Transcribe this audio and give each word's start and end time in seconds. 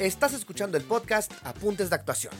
Estás 0.00 0.32
escuchando 0.32 0.78
el 0.78 0.84
podcast 0.84 1.30
Apuntes 1.44 1.90
de 1.90 1.96
Actuación, 1.96 2.32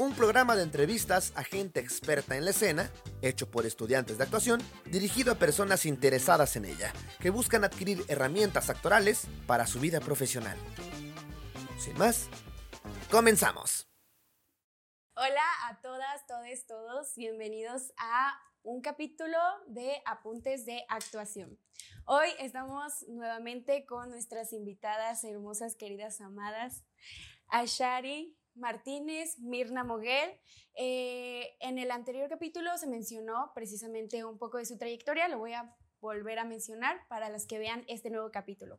un 0.00 0.16
programa 0.16 0.56
de 0.56 0.64
entrevistas 0.64 1.32
a 1.36 1.44
gente 1.44 1.78
experta 1.78 2.36
en 2.36 2.44
la 2.44 2.50
escena, 2.50 2.90
hecho 3.22 3.48
por 3.48 3.66
estudiantes 3.66 4.18
de 4.18 4.24
actuación, 4.24 4.60
dirigido 4.86 5.30
a 5.30 5.36
personas 5.36 5.86
interesadas 5.86 6.56
en 6.56 6.64
ella, 6.64 6.92
que 7.20 7.30
buscan 7.30 7.62
adquirir 7.62 8.04
herramientas 8.08 8.68
actorales 8.68 9.28
para 9.46 9.68
su 9.68 9.78
vida 9.78 10.00
profesional. 10.00 10.58
Sin 11.78 11.96
más, 11.98 12.26
comenzamos. 13.12 13.86
Hola 15.14 15.68
a 15.68 15.80
todas, 15.82 16.26
todes, 16.26 16.66
todos, 16.66 17.14
bienvenidos 17.14 17.92
a 17.96 18.34
un 18.64 18.73
capítulo 18.84 19.38
de 19.66 20.02
Apuntes 20.04 20.66
de 20.66 20.84
Actuación. 20.90 21.58
Hoy 22.04 22.28
estamos 22.38 23.08
nuevamente 23.08 23.86
con 23.86 24.10
nuestras 24.10 24.52
invitadas 24.52 25.24
hermosas, 25.24 25.74
queridas, 25.74 26.20
amadas, 26.20 26.84
Ashari 27.48 28.36
Martínez, 28.54 29.38
Mirna 29.38 29.84
Moguel. 29.84 30.38
Eh, 30.74 31.56
en 31.60 31.78
el 31.78 31.90
anterior 31.90 32.28
capítulo 32.28 32.76
se 32.76 32.86
mencionó 32.86 33.52
precisamente 33.54 34.22
un 34.22 34.36
poco 34.36 34.58
de 34.58 34.66
su 34.66 34.76
trayectoria, 34.76 35.28
lo 35.28 35.38
voy 35.38 35.54
a 35.54 35.74
volver 36.00 36.38
a 36.38 36.44
mencionar 36.44 37.08
para 37.08 37.30
los 37.30 37.46
que 37.46 37.58
vean 37.58 37.86
este 37.88 38.10
nuevo 38.10 38.30
capítulo. 38.30 38.78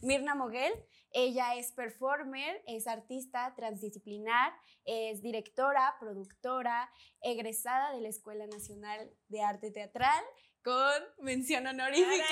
Mirna 0.00 0.36
Moguel, 0.36 0.72
ella 1.12 1.56
es 1.56 1.72
performer, 1.72 2.62
es 2.66 2.86
artista 2.86 3.54
transdisciplinar, 3.56 4.52
es 4.84 5.22
directora, 5.22 5.96
productora, 5.98 6.90
egresada 7.22 7.92
de 7.92 8.00
la 8.00 8.08
Escuela 8.08 8.46
Nacional 8.46 9.10
de 9.28 9.42
Arte 9.42 9.70
Teatral 9.70 10.24
con 10.62 11.02
mención 11.20 11.66
honorífica. 11.66 12.24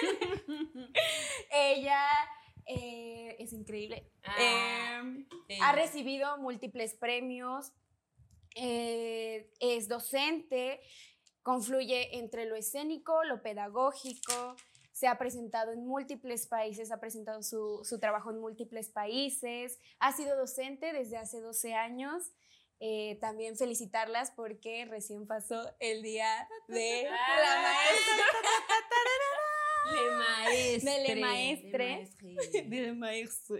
ella 1.52 2.02
eh, 2.66 3.36
es 3.38 3.52
increíble. 3.52 4.10
Ah, 4.24 5.00
Em, 5.00 5.26
ha 5.62 5.72
recibido 5.72 6.38
múltiples 6.38 6.94
premios, 6.94 7.72
eh, 8.54 9.50
es 9.60 9.88
docente, 9.88 10.80
confluye 11.42 12.18
entre 12.18 12.46
lo 12.46 12.56
escénico, 12.56 13.24
lo 13.24 13.42
pedagógico, 13.42 14.56
se 15.00 15.08
ha 15.08 15.16
presentado 15.16 15.72
en 15.72 15.86
múltiples 15.86 16.46
países, 16.46 16.92
ha 16.92 17.00
presentado 17.00 17.42
su, 17.42 17.80
su 17.84 17.98
trabajo 17.98 18.30
en 18.30 18.38
múltiples 18.38 18.90
países, 18.90 19.78
ha 19.98 20.12
sido 20.12 20.36
docente 20.36 20.92
desde 20.92 21.16
hace 21.16 21.40
12 21.40 21.72
años. 21.72 22.22
Eh, 22.80 23.16
también 23.20 23.56
felicitarlas 23.56 24.30
porque 24.30 24.84
recién 24.84 25.26
pasó 25.26 25.74
el 25.80 26.02
día 26.02 26.48
de 26.68 27.04
la 27.10 27.62
maestra. 27.62 28.24
Le 29.90 30.10
maestre. 30.10 30.92
De 30.92 31.14
le 31.14 31.20
maestre. 31.20 32.10
de 32.64 32.92
maestro. 32.94 33.56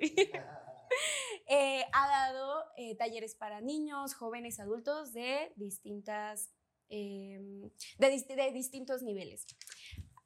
Eh, 1.46 1.84
ha 1.92 2.08
dado 2.08 2.64
eh, 2.76 2.96
talleres 2.96 3.34
para 3.34 3.62
niños, 3.62 4.12
jóvenes, 4.14 4.60
adultos 4.60 5.14
de 5.14 5.52
distintas, 5.56 6.50
em, 6.90 7.70
de, 7.98 8.24
de 8.36 8.52
distintos 8.52 9.02
niveles. 9.02 9.46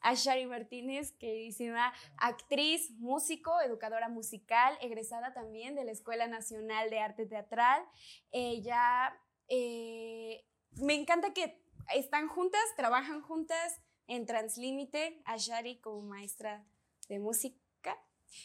Ashari 0.04 0.46
Martínez, 0.46 1.12
queridísima 1.18 1.92
actriz, 2.18 2.90
músico, 2.98 3.60
educadora 3.62 4.08
musical, 4.08 4.76
egresada 4.80 5.32
también 5.32 5.74
de 5.74 5.84
la 5.84 5.92
Escuela 5.92 6.28
Nacional 6.28 6.90
de 6.90 7.00
Arte 7.00 7.26
Teatral. 7.26 7.82
Ella, 8.30 9.18
eh, 9.48 10.44
me 10.76 10.94
encanta 10.94 11.32
que 11.32 11.58
están 11.94 12.28
juntas, 12.28 12.62
trabajan 12.76 13.22
juntas 13.22 13.80
en 14.06 14.26
Translímite, 14.26 15.22
Ashari 15.24 15.80
como 15.80 16.02
maestra 16.02 16.64
de 17.08 17.18
música 17.18 17.64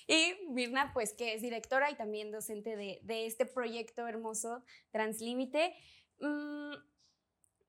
y 0.08 0.36
Mirna, 0.50 0.92
pues 0.94 1.14
que 1.14 1.34
es 1.34 1.42
directora 1.42 1.92
y 1.92 1.96
también 1.96 2.32
docente 2.32 2.76
de, 2.76 3.00
de 3.04 3.26
este 3.26 3.46
proyecto 3.46 4.08
hermoso 4.08 4.64
Translímite. 4.92 5.76
Mm, 6.20 6.74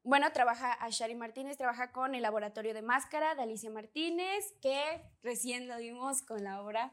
bueno, 0.02 0.32
trabaja 0.32 0.72
Ashari 0.72 1.14
Martínez, 1.14 1.56
trabaja 1.56 1.92
con 1.92 2.14
el 2.14 2.22
laboratorio 2.22 2.74
de 2.74 2.82
máscara 2.82 3.34
de 3.34 3.42
Alicia 3.42 3.70
Martínez, 3.70 4.54
que 4.62 5.02
recién 5.22 5.68
lo 5.68 5.76
vimos 5.78 6.22
con 6.22 6.42
la 6.42 6.62
obra 6.62 6.92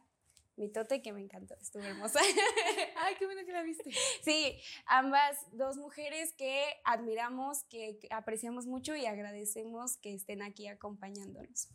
Mitote, 0.57 1.03
que 1.03 1.13
me 1.13 1.21
encantó, 1.21 1.55
estuvo 1.61 1.83
hermosa. 1.83 2.19
Ay, 2.97 3.15
qué 3.19 3.25
bueno 3.25 3.45
que 3.45 3.51
la 3.51 3.61
viste. 3.61 3.91
Sí, 4.23 4.59
ambas 4.87 5.37
dos 5.51 5.77
mujeres 5.77 6.33
que 6.33 6.65
admiramos, 6.83 7.63
que 7.65 7.99
que 7.99 8.07
apreciamos 8.11 8.65
mucho 8.65 8.95
y 8.95 9.05
agradecemos 9.05 9.97
que 9.97 10.15
estén 10.15 10.41
aquí 10.41 10.67
acompañándonos. 10.67 11.69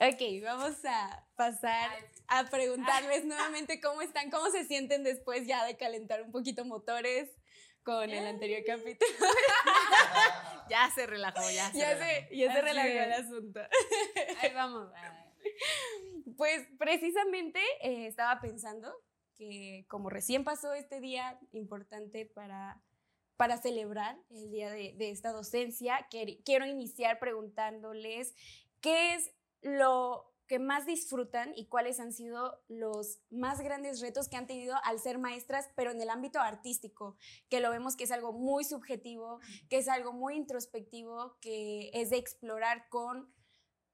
Ok, 0.00 0.20
vamos 0.42 0.84
a 0.84 1.26
pasar 1.34 1.90
a 2.28 2.44
preguntarles 2.50 3.24
nuevamente 3.24 3.80
cómo 3.80 4.02
están, 4.02 4.30
cómo 4.30 4.50
se 4.50 4.64
sienten 4.64 5.02
después 5.02 5.46
ya 5.46 5.64
de 5.64 5.76
calentar 5.76 6.22
un 6.22 6.30
poquito 6.30 6.64
motores 6.64 7.30
con 7.84 8.10
el 8.10 8.26
anterior 8.26 8.62
capítulo. 8.66 9.12
Ya 10.70 10.90
se 10.94 11.06
relajó, 11.06 11.42
ya 11.50 11.70
se 11.70 11.78
ya 11.78 11.92
relajó. 11.92 12.28
se, 12.30 12.36
ya 12.36 12.52
se 12.54 12.62
relajó 12.62 12.88
el 12.88 13.12
asunto. 13.12 13.60
Ahí 14.40 14.54
vamos. 14.54 14.88
Pues 16.38 16.66
precisamente 16.78 17.60
eh, 17.82 18.06
estaba 18.06 18.40
pensando 18.40 18.90
que 19.36 19.84
como 19.88 20.08
recién 20.08 20.42
pasó 20.42 20.72
este 20.72 21.00
día 21.00 21.38
importante 21.52 22.24
para, 22.24 22.80
para 23.36 23.58
celebrar 23.58 24.16
el 24.30 24.50
día 24.50 24.70
de, 24.70 24.94
de 24.96 25.10
esta 25.10 25.32
docencia, 25.32 26.06
quiero 26.10 26.64
iniciar 26.64 27.18
preguntándoles 27.18 28.34
qué 28.80 29.16
es 29.16 29.34
lo 29.60 30.33
que 30.46 30.58
más 30.58 30.86
disfrutan 30.86 31.52
y 31.56 31.66
cuáles 31.66 32.00
han 32.00 32.12
sido 32.12 32.62
los 32.68 33.20
más 33.30 33.60
grandes 33.60 34.00
retos 34.00 34.28
que 34.28 34.36
han 34.36 34.46
tenido 34.46 34.76
al 34.84 35.00
ser 35.00 35.18
maestras, 35.18 35.70
pero 35.74 35.90
en 35.90 36.00
el 36.00 36.10
ámbito 36.10 36.38
artístico, 36.40 37.16
que 37.48 37.60
lo 37.60 37.70
vemos 37.70 37.96
que 37.96 38.04
es 38.04 38.10
algo 38.10 38.32
muy 38.32 38.64
subjetivo, 38.64 39.40
que 39.68 39.78
es 39.78 39.88
algo 39.88 40.12
muy 40.12 40.36
introspectivo, 40.36 41.38
que 41.40 41.90
es 41.94 42.10
de 42.10 42.16
explorar 42.16 42.88
con 42.88 43.32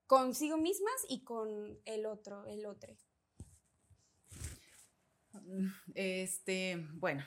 consigo 0.07 0.57
mismas 0.57 1.07
y 1.09 1.23
con 1.23 1.79
el 1.85 2.07
otro, 2.07 2.45
el 2.47 2.67
otro. 2.67 2.97
Este, 5.95 6.85
bueno, 6.95 7.25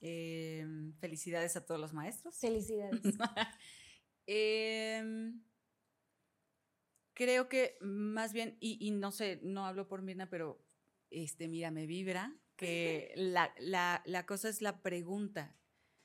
eh, 0.00 0.64
felicidades 1.00 1.56
a 1.56 1.66
todos 1.66 1.80
los 1.80 1.92
maestros. 1.92 2.38
Felicidades. 2.38 3.00
Em, 4.24 5.42
creo 7.14 7.48
que 7.48 7.76
más 7.80 8.32
bien, 8.32 8.56
y, 8.60 8.78
y 8.80 8.90
no 8.90 9.10
sé, 9.12 9.40
no 9.42 9.66
hablo 9.66 9.88
por 9.88 10.02
Mirna, 10.02 10.28
pero 10.28 10.64
este, 11.10 11.48
mira, 11.48 11.70
me 11.70 11.86
vibra 11.86 12.36
que 12.56 13.12
la, 13.16 13.52
la- 13.58 14.02
la 14.04 14.26
cosa 14.26 14.48
es 14.48 14.62
la 14.62 14.82
pregunta. 14.82 15.56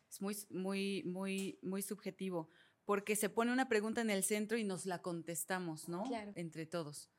Es 0.10 0.22
muy, 0.22 0.36
muy, 0.50 1.04
muy, 1.04 1.60
muy 1.62 1.82
subjetivo, 1.82 2.50
porque 2.86 3.16
se 3.16 3.30
pone 3.30 3.52
una 3.52 3.68
pregunta 3.68 4.02
en 4.02 4.10
el 4.10 4.24
centro 4.24 4.58
y 4.58 4.64
nos 4.64 4.86
la 4.86 5.02
contestamos, 5.02 5.90
¿no? 5.90 6.04
Claro. 6.04 6.32
Entre 6.36 6.66
todos. 6.66 7.10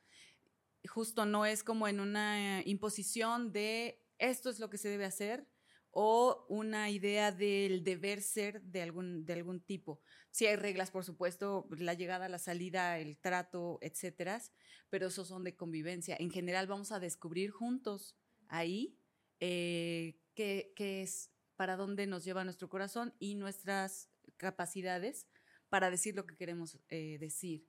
Justo 0.89 1.27
no 1.27 1.45
es 1.45 1.63
como 1.65 1.89
en 1.89 2.01
una 2.01 2.63
imposición 2.65 3.53
de 3.53 4.03
esto 4.19 4.49
es 4.49 4.59
lo 4.59 4.71
que 4.71 4.79
se 4.79 4.89
debe 4.89 5.05
hacer 5.05 5.47
o 6.01 6.47
una 6.49 6.91
idea 6.91 7.33
del 7.33 7.83
deber 7.83 8.23
ser 8.23 8.63
de 8.63 8.83
algún, 8.83 9.27
de 9.27 9.33
algún 9.33 9.59
tipo. 9.59 10.01
Sí 10.31 10.47
hay 10.47 10.55
reglas, 10.55 10.93
por 10.93 11.05
supuesto, 11.05 11.67
la 11.77 11.93
llegada, 11.93 12.29
la 12.29 12.39
salida, 12.39 13.01
el 13.01 13.19
trato, 13.19 13.81
etcétera, 13.83 14.41
pero 14.91 15.09
esos 15.09 15.27
son 15.27 15.43
de 15.43 15.57
convivencia. 15.57 16.17
En 16.21 16.31
general 16.31 16.69
vamos 16.69 16.93
a 16.93 17.01
descubrir 17.01 17.51
juntos 17.51 18.15
ahí 18.47 18.97
eh, 19.41 20.21
qué, 20.37 20.73
es, 20.77 21.33
para 21.57 21.75
dónde 21.75 22.07
nos 22.07 22.25
lleva 22.25 22.45
nuestro 22.45 22.69
corazón 22.69 23.13
y 23.19 23.35
nuestras 23.35 24.09
capacidades 24.37 25.27
para 25.69 25.91
decir 25.91 26.15
lo 26.15 26.27
que 26.27 26.37
queremos 26.37 26.79
eh, 26.91 27.19
decir 27.19 27.67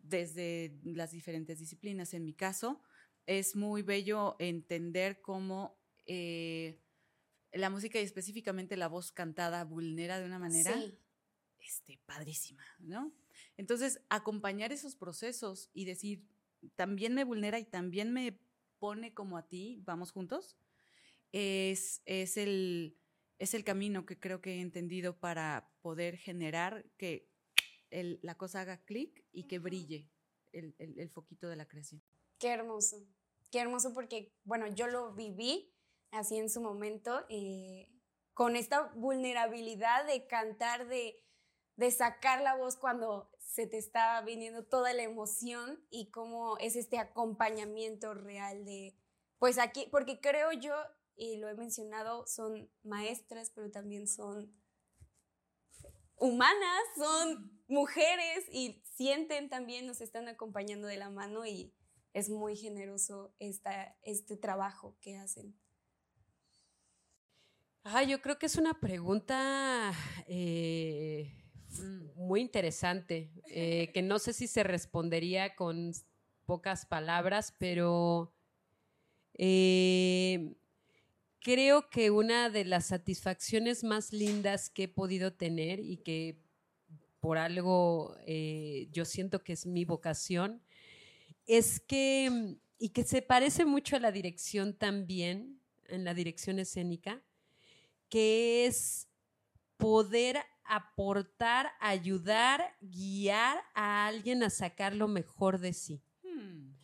desde 0.00 0.76
las 0.82 1.12
diferentes 1.12 1.60
disciplinas. 1.60 2.14
En 2.14 2.24
mi 2.24 2.34
caso, 2.34 2.82
es 3.26 3.54
muy 3.54 3.82
bello 3.82 4.34
entender 4.40 5.20
cómo 5.20 5.78
eh, 6.06 6.80
la 7.52 7.70
música 7.70 8.00
y 8.00 8.04
específicamente 8.04 8.76
la 8.76 8.88
voz 8.88 9.12
cantada 9.12 9.64
vulnera 9.64 10.18
de 10.20 10.26
una 10.26 10.38
manera 10.38 10.72
Sí. 10.80 10.98
este, 11.58 12.00
padrísima, 12.06 12.64
¿no? 12.78 13.12
Entonces, 13.56 14.00
acompañar 14.08 14.72
esos 14.72 14.94
procesos 14.96 15.70
y 15.72 15.84
decir, 15.84 16.24
también 16.76 17.14
me 17.14 17.24
vulnera 17.24 17.58
y 17.58 17.64
también 17.64 18.12
me 18.12 18.38
pone 18.78 19.12
como 19.14 19.36
a 19.36 19.46
ti, 19.48 19.80
vamos 19.84 20.12
juntos, 20.12 20.56
es, 21.32 22.02
es, 22.06 22.36
el, 22.36 22.96
es 23.38 23.54
el 23.54 23.64
camino 23.64 24.06
que 24.06 24.18
creo 24.18 24.40
que 24.40 24.54
he 24.56 24.60
entendido 24.60 25.18
para 25.18 25.70
poder 25.82 26.16
generar 26.16 26.84
que 26.96 27.28
el- 27.90 28.18
la 28.22 28.36
cosa 28.36 28.60
haga 28.62 28.84
clic 28.84 29.24
y 29.32 29.44
que 29.44 29.58
brille 29.58 30.08
el, 30.52 30.74
el- 30.78 30.98
el 30.98 31.10
foquito 31.10 31.48
de 31.48 31.56
la 31.56 31.66
creación. 31.66 32.02
Qué 32.38 32.48
hermoso. 32.48 33.04
Qué 33.50 33.58
hermoso 33.60 33.92
porque, 33.92 34.32
bueno, 34.44 34.66
yo 34.74 34.86
lo 34.86 35.12
viví 35.14 35.72
así 36.12 36.38
en 36.38 36.50
su 36.50 36.60
momento, 36.60 37.24
eh, 37.28 37.88
con 38.34 38.56
esta 38.56 38.92
vulnerabilidad 38.94 40.06
de 40.06 40.26
cantar, 40.26 40.88
de, 40.88 41.24
de 41.76 41.90
sacar 41.90 42.40
la 42.40 42.56
voz 42.56 42.76
cuando 42.76 43.30
se 43.38 43.66
te 43.66 43.78
está 43.78 44.20
viniendo 44.22 44.64
toda 44.64 44.92
la 44.92 45.02
emoción 45.02 45.84
y 45.90 46.10
cómo 46.10 46.56
es 46.58 46.76
este 46.76 46.98
acompañamiento 46.98 48.14
real 48.14 48.64
de, 48.64 48.96
pues 49.38 49.58
aquí, 49.58 49.88
porque 49.90 50.20
creo 50.20 50.52
yo, 50.52 50.74
y 51.16 51.36
lo 51.36 51.48
he 51.48 51.54
mencionado, 51.54 52.26
son 52.26 52.70
maestras, 52.82 53.50
pero 53.50 53.70
también 53.70 54.06
son 54.06 54.54
humanas, 56.16 56.82
son 56.96 57.60
mujeres 57.66 58.46
y 58.52 58.82
sienten 58.94 59.48
también, 59.48 59.86
nos 59.86 60.00
están 60.00 60.28
acompañando 60.28 60.86
de 60.86 60.96
la 60.96 61.10
mano 61.10 61.44
y 61.44 61.74
es 62.12 62.28
muy 62.28 62.56
generoso 62.56 63.34
esta, 63.38 63.96
este 64.02 64.36
trabajo 64.36 64.96
que 65.00 65.16
hacen. 65.16 65.58
Ah, 67.84 68.02
yo 68.02 68.20
creo 68.20 68.38
que 68.38 68.46
es 68.46 68.56
una 68.56 68.78
pregunta 68.78 69.92
eh, 70.26 71.32
muy 72.14 72.40
interesante, 72.42 73.30
eh, 73.46 73.90
que 73.94 74.02
no 74.02 74.18
sé 74.18 74.34
si 74.34 74.46
se 74.46 74.62
respondería 74.62 75.54
con 75.56 75.92
pocas 76.44 76.84
palabras, 76.84 77.54
pero 77.58 78.34
eh, 79.34 80.56
creo 81.40 81.88
que 81.88 82.10
una 82.10 82.50
de 82.50 82.66
las 82.66 82.86
satisfacciones 82.86 83.82
más 83.82 84.12
lindas 84.12 84.68
que 84.68 84.84
he 84.84 84.88
podido 84.88 85.32
tener 85.32 85.80
y 85.80 85.98
que 85.98 86.38
por 87.18 87.38
algo 87.38 88.16
yo 88.92 89.04
siento 89.04 89.42
que 89.42 89.54
es 89.54 89.66
mi 89.66 89.84
vocación, 89.84 90.62
es 91.46 91.80
que, 91.80 92.56
y 92.78 92.90
que 92.90 93.04
se 93.04 93.22
parece 93.22 93.64
mucho 93.64 93.96
a 93.96 94.00
la 94.00 94.12
dirección 94.12 94.74
también, 94.74 95.60
en 95.88 96.04
la 96.04 96.14
dirección 96.14 96.58
escénica, 96.58 97.22
que 98.10 98.66
es 98.66 99.08
poder 99.76 100.38
aportar, 100.64 101.70
ayudar, 101.80 102.76
guiar 102.80 103.62
a 103.74 104.06
alguien 104.06 104.42
a 104.42 104.50
sacar 104.50 104.94
lo 104.94 105.08
mejor 105.08 105.58
de 105.58 105.72
sí. 105.72 106.02
Hmm. 106.22 106.74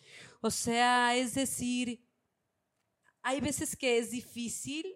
O 0.40 0.50
sea, 0.50 1.14
es 1.16 1.34
decir, 1.34 2.04
hay 3.22 3.40
veces 3.40 3.76
que 3.76 3.98
es 3.98 4.10
difícil 4.10 4.86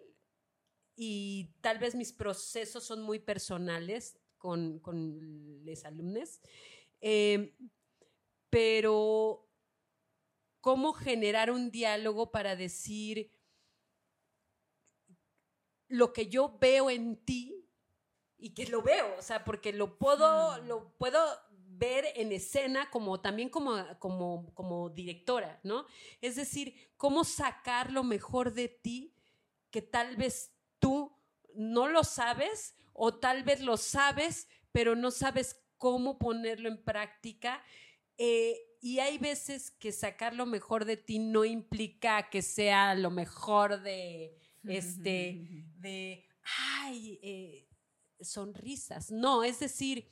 y 0.95 1.53
tal 1.61 1.77
vez 1.79 1.95
mis 1.95 2.11
procesos 2.11 2.83
son 2.83 3.01
muy 3.01 3.19
personales 3.19 4.19
con, 4.37 4.79
con 4.79 5.63
los 5.65 5.85
alumnos, 5.85 6.41
eh, 6.99 7.55
pero 8.49 9.47
cómo 10.59 10.93
generar 10.93 11.51
un 11.51 11.71
diálogo 11.71 12.31
para 12.31 12.55
decir, 12.55 13.31
lo 15.91 16.13
que 16.13 16.27
yo 16.27 16.57
veo 16.59 16.89
en 16.89 17.17
ti 17.17 17.67
y 18.37 18.53
que 18.53 18.65
lo 18.65 18.81
veo, 18.81 19.15
o 19.17 19.21
sea, 19.21 19.43
porque 19.43 19.71
lo 19.73 19.97
puedo, 19.99 20.61
mm. 20.61 20.67
lo 20.67 20.97
puedo 20.97 21.19
ver 21.81 22.05
en 22.15 22.31
escena 22.31 22.89
como 22.89 23.21
también 23.21 23.49
como, 23.49 23.75
como, 23.99 24.53
como 24.53 24.89
directora, 24.89 25.59
¿no? 25.63 25.85
Es 26.21 26.35
decir, 26.35 26.91
cómo 26.97 27.23
sacar 27.23 27.91
lo 27.91 28.03
mejor 28.03 28.53
de 28.53 28.67
ti 28.67 29.15
que 29.69 29.81
tal 29.81 30.15
vez 30.15 30.53
tú 30.79 31.15
no 31.53 31.87
lo 31.87 32.03
sabes 32.03 32.75
o 32.93 33.15
tal 33.15 33.43
vez 33.43 33.61
lo 33.61 33.77
sabes, 33.77 34.47
pero 34.71 34.95
no 34.95 35.11
sabes 35.11 35.61
cómo 35.77 36.17
ponerlo 36.17 36.69
en 36.69 36.83
práctica. 36.83 37.63
Eh, 38.17 38.59
y 38.79 38.99
hay 38.99 39.17
veces 39.17 39.71
que 39.71 39.91
sacar 39.91 40.35
lo 40.35 40.45
mejor 40.45 40.85
de 40.85 40.97
ti 40.97 41.19
no 41.19 41.45
implica 41.45 42.29
que 42.29 42.41
sea 42.41 42.95
lo 42.95 43.11
mejor 43.11 43.81
de, 43.81 44.40
este, 44.63 45.65
de, 45.79 46.25
ay, 46.79 47.19
eh, 47.21 47.67
sonrisas. 48.21 49.11
No, 49.11 49.43
es 49.43 49.59
decir, 49.59 50.07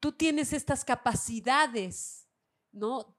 tú 0.00 0.12
tienes 0.12 0.52
estas 0.52 0.84
capacidades, 0.84 2.28
¿no? 2.72 3.16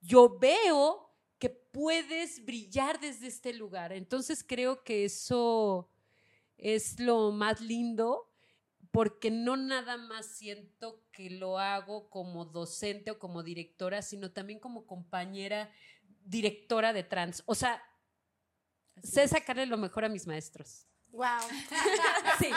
Yo 0.00 0.38
veo 0.38 1.10
que 1.38 1.50
puedes 1.50 2.44
brillar 2.44 3.00
desde 3.00 3.26
este 3.26 3.52
lugar. 3.52 3.92
Entonces 3.92 4.44
creo 4.46 4.82
que 4.84 5.04
eso 5.04 5.90
es 6.56 7.00
lo 7.00 7.32
más 7.32 7.60
lindo 7.60 8.30
porque 8.90 9.32
no 9.32 9.56
nada 9.56 9.96
más 9.96 10.26
siento 10.26 11.02
que 11.10 11.28
lo 11.28 11.58
hago 11.58 12.08
como 12.10 12.44
docente 12.44 13.10
o 13.10 13.18
como 13.18 13.42
directora, 13.42 14.02
sino 14.02 14.30
también 14.30 14.60
como 14.60 14.86
compañera 14.86 15.68
directora 16.24 16.92
de 16.92 17.02
trans. 17.02 17.42
O 17.46 17.56
sea, 17.56 17.82
sé 19.02 19.28
sacarle 19.28 19.66
lo 19.66 19.76
mejor 19.76 20.04
a 20.04 20.08
mis 20.08 20.26
maestros. 20.26 20.86
Wow. 21.08 21.40
sí. 22.38 22.50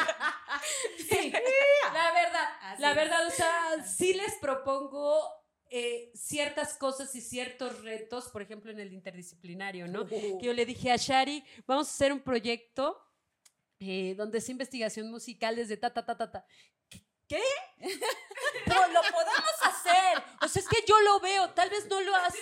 Sí. 1.10 1.34
La 1.94 2.12
verdad, 2.12 2.50
la 2.80 2.94
verdad, 2.94 3.28
o 3.28 3.32
sea, 3.32 3.86
sí 3.86 4.14
les 4.14 4.34
propongo 4.36 5.18
eh, 5.70 6.12
ciertas 6.14 6.76
cosas 6.78 7.16
y 7.16 7.22
ciertos 7.22 7.82
retos, 7.82 8.28
por 8.30 8.42
ejemplo, 8.42 8.72
en 8.72 8.80
el 8.80 8.92
interdisciplinario, 8.94 9.88
¿no? 9.88 10.06
Que 10.06 10.38
yo 10.42 10.54
le 10.54 10.66
dije 10.66 10.92
a 10.92 10.98
Shari, 10.98 11.44
vamos 11.66 11.88
a 11.88 11.92
hacer 11.92 12.12
un 12.12 12.20
proyecto 12.20 13.02
eh, 13.80 14.16
donde 14.16 14.40
es 14.40 14.50
investigación 14.50 15.10
musical 15.10 15.56
desde 15.56 15.78
ta, 15.78 15.94
ta, 15.94 16.06
ta, 16.06 16.18
ta, 16.18 16.32
ta. 16.32 16.46
¿Qué? 17.28 17.42
Pero 18.66 18.88
lo 18.88 19.02
podemos 19.02 19.56
hacer. 19.64 20.24
O 20.42 20.48
sea, 20.48 20.62
es 20.62 20.68
que 20.68 20.84
yo 20.88 21.00
lo 21.02 21.20
veo, 21.20 21.50
tal 21.52 21.70
vez 21.70 21.88
no 21.88 22.02
lo 22.02 22.16
has 22.16 22.36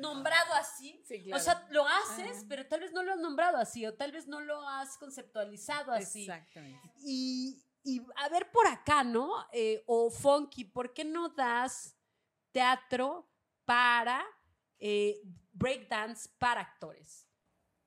nombrado 0.00 0.54
así. 0.54 1.02
O 1.32 1.38
sea, 1.38 1.66
lo 1.70 1.86
haces, 1.86 2.44
pero 2.48 2.66
tal 2.66 2.80
vez 2.80 2.92
no 2.92 3.02
lo 3.02 3.12
has 3.12 3.18
nombrado 3.18 3.56
así, 3.58 3.86
o 3.86 3.94
tal 3.94 4.12
vez 4.12 4.26
no 4.26 4.40
lo 4.40 4.66
has 4.68 4.96
conceptualizado 4.98 5.92
así. 5.92 6.22
Exactamente. 6.22 6.90
Y, 6.98 7.62
a 8.16 8.28
ver 8.28 8.50
por 8.50 8.66
acá, 8.66 9.04
¿no? 9.04 9.30
Eh, 9.52 9.82
o 9.86 10.10
Funky, 10.10 10.64
¿por 10.64 10.92
qué 10.92 11.04
no 11.04 11.28
das 11.30 11.96
teatro 12.52 13.30
para 13.64 14.24
eh, 14.78 15.20
breakdance 15.52 16.28
para 16.38 16.60
actores? 16.60 17.26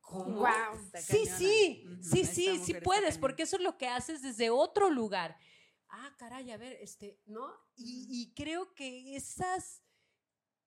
Wow. 0.10 0.78
Sí, 0.96 1.26
sí, 1.26 1.88
sí, 2.02 2.26
sí, 2.26 2.60
sí 2.60 2.74
puedes, 2.76 3.18
porque 3.18 3.44
eso 3.44 3.56
es 3.56 3.62
lo 3.62 3.78
que 3.78 3.88
haces 3.88 4.22
desde 4.22 4.50
otro 4.50 4.90
lugar. 4.90 5.38
Ah, 5.90 6.16
caray, 6.18 6.52
a 6.52 6.58
ver, 6.58 6.78
este, 6.82 7.22
¿no? 7.26 7.54
y 7.76 8.34
creo 8.36 8.74
que 8.74 9.16
esas 9.16 9.84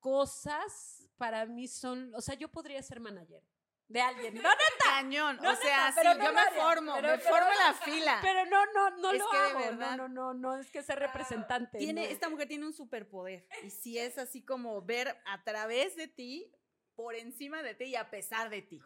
cosas 0.07 0.96
para 1.17 1.47
mí 1.47 1.69
son, 1.69 2.15
o 2.15 2.21
sea, 2.21 2.35
yo 2.35 2.49
podría 2.49 2.83
ser 2.83 3.01
manager 3.01 3.43
de 3.89 4.01
alguien. 4.01 4.35
No, 4.35 4.43
neta. 4.43 4.57
Cañón. 4.85 5.39
o 5.39 5.57
sea, 5.57 5.93
sí, 5.93 6.01
yo 6.05 6.33
me 6.33 6.61
formo, 6.61 7.01
me 7.01 7.19
formo 7.19 7.51
la 7.59 7.75
fila. 7.75 8.19
Pero 8.23 8.47
no, 8.47 8.67
no, 8.73 8.91
no 8.99 9.13
lo 9.13 9.33
hago. 9.33 9.73
no, 9.73 9.97
no, 9.97 10.09
no, 10.09 10.35
no, 10.35 10.59
es 10.59 10.71
que 10.71 10.83
ser 10.83 10.99
representante. 10.99 11.79
Tiene, 11.79 12.11
Esta 12.11 12.29
mujer 12.29 12.49
tiene 12.49 12.67
un 12.67 12.73
superpoder. 12.73 13.47
Y 13.63 13.71
si 13.71 13.99
es 13.99 14.19
así 14.19 14.43
como 14.43 14.83
ver 14.83 15.17
a 15.27 15.43
través 15.45 15.97
de 15.97 16.09
ti, 16.09 16.53
por 16.95 17.15
encima 17.15 17.63
de 17.63 17.75
ti 17.75 17.85
y 17.85 17.97
a 17.97 18.11
pesar 18.11 18.51
de 18.51 18.63
ti. 18.63 18.81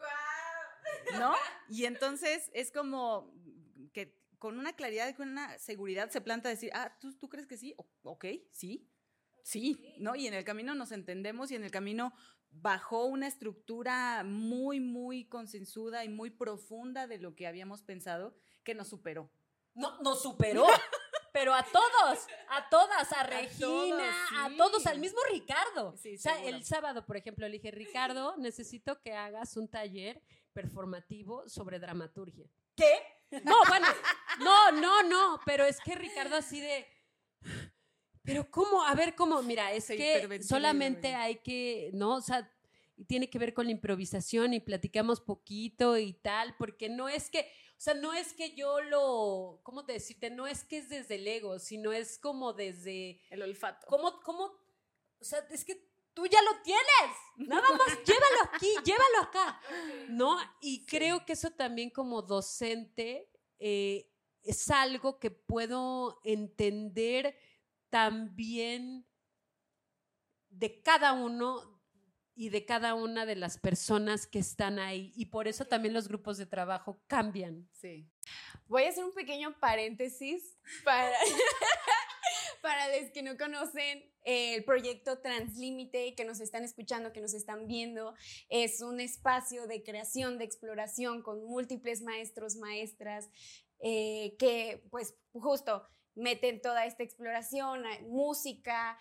¿No? 1.19 1.35
Y 1.69 1.85
entonces 1.85 2.51
es 2.53 2.73
como 2.73 3.33
que 3.93 4.19
con 4.39 4.59
una 4.59 4.73
claridad 4.73 5.09
y 5.09 5.15
con 5.15 5.29
una 5.29 5.57
seguridad 5.59 6.11
se 6.11 6.21
planta 6.21 6.49
decir, 6.49 6.71
ah, 6.75 6.97
¿tú, 7.01 7.13
tú 7.17 7.29
crees 7.29 7.47
que 7.47 7.57
sí? 7.57 7.75
ok, 8.03 8.25
sí. 8.51 8.91
Sí, 9.45 9.95
¿no? 9.99 10.15
Y 10.17 10.27
en 10.27 10.35
el 10.35 10.45
camino 10.45 10.75
nos 10.75 10.93
entendemos 10.93 11.51
y 11.51 11.57
en 11.57 11.65
el 11.65 11.71
camino 11.71 12.13
bajó 12.51 13.05
una 13.05 13.27
estructura 13.27 14.25
muy, 14.25 14.81
muy 14.81 15.25
consensuada 15.27 16.05
y 16.05 16.09
muy 16.09 16.31
profunda 16.31 17.07
de 17.07 17.19
lo 17.19 17.35
que 17.35 17.47
habíamos 17.47 17.83
pensado 17.83 18.35
que 18.65 18.75
nos 18.75 18.89
superó. 18.89 19.31
No, 19.75 20.01
nos 20.03 20.23
superó. 20.23 20.67
pero 21.33 21.55
a 21.55 21.63
todos, 21.63 22.27
a 22.49 22.69
todas, 22.69 23.13
a 23.13 23.23
Regina, 23.23 24.13
a 24.45 24.51
todos, 24.57 24.87
al 24.87 24.99
mismo 24.99 25.21
Ricardo. 25.31 25.95
o 25.95 25.97
sea, 26.19 26.43
el 26.45 26.65
sábado, 26.65 27.07
por 27.07 27.17
ejemplo, 27.17 27.47
le 27.47 27.53
dije, 27.55 27.71
Ricardo, 27.71 28.37
necesito 28.37 29.01
que 29.01 29.15
hagas 29.15 29.57
un 29.57 29.69
taller 29.69 30.23
performativo 30.53 31.49
sobre 31.49 31.79
dramaturgia. 31.79 32.47
¿Qué? 32.75 32.93
No, 33.45 33.57
bueno, 33.69 33.87
no, 34.41 34.73
no, 34.73 35.03
no, 35.05 35.41
pero 35.47 35.65
es 35.65 35.79
que 35.81 35.95
Ricardo 35.95 36.37
así 36.37 36.61
de, 36.61 36.87
pero 38.23 38.51
¿cómo? 38.51 38.83
A 38.85 38.95
ver, 38.95 39.15
¿cómo? 39.15 39.43
Mira, 39.43 39.73
es 39.73 39.87
que 39.87 40.43
solamente 40.43 41.15
hay 41.15 41.37
que, 41.37 41.91
¿no? 41.95 42.17
O 42.17 42.21
sea, 42.21 42.51
tiene 43.07 43.31
que 43.31 43.39
ver 43.39 43.55
con 43.55 43.67
la 43.67 43.73
improvisación 43.73 44.55
y 44.55 44.61
platicamos 44.61 45.21
poquito 45.21 45.97
y 45.97 46.13
tal, 46.13 46.55
porque 46.57 46.89
no 46.89 47.09
es 47.09 47.31
que, 47.31 47.41
o 47.41 47.81
sea, 47.81 47.95
no 47.95 48.13
es 48.13 48.33
que 48.33 48.55
yo 48.55 48.81
lo, 48.83 49.61
¿cómo 49.63 49.85
te 49.85 49.95
decirte? 49.95 50.31
No 50.31 50.47
es 50.47 50.65
que 50.65 50.79
es 50.79 50.89
desde 50.89 51.15
el 51.17 51.27
ego, 51.27 51.59
sino 51.59 51.93
es 51.93 52.19
como 52.19 52.53
desde... 52.53 53.21
El 53.31 53.43
olfato. 53.43 53.87
¿Cómo, 53.89 54.21
cómo? 54.21 54.53
O 55.19 55.25
sea, 55.25 55.39
es 55.51 55.65
que 55.65 55.89
tú 56.13 56.27
ya 56.27 56.43
lo 56.43 56.63
tienes. 56.63 57.49
Nada 57.49 57.71
más, 57.73 57.89
llévalo 58.05 58.51
aquí, 58.53 58.69
llévalo 58.85 59.23
acá. 59.23 59.61
¿No? 60.09 60.37
Y 60.61 60.85
creo 60.85 61.25
que 61.25 61.33
eso 61.33 61.51
también 61.51 61.91
como 61.91 62.23
docente 62.23 63.31
eh, 63.59 64.11
es 64.43 64.71
algo 64.71 65.19
que 65.19 65.31
puedo 65.31 66.21
entender 66.25 67.37
también 67.91 69.07
de 70.49 70.81
cada 70.83 71.13
uno 71.13 71.81
y 72.35 72.49
de 72.49 72.65
cada 72.65 72.95
una 72.95 73.27
de 73.27 73.37
las 73.37 73.59
personas 73.59 74.27
que 74.27 74.39
están 74.39 74.79
ahí. 74.79 75.13
Y 75.15 75.27
por 75.27 75.47
eso 75.47 75.67
también 75.67 75.93
los 75.93 76.09
grupos 76.09 76.39
de 76.39 76.47
trabajo 76.47 77.03
cambian. 77.07 77.69
Sí. 77.73 78.09
Voy 78.67 78.85
a 78.85 78.89
hacer 78.89 79.05
un 79.05 79.13
pequeño 79.13 79.59
paréntesis 79.61 80.59
para, 80.85 81.13
Para 82.63 82.89
los 82.89 83.11
que 83.11 83.23
no 83.23 83.37
conocen 83.37 84.05
el 84.23 84.65
proyecto 84.65 85.19
Translímite, 85.19 86.15
que 86.15 86.25
nos 86.25 86.41
están 86.41 86.63
escuchando, 86.63 87.13
que 87.13 87.21
nos 87.21 87.33
están 87.33 87.67
viendo, 87.67 88.15
es 88.49 88.83
un 88.83 89.01
espacio 89.01 89.67
de 89.67 89.83
creación, 89.83 90.39
de 90.39 90.45
exploración 90.45 91.23
con 91.23 91.43
múltiples 91.45 92.03
maestros, 92.03 92.57
maestras, 92.57 93.31
eh, 93.81 94.37
que 94.39 94.87
pues 94.91 95.15
justo 95.33 95.87
meten 96.15 96.61
toda 96.61 96.87
esta 96.87 97.03
exploración, 97.03 97.83
música, 98.09 98.99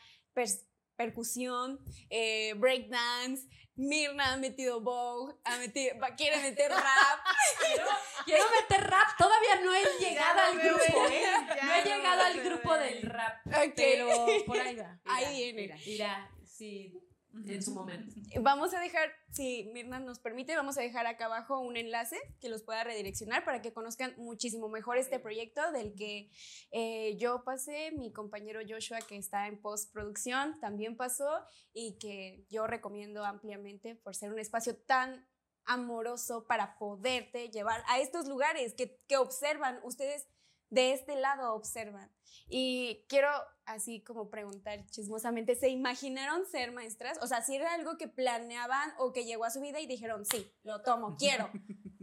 percusión, 0.95 1.79
eh, 2.09 2.53
breakdance, 2.55 3.47
Mirna 3.75 4.33
ha 4.33 4.37
metido 4.37 4.81
bow, 4.81 5.39
ha 5.45 5.57
metido, 5.57 5.95
quiere 6.17 6.41
meter 6.41 6.69
rap. 6.69 7.19
quiero, 8.25 8.43
meter 8.51 8.89
rap, 8.89 9.07
todavía 9.17 9.61
no 9.63 9.73
he 9.73 9.85
llegado 9.99 10.39
al 10.39 10.59
grupo, 10.59 11.05
¿eh? 11.09 11.23
No 11.63 11.73
he 11.73 11.83
llegado 11.83 12.21
al 12.23 12.41
grupo 12.41 12.77
del 12.77 13.01
rap, 13.03 13.39
pero 13.75 14.09
por 14.45 14.59
ahí 14.59 14.75
va. 14.75 14.99
ahí 15.05 15.53
viene. 15.53 15.81
Mira, 15.85 16.29
sí 16.45 17.08
en 17.33 17.61
su 17.61 17.73
momento. 17.73 18.15
Vamos 18.41 18.73
a 18.73 18.79
dejar, 18.79 19.09
si 19.31 19.69
Mirna 19.73 19.99
nos 19.99 20.19
permite, 20.19 20.55
vamos 20.55 20.77
a 20.77 20.81
dejar 20.81 21.05
acá 21.07 21.25
abajo 21.25 21.59
un 21.59 21.77
enlace 21.77 22.17
que 22.39 22.49
los 22.49 22.63
pueda 22.63 22.83
redireccionar 22.83 23.45
para 23.45 23.61
que 23.61 23.73
conozcan 23.73 24.13
muchísimo 24.17 24.67
mejor 24.69 24.97
este 24.97 25.19
proyecto 25.19 25.71
del 25.71 25.93
que 25.95 26.31
eh, 26.71 27.17
yo 27.17 27.43
pasé, 27.43 27.91
mi 27.91 28.11
compañero 28.11 28.59
Joshua 28.67 28.99
que 29.01 29.17
está 29.17 29.47
en 29.47 29.61
postproducción 29.61 30.59
también 30.59 30.97
pasó 30.97 31.29
y 31.73 31.97
que 31.99 32.45
yo 32.49 32.67
recomiendo 32.67 33.23
ampliamente 33.23 33.95
por 33.95 34.15
ser 34.15 34.31
un 34.31 34.39
espacio 34.39 34.75
tan 34.75 35.25
amoroso 35.65 36.45
para 36.47 36.77
poderte 36.79 37.49
llevar 37.49 37.83
a 37.87 37.99
estos 37.99 38.27
lugares 38.27 38.73
que, 38.73 38.99
que 39.07 39.17
observan 39.17 39.79
ustedes 39.83 40.27
de 40.69 40.93
este 40.93 41.15
lado 41.15 41.53
observan. 41.53 42.11
Y 42.47 43.05
quiero 43.07 43.29
así 43.65 44.01
como 44.01 44.29
preguntar 44.29 44.83
chismosamente, 44.87 45.55
¿se 45.55 45.69
imaginaron 45.69 46.45
ser 46.47 46.71
maestras? 46.71 47.19
O 47.21 47.27
sea, 47.27 47.41
si 47.41 47.55
era 47.55 47.73
algo 47.73 47.97
que 47.97 48.07
planeaban 48.07 48.93
o 48.97 49.13
que 49.13 49.25
llegó 49.25 49.45
a 49.45 49.51
su 49.51 49.61
vida 49.61 49.79
y 49.79 49.87
dijeron, 49.87 50.25
sí, 50.25 50.51
lo 50.63 50.81
tomo, 50.81 51.15
quiero. 51.19 51.49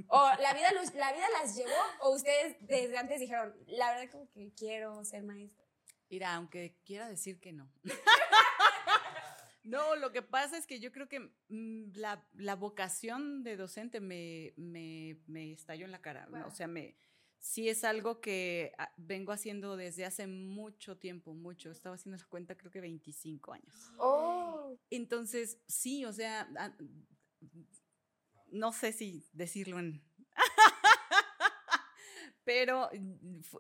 O 0.09 0.31
la 0.41 0.55
vida, 0.55 0.71
la 0.95 1.13
vida 1.13 1.27
las 1.41 1.57
llevó 1.57 1.71
o 2.01 2.15
ustedes 2.15 2.57
desde 2.61 2.97
antes 2.97 3.19
dijeron, 3.19 3.55
la 3.67 3.91
verdad 3.91 4.11
como 4.13 4.31
que 4.31 4.53
quiero 4.55 5.05
ser 5.05 5.25
maestra. 5.25 5.65
Mira, 6.09 6.35
aunque 6.37 6.77
quiera 6.85 7.09
decir 7.09 7.41
que 7.41 7.53
no. 7.53 7.69
No, 9.67 9.97
lo 9.97 10.13
que 10.13 10.23
pasa 10.23 10.57
es 10.57 10.65
que 10.65 10.79
yo 10.79 10.93
creo 10.93 11.09
que 11.09 11.19
mm, 11.49 11.97
la, 11.97 12.55
vocación 12.55 13.43
de 13.43 13.57
docente 13.57 14.01
me, 14.01 14.55
me, 14.57 15.53
estalló 15.53 15.87
en 15.87 15.91
la 15.91 16.01
cara. 16.01 16.29
O 16.47 16.53
sea, 16.53 16.69
me, 16.69 16.95
sí 17.39 17.69
es 17.69 17.85
algo 17.85 18.21
que 18.21 18.73
ah, 18.79 18.93
vengo 18.97 19.33
haciendo 19.33 19.77
desde 19.77 20.05
hace 20.05 20.27
mucho 20.27 20.97
tiempo, 20.97 21.35
mucho. 21.35 21.71
Estaba 21.71 21.95
haciendo 21.95 22.19
la 22.19 22.29
cuenta 22.29 22.57
creo 22.57 22.71
que 22.71 22.81
25 22.81 23.53
años. 23.53 23.93
Oh. 23.99 24.77
Entonces, 24.91 25.59
sí, 25.67 26.05
o 26.05 26.13
sea, 26.13 26.49
ah, 26.59 26.77
no 28.49 28.73
sé 28.73 28.93
si 28.93 29.27
decirlo 29.33 29.79
en... 29.79 30.03
Pero 32.45 32.89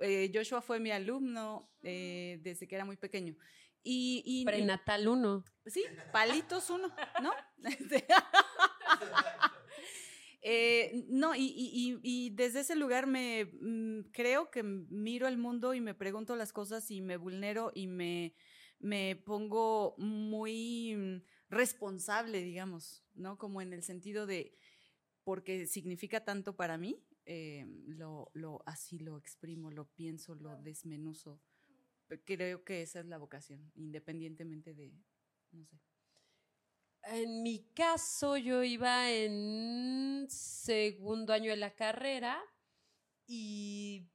eh, 0.00 0.30
Joshua 0.32 0.62
fue 0.62 0.78
mi 0.78 0.92
alumno 0.92 1.72
eh, 1.82 2.38
desde 2.42 2.68
que 2.68 2.76
era 2.76 2.84
muy 2.84 2.96
pequeño. 2.96 3.36
Y, 3.82 4.22
y, 4.24 4.44
Prenatal 4.44 5.06
1. 5.06 5.44
Sí, 5.66 5.84
palitos 6.12 6.70
1, 6.70 6.88
¿no? 7.22 7.32
Eh, 10.48 11.04
no, 11.08 11.32
y, 11.34 12.30
desde 12.36 12.60
ese 12.60 12.76
lugar 12.76 13.08
me 13.08 13.46
mm, 13.60 14.12
creo 14.12 14.48
que 14.48 14.62
miro 14.62 15.26
el 15.26 15.38
mundo 15.38 15.74
y 15.74 15.80
me 15.80 15.92
pregunto 15.92 16.36
las 16.36 16.52
cosas 16.52 16.88
y 16.92 17.00
me 17.00 17.16
vulnero 17.16 17.72
y 17.74 17.88
me, 17.88 18.32
me 18.78 19.16
pongo 19.16 19.96
muy 19.98 20.94
mm, 20.94 21.22
responsable, 21.50 22.44
digamos, 22.44 23.02
¿no? 23.14 23.38
Como 23.38 23.60
en 23.60 23.72
el 23.72 23.82
sentido 23.82 24.24
de, 24.24 24.56
porque 25.24 25.66
significa 25.66 26.24
tanto 26.24 26.54
para 26.54 26.78
mí, 26.78 27.02
eh, 27.24 27.66
lo, 27.88 28.30
lo, 28.32 28.62
así 28.66 29.00
lo 29.00 29.18
exprimo, 29.18 29.72
lo 29.72 29.88
pienso, 29.88 30.36
lo 30.36 30.56
desmenuzo. 30.62 31.40
Creo 32.24 32.62
que 32.62 32.82
esa 32.82 33.00
es 33.00 33.06
la 33.06 33.18
vocación, 33.18 33.72
independientemente 33.74 34.74
de, 34.74 34.94
no 35.50 35.66
sé. 35.66 35.76
En 37.08 37.44
mi 37.44 37.60
caso, 37.72 38.36
yo 38.36 38.64
iba 38.64 39.12
en 39.12 40.26
segundo 40.28 41.32
año 41.32 41.50
de 41.50 41.56
la 41.56 41.74
carrera 41.74 42.42
y 43.28 44.08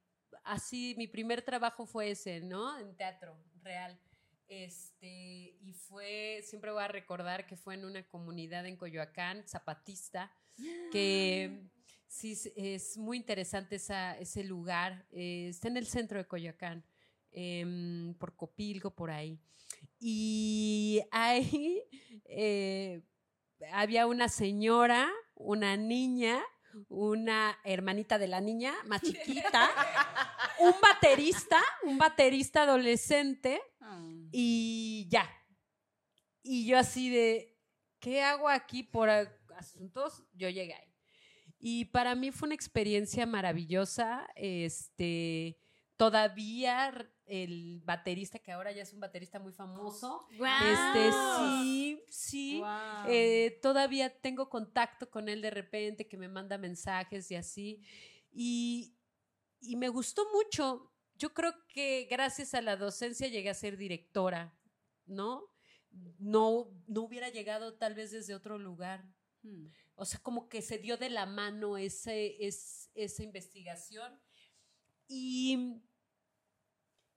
así 0.44 0.94
mi 0.98 1.06
primer 1.06 1.40
trabajo 1.40 1.86
fue 1.86 2.10
ese, 2.10 2.40
¿no? 2.42 2.78
En 2.78 2.94
teatro 2.94 3.34
real. 3.62 3.98
Este, 4.46 5.56
y 5.62 5.72
fue, 5.72 6.42
siempre 6.44 6.70
voy 6.70 6.82
a 6.82 6.88
recordar 6.88 7.46
que 7.46 7.56
fue 7.56 7.74
en 7.74 7.86
una 7.86 8.06
comunidad 8.06 8.66
en 8.66 8.76
Coyoacán, 8.76 9.42
zapatista, 9.48 10.30
que 10.90 11.70
sí 12.06 12.36
es 12.56 12.98
muy 12.98 13.16
interesante 13.16 13.76
ese 13.76 14.44
lugar. 14.44 15.06
Eh, 15.12 15.48
está 15.48 15.68
en 15.68 15.78
el 15.78 15.86
centro 15.86 16.18
de 16.18 16.26
Coyoacán, 16.26 16.84
em, 17.30 18.12
por 18.18 18.36
Copilgo, 18.36 18.94
por 18.94 19.10
ahí. 19.10 19.40
Y 20.04 21.00
ahí 21.12 21.80
eh, 22.24 23.02
había 23.72 24.08
una 24.08 24.28
señora, 24.28 25.08
una 25.36 25.76
niña, 25.76 26.42
una 26.88 27.56
hermanita 27.62 28.18
de 28.18 28.26
la 28.26 28.40
niña, 28.40 28.74
más 28.86 29.00
chiquita, 29.00 29.70
un 30.58 30.74
baterista, 30.82 31.60
un 31.84 31.98
baterista 31.98 32.64
adolescente 32.64 33.62
ah. 33.80 34.02
y 34.32 35.06
ya. 35.08 35.30
Y 36.42 36.66
yo 36.66 36.78
así 36.78 37.08
de, 37.08 37.56
¿qué 38.00 38.22
hago 38.22 38.48
aquí 38.48 38.82
por 38.82 39.08
asuntos? 39.08 40.24
Yo 40.32 40.48
llegué 40.48 40.74
ahí. 40.74 40.92
Y 41.60 41.84
para 41.84 42.16
mí 42.16 42.32
fue 42.32 42.48
una 42.48 42.56
experiencia 42.56 43.24
maravillosa. 43.24 44.28
Este, 44.34 45.61
todavía 46.02 46.92
el 47.26 47.80
baterista, 47.84 48.40
que 48.40 48.50
ahora 48.50 48.72
ya 48.72 48.82
es 48.82 48.92
un 48.92 48.98
baterista 48.98 49.38
muy 49.38 49.52
famoso. 49.52 50.26
Este, 50.32 51.12
sí, 51.38 52.02
sí. 52.08 52.62
Eh, 53.06 53.60
todavía 53.62 54.10
tengo 54.20 54.48
contacto 54.48 55.08
con 55.08 55.28
él 55.28 55.40
de 55.40 55.52
repente, 55.52 56.08
que 56.08 56.16
me 56.16 56.26
manda 56.26 56.58
mensajes 56.58 57.30
y 57.30 57.36
así. 57.36 57.84
Y, 58.32 58.96
y 59.60 59.76
me 59.76 59.90
gustó 59.90 60.26
mucho. 60.34 60.92
Yo 61.14 61.32
creo 61.32 61.54
que 61.68 62.08
gracias 62.10 62.52
a 62.54 62.62
la 62.62 62.74
docencia 62.74 63.28
llegué 63.28 63.50
a 63.50 63.54
ser 63.54 63.76
directora, 63.76 64.58
¿no? 65.06 65.54
No, 66.18 66.68
no 66.88 67.02
hubiera 67.02 67.28
llegado 67.28 67.74
tal 67.74 67.94
vez 67.94 68.10
desde 68.10 68.34
otro 68.34 68.58
lugar. 68.58 69.04
Hmm. 69.42 69.68
O 69.94 70.04
sea, 70.04 70.18
como 70.18 70.48
que 70.48 70.62
se 70.62 70.78
dio 70.78 70.96
de 70.96 71.10
la 71.10 71.26
mano 71.26 71.76
ese, 71.76 72.44
es, 72.44 72.90
esa 72.94 73.22
investigación. 73.22 74.20
Y 75.06 75.80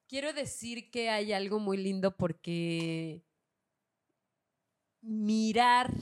quiero 0.08 0.34
decir 0.34 0.92
que 0.92 1.10
hay 1.10 1.34
algo 1.34 1.60
muy 1.60 1.78
lindo 1.78 2.16
porque 2.16 3.24
mirar 5.02 5.94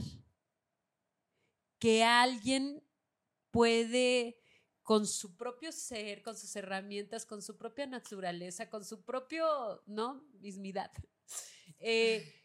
que 1.80 2.04
alguien 2.04 2.82
puede 3.52 4.40
con 4.82 5.08
su 5.08 5.36
propio 5.36 5.72
ser, 5.72 6.22
con 6.22 6.38
sus 6.38 6.56
herramientas, 6.56 7.26
con 7.26 7.42
su 7.42 7.58
propia 7.58 7.88
naturaleza, 7.88 8.70
con 8.70 8.84
su 8.84 9.04
propio, 9.04 9.82
¿no? 9.86 10.24
Mismidad. 10.40 10.92
Eh, 11.80 12.44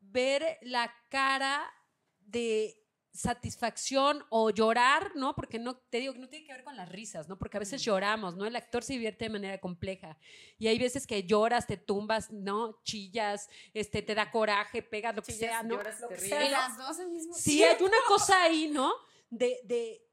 ver 0.00 0.58
la 0.62 0.92
cara 1.08 1.70
de 2.18 2.81
satisfacción 3.12 4.24
o 4.30 4.50
llorar, 4.50 5.12
¿no? 5.14 5.34
Porque 5.34 5.58
no, 5.58 5.76
te 5.76 5.98
digo 5.98 6.14
que 6.14 6.18
no 6.18 6.28
tiene 6.28 6.46
que 6.46 6.52
ver 6.52 6.64
con 6.64 6.76
las 6.76 6.88
risas, 6.88 7.28
¿no? 7.28 7.38
Porque 7.38 7.58
a 7.58 7.60
veces 7.60 7.82
lloramos, 7.82 8.36
¿no? 8.36 8.46
El 8.46 8.56
actor 8.56 8.82
se 8.82 8.94
divierte 8.94 9.26
de 9.26 9.30
manera 9.30 9.58
compleja. 9.58 10.18
Y 10.58 10.68
hay 10.68 10.78
veces 10.78 11.06
que 11.06 11.24
lloras, 11.24 11.66
te 11.66 11.76
tumbas, 11.76 12.30
¿no? 12.30 12.80
Chillas, 12.84 13.50
este, 13.74 14.00
te 14.00 14.14
da 14.14 14.30
coraje, 14.30 14.82
pegas, 14.82 15.14
lo 15.14 15.22
que 15.22 15.32
sea, 15.32 15.62
¿no? 15.62 15.76
Lloras, 15.76 16.00
lo 16.00 16.08
que 16.08 16.18
sea, 16.18 16.48
las 16.48 16.78
dos 16.78 16.98
al 17.00 17.10
mismo 17.10 17.34
Sí, 17.34 17.62
hay 17.62 17.82
una 17.82 17.98
cosa 18.08 18.42
ahí, 18.42 18.68
¿no? 18.68 18.92
De, 19.28 19.60
de, 19.64 20.08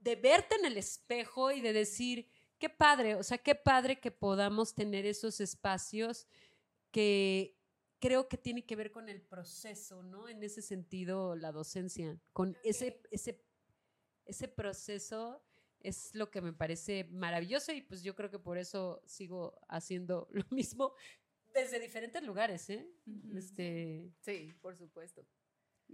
de 0.00 0.16
verte 0.16 0.56
en 0.56 0.66
el 0.66 0.76
espejo 0.76 1.50
y 1.52 1.62
de 1.62 1.72
decir, 1.72 2.28
qué 2.58 2.68
padre, 2.68 3.14
o 3.14 3.22
sea, 3.22 3.38
qué 3.38 3.54
padre 3.54 3.98
que 3.98 4.10
podamos 4.10 4.74
tener 4.74 5.06
esos 5.06 5.40
espacios 5.40 6.26
que 6.90 7.56
creo 8.02 8.28
que 8.28 8.36
tiene 8.36 8.64
que 8.64 8.74
ver 8.74 8.90
con 8.90 9.08
el 9.08 9.22
proceso, 9.22 10.02
¿no? 10.02 10.28
En 10.28 10.42
ese 10.42 10.60
sentido, 10.60 11.36
la 11.36 11.52
docencia, 11.52 12.18
con 12.32 12.58
ese, 12.64 13.00
ese, 13.12 13.40
ese 14.24 14.48
proceso 14.48 15.40
es 15.78 16.12
lo 16.16 16.28
que 16.28 16.40
me 16.40 16.52
parece 16.52 17.04
maravilloso 17.04 17.72
y 17.72 17.80
pues 17.80 18.02
yo 18.02 18.16
creo 18.16 18.28
que 18.28 18.40
por 18.40 18.58
eso 18.58 19.00
sigo 19.06 19.54
haciendo 19.68 20.26
lo 20.32 20.44
mismo 20.50 20.94
desde 21.54 21.78
diferentes 21.78 22.22
lugares, 22.24 22.68
¿eh? 22.70 22.88
este, 23.36 24.10
sí, 24.20 24.52
por 24.60 24.74
supuesto. 24.76 25.24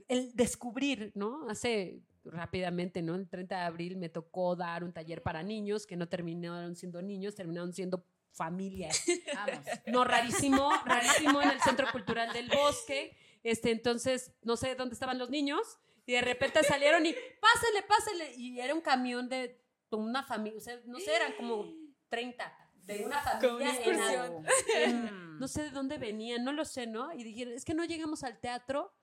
El 0.07 0.35
descubrir, 0.35 1.13
¿no? 1.15 1.47
Hace 1.51 2.01
rápidamente, 2.25 3.03
¿no? 3.03 3.17
El 3.17 3.29
30 3.29 3.55
de 3.55 3.63
abril 3.63 3.97
me 3.97 4.09
tocó 4.09 4.57
dar 4.57 4.83
un 4.83 4.93
taller 4.93 5.23
para 5.23 5.43
niños 5.43 5.87
que 5.87 5.97
no 5.97 6.09
terminaron 6.09 6.75
siendo 6.75 7.03
niños, 7.03 7.35
terminaron 7.35 7.73
siendo 7.75 8.07
familia. 8.33 8.91
No, 9.87 10.05
rarísimo, 10.05 10.71
rarísimo 10.85 11.43
en 11.43 11.51
el 11.51 11.61
Centro 11.61 11.87
Cultural 11.91 12.33
del 12.33 12.49
Bosque. 12.49 13.17
Este, 13.43 13.71
entonces, 13.71 14.33
no 14.43 14.57
sé 14.57 14.75
dónde 14.75 14.95
estaban 14.95 15.19
los 15.19 15.31
niños 15.31 15.79
y 16.07 16.13
de 16.13 16.21
repente 16.21 16.63
salieron 16.63 17.05
y 17.07 17.13
pásale, 17.13 17.83
pásale. 17.87 18.35
Y 18.37 18.61
era 18.61 18.75
un 18.75 18.81
camión 18.81 19.29
de 19.29 19.61
una 19.91 20.23
familia, 20.23 20.59
o 20.59 20.61
sea, 20.61 20.79
no 20.87 20.99
sé, 20.99 21.15
eran 21.15 21.33
como 21.33 21.67
30 22.09 22.71
de 22.85 23.05
una 23.05 23.21
familia 23.21 24.27
en, 24.75 25.39
no 25.39 25.47
sé 25.47 25.65
de 25.65 25.71
dónde 25.71 25.99
venían, 25.99 26.45
no 26.45 26.53
lo 26.53 26.65
sé, 26.65 26.87
¿no? 26.87 27.13
Y 27.13 27.23
dijeron, 27.23 27.53
es 27.53 27.65
que 27.65 27.75
no 27.75 27.85
llegamos 27.85 28.23
al 28.25 28.39
teatro, 28.41 28.95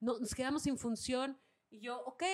no, 0.00 0.18
nos 0.18 0.34
quedamos 0.34 0.62
sin 0.62 0.76
función. 0.76 1.40
Y 1.70 1.80
yo, 1.80 2.00
ok. 2.04 2.24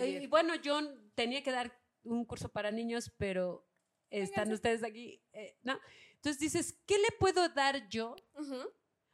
Y 0.00 0.26
bueno, 0.28 0.54
yo 0.54 0.80
tenía 1.14 1.42
que 1.42 1.50
dar 1.50 1.78
un 2.04 2.24
curso 2.24 2.48
para 2.48 2.70
niños, 2.70 3.12
pero 3.18 3.66
están 4.12 4.52
ustedes 4.52 4.84
aquí, 4.84 5.22
eh, 5.32 5.56
¿no? 5.62 5.78
Entonces 6.14 6.38
dices, 6.38 6.78
¿qué 6.86 6.98
le 6.98 7.08
puedo 7.18 7.48
dar 7.48 7.88
yo 7.88 8.14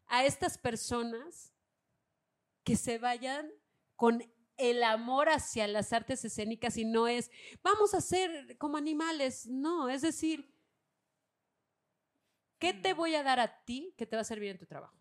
a 0.07 0.25
estas 0.25 0.59
personas 0.59 1.55
que 2.65 2.77
se 2.77 2.99
vayan 2.99 3.51
con 3.97 4.23
el 4.59 4.83
amor 4.83 5.29
hacia 5.29 5.67
las 5.69 5.93
artes 5.93 6.25
escénicas 6.25 6.77
y 6.77 6.85
no 6.85 7.09
es, 7.09 7.31
vamos 7.63 7.95
a 7.95 8.01
ser 8.01 8.59
como 8.59 8.77
animales, 8.77 9.47
no, 9.47 9.89
es 9.89 10.03
decir, 10.03 10.53
¿qué 12.59 12.75
te 12.75 12.93
voy 12.93 13.15
a 13.15 13.23
dar 13.23 13.41
a 13.41 13.65
ti 13.65 13.95
que 13.97 14.05
te 14.05 14.17
va 14.17 14.23
a 14.23 14.25
servir 14.25 14.51
en 14.51 14.59
tu 14.59 14.67
trabajo? 14.67 14.99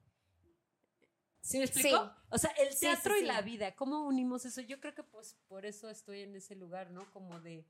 ¿Sí 1.42 1.58
me 1.58 1.64
explico? 1.64 2.14
O 2.30 2.38
sea, 2.38 2.52
el 2.52 2.78
teatro 2.78 3.18
y 3.18 3.24
la 3.24 3.42
vida, 3.42 3.76
¿cómo 3.76 4.06
unimos 4.06 4.46
eso? 4.46 4.62
Yo 4.62 4.80
creo 4.80 4.94
que 4.94 5.04
pues 5.04 5.36
por 5.48 5.66
eso 5.66 5.90
estoy 5.90 6.22
en 6.22 6.36
ese 6.36 6.56
lugar, 6.56 6.92
¿no? 6.92 7.10
Como 7.12 7.40
de, 7.40 7.66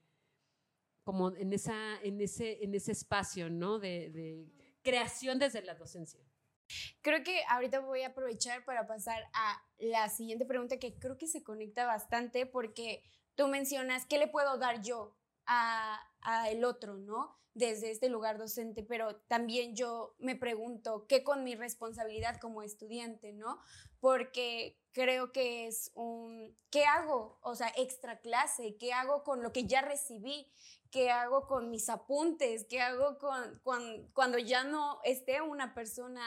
como 1.07 1.33
en, 1.37 1.53
esa, 1.53 2.01
en, 2.03 2.19
ese, 2.19 2.61
en 2.65 2.75
ese 2.75 2.91
espacio, 2.91 3.49
¿no? 3.49 3.79
De, 3.79 4.09
de 4.09 4.51
creación 4.81 5.39
desde 5.39 5.61
la 5.61 5.73
docencia. 5.73 6.19
Creo 7.01 7.23
que 7.23 7.43
ahorita 7.47 7.79
voy 7.79 8.01
a 8.01 8.07
aprovechar 8.07 8.65
para 8.65 8.85
pasar 8.87 9.23
a 9.31 9.65
la 9.77 10.09
siguiente 10.09 10.45
pregunta 10.45 10.79
que 10.79 10.99
creo 10.99 11.17
que 11.17 11.27
se 11.27 11.45
conecta 11.45 11.85
bastante 11.85 12.45
porque 12.45 13.03
tú 13.35 13.47
mencionas, 13.47 14.05
¿qué 14.05 14.17
le 14.17 14.27
puedo 14.27 14.57
dar 14.57 14.81
yo 14.81 15.15
a, 15.45 15.97
a 16.19 16.49
el 16.49 16.65
otro, 16.65 16.97
no? 16.97 17.39
Desde 17.53 17.89
este 17.89 18.09
lugar 18.09 18.37
docente, 18.37 18.83
pero 18.83 19.15
también 19.29 19.77
yo 19.77 20.13
me 20.19 20.35
pregunto, 20.35 21.07
¿qué 21.07 21.23
con 21.23 21.45
mi 21.45 21.55
responsabilidad 21.55 22.37
como 22.41 22.63
estudiante, 22.63 23.31
no? 23.31 23.61
Porque 24.01 24.77
creo 24.91 25.31
que 25.31 25.67
es 25.67 25.91
un, 25.93 26.57
¿qué 26.69 26.85
hago? 26.85 27.39
O 27.41 27.55
sea, 27.55 27.71
extra 27.77 28.19
clase, 28.19 28.77
¿qué 28.77 28.93
hago 28.93 29.23
con 29.23 29.41
lo 29.41 29.53
que 29.53 29.67
ya 29.67 29.81
recibí? 29.81 30.51
¿Qué 30.91 31.11
hago 31.11 31.47
con 31.47 31.69
mis 31.69 31.89
apuntes? 31.89 32.65
¿Qué 32.69 32.81
hago 32.81 33.17
con, 33.17 33.61
cuando 34.13 34.37
ya 34.37 34.63
no 34.63 34.99
esté 35.03 35.41
una 35.41 35.73
persona 35.73 36.21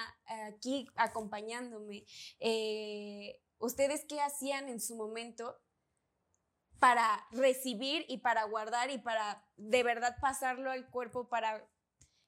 aquí 0.46 0.88
acompañándome? 0.96 2.04
Eh, 2.38 3.40
¿Ustedes 3.58 4.04
qué 4.08 4.20
hacían 4.20 4.68
en 4.68 4.80
su 4.80 4.96
momento 4.96 5.60
para 6.78 7.26
recibir 7.30 8.06
y 8.08 8.18
para 8.18 8.44
guardar 8.44 8.90
y 8.90 8.98
para 8.98 9.46
de 9.56 9.82
verdad 9.82 10.16
pasarlo 10.20 10.70
al 10.70 10.88
cuerpo 10.90 11.28
para 11.28 11.68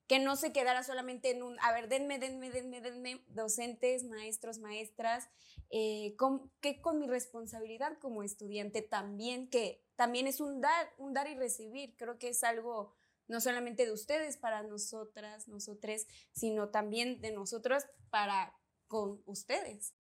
que 0.06 0.18
no 0.18 0.36
se 0.36 0.52
quedara 0.52 0.82
solamente 0.82 1.30
en 1.30 1.42
un, 1.42 1.58
a 1.60 1.72
ver, 1.72 1.88
denme, 1.88 2.18
denme, 2.18 2.50
denme, 2.50 2.82
denme, 2.82 3.24
docentes, 3.28 4.04
maestros, 4.04 4.58
maestras, 4.58 5.30
eh, 5.70 6.14
con, 6.18 6.50
que 6.60 6.82
con 6.82 6.98
mi 6.98 7.06
responsabilidad 7.06 7.96
como 7.98 8.22
estudiante 8.22 8.82
también, 8.82 9.48
que 9.48 9.82
también 10.02 10.26
es 10.26 10.40
un 10.40 10.60
dar, 10.60 10.92
un 10.98 11.14
dar 11.14 11.28
y 11.28 11.36
recibir, 11.36 11.94
creo 11.96 12.18
que 12.18 12.30
es 12.30 12.42
algo 12.42 12.92
no 13.28 13.40
solamente 13.40 13.86
de 13.86 13.92
ustedes 13.92 14.36
para 14.36 14.64
nosotras, 14.64 15.46
nosotres, 15.46 16.08
sino 16.32 16.70
también 16.70 17.20
de 17.20 17.30
nosotros 17.30 17.84
para 18.10 18.52
con 18.88 19.22
ustedes. 19.26 19.94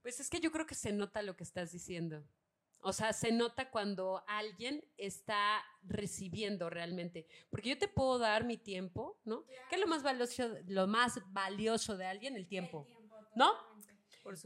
Pues 0.00 0.20
es 0.20 0.30
que 0.30 0.40
yo 0.40 0.50
creo 0.50 0.64
que 0.64 0.74
se 0.74 0.90
nota 0.90 1.20
lo 1.20 1.36
que 1.36 1.44
estás 1.44 1.70
diciendo. 1.70 2.26
O 2.80 2.94
sea, 2.94 3.12
se 3.12 3.30
nota 3.30 3.70
cuando 3.70 4.24
alguien 4.26 4.82
está 4.96 5.62
recibiendo 5.82 6.70
realmente. 6.70 7.26
Porque 7.50 7.68
yo 7.68 7.78
te 7.78 7.88
puedo 7.88 8.18
dar 8.18 8.46
mi 8.46 8.56
tiempo, 8.56 9.20
¿no? 9.26 9.44
¿Qué 9.68 9.74
es 9.74 9.80
lo 9.82 9.86
más 9.86 10.02
valioso, 10.02 10.48
lo 10.66 10.86
más 10.86 11.20
valioso 11.26 11.98
de 11.98 12.06
alguien? 12.06 12.36
El 12.36 12.48
tiempo. 12.48 12.88
¿No? 13.34 13.52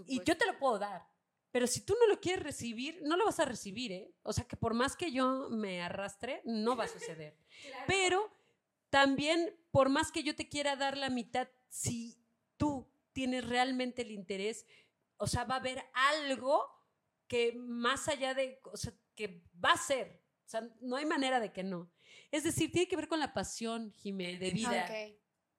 y 0.06 0.20
yo 0.24 0.36
te 0.36 0.46
lo 0.46 0.58
puedo 0.58 0.80
dar. 0.80 1.08
Pero 1.52 1.66
si 1.66 1.80
tú 1.80 1.96
no 1.98 2.06
lo 2.06 2.20
quieres 2.20 2.42
recibir, 2.44 3.00
no 3.02 3.16
lo 3.16 3.24
vas 3.24 3.40
a 3.40 3.44
recibir, 3.44 3.92
¿eh? 3.92 4.14
O 4.22 4.32
sea, 4.32 4.44
que 4.44 4.56
por 4.56 4.74
más 4.74 4.96
que 4.96 5.10
yo 5.10 5.48
me 5.50 5.82
arrastre, 5.82 6.42
no 6.44 6.76
va 6.76 6.84
a 6.84 6.88
suceder. 6.88 7.36
Pero 7.86 8.30
también, 8.88 9.56
por 9.70 9.88
más 9.88 10.12
que 10.12 10.22
yo 10.22 10.36
te 10.36 10.48
quiera 10.48 10.76
dar 10.76 10.96
la 10.96 11.10
mitad, 11.10 11.48
si 11.68 12.16
tú 12.56 12.88
tienes 13.12 13.46
realmente 13.46 14.02
el 14.02 14.12
interés, 14.12 14.66
o 15.16 15.26
sea, 15.26 15.44
va 15.44 15.56
a 15.56 15.58
haber 15.58 15.84
algo 15.92 16.66
que 17.26 17.52
más 17.52 18.08
allá 18.08 18.34
de, 18.34 18.60
o 18.64 18.76
sea, 18.76 18.92
que 19.14 19.44
va 19.62 19.72
a 19.72 19.76
ser, 19.76 20.22
o 20.46 20.48
sea, 20.48 20.68
no 20.80 20.96
hay 20.96 21.06
manera 21.06 21.40
de 21.40 21.52
que 21.52 21.62
no. 21.62 21.92
Es 22.30 22.44
decir, 22.44 22.72
tiene 22.72 22.88
que 22.88 22.96
ver 22.96 23.08
con 23.08 23.20
la 23.20 23.32
pasión, 23.32 23.92
Jimé, 23.92 24.36
de 24.36 24.50
vida. 24.50 24.86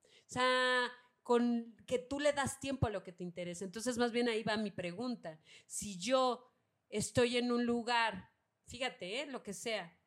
O 0.06 0.34
sea, 0.34 0.92
con 1.24 1.76
que 1.86 2.00
tú 2.00 2.20
le 2.20 2.34
das 2.34 2.60
tiempo 2.60 2.88
a 2.88 2.90
lo 2.90 3.04
que 3.04 3.12
te 3.12 3.24
interesa. 3.24 3.66
Entonces, 3.66 3.98
más 3.98 4.12
bien 4.12 4.28
ahí 4.30 4.44
va 4.44 4.58
mi 4.58 4.72
pregunta. 4.72 5.40
Si 5.68 5.98
yo 5.98 6.44
estoy 6.90 7.38
en 7.38 7.52
un 7.52 7.66
lugar, 7.66 8.30
fíjate, 8.68 9.22
¿eh? 9.22 9.26
lo 9.28 9.44
que 9.44 9.54
sea, 9.54 9.98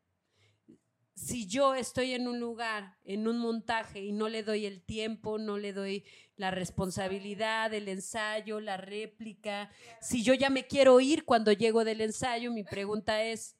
si 1.14 1.46
yo 1.46 1.74
estoy 1.74 2.12
en 2.12 2.26
un 2.26 2.40
lugar, 2.40 2.98
en 3.04 3.28
un 3.28 3.38
montaje 3.38 4.00
y 4.00 4.12
no 4.12 4.28
le 4.28 4.42
doy 4.42 4.66
el 4.66 4.82
tiempo, 4.82 5.38
no 5.38 5.58
le 5.58 5.72
doy 5.72 6.04
la 6.36 6.50
responsabilidad, 6.50 7.72
el 7.72 7.88
ensayo, 7.88 8.60
la 8.60 8.76
réplica, 8.76 9.70
si 10.00 10.24
yo 10.24 10.34
ya 10.34 10.50
me 10.50 10.66
quiero 10.66 10.98
ir 11.00 11.24
cuando 11.24 11.52
llego 11.52 11.84
del 11.84 12.00
ensayo, 12.00 12.50
mi 12.52 12.64
pregunta 12.64 13.22
es, 13.22 13.56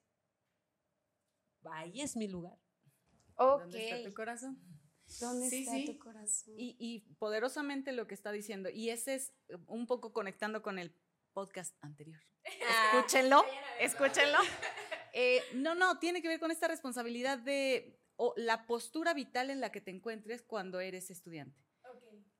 ahí 1.70 2.00
es 2.00 2.16
mi 2.16 2.26
lugar. 2.26 2.58
¿Dónde 3.38 3.84
está 3.84 4.08
tu 4.08 4.14
corazón? 4.14 4.58
¿Dónde 5.20 5.46
está 5.46 5.92
tu 5.92 5.98
corazón? 5.98 6.54
Y, 6.56 6.76
y 6.78 7.00
poderosamente 7.16 7.92
lo 7.92 8.06
que 8.06 8.14
está 8.14 8.32
diciendo, 8.32 8.70
y 8.70 8.90
ese 8.90 9.14
es 9.14 9.32
un 9.66 9.86
poco 9.86 10.12
conectando 10.12 10.62
con 10.62 10.78
el 10.78 10.94
podcast 11.32 11.76
anterior. 11.82 12.20
Ah, 12.66 12.92
escúchenlo, 12.94 13.42
escúchenlo. 13.80 14.38
Eh, 15.14 15.40
no, 15.54 15.74
no, 15.74 15.98
tiene 15.98 16.20
que 16.20 16.28
ver 16.28 16.38
con 16.38 16.50
esta 16.50 16.68
responsabilidad 16.68 17.38
de 17.38 17.98
o 18.16 18.34
la 18.36 18.66
postura 18.66 19.14
vital 19.14 19.50
en 19.50 19.60
la 19.60 19.72
que 19.72 19.80
te 19.80 19.90
encuentres 19.90 20.42
cuando 20.42 20.80
eres 20.80 21.10
estudiante. 21.10 21.64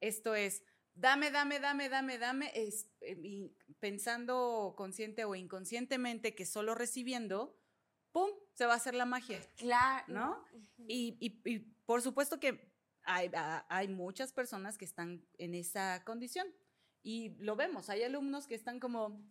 Esto 0.00 0.34
es, 0.34 0.62
dame, 0.94 1.30
dame, 1.30 1.58
dame, 1.58 1.88
dame, 1.88 2.18
dame, 2.18 2.52
es, 2.54 2.88
eh, 3.00 3.50
pensando 3.80 4.74
consciente 4.76 5.24
o 5.24 5.34
inconscientemente 5.34 6.34
que 6.34 6.46
solo 6.46 6.74
recibiendo, 6.74 7.58
¡pum!, 8.12 8.30
se 8.52 8.66
va 8.66 8.74
a 8.74 8.76
hacer 8.76 8.94
la 8.94 9.06
magia. 9.06 9.40
Claro. 9.56 10.04
¿No? 10.08 10.44
Y, 10.86 11.16
y, 11.20 11.73
por 11.86 12.02
supuesto 12.02 12.40
que 12.40 12.72
hay, 13.02 13.30
hay 13.68 13.88
muchas 13.88 14.32
personas 14.32 14.78
que 14.78 14.84
están 14.84 15.26
en 15.38 15.54
esa 15.54 16.02
condición. 16.04 16.46
Y 17.02 17.36
lo 17.36 17.54
vemos, 17.54 17.90
hay 17.90 18.02
alumnos 18.02 18.46
que 18.46 18.54
están 18.54 18.80
como, 18.80 19.22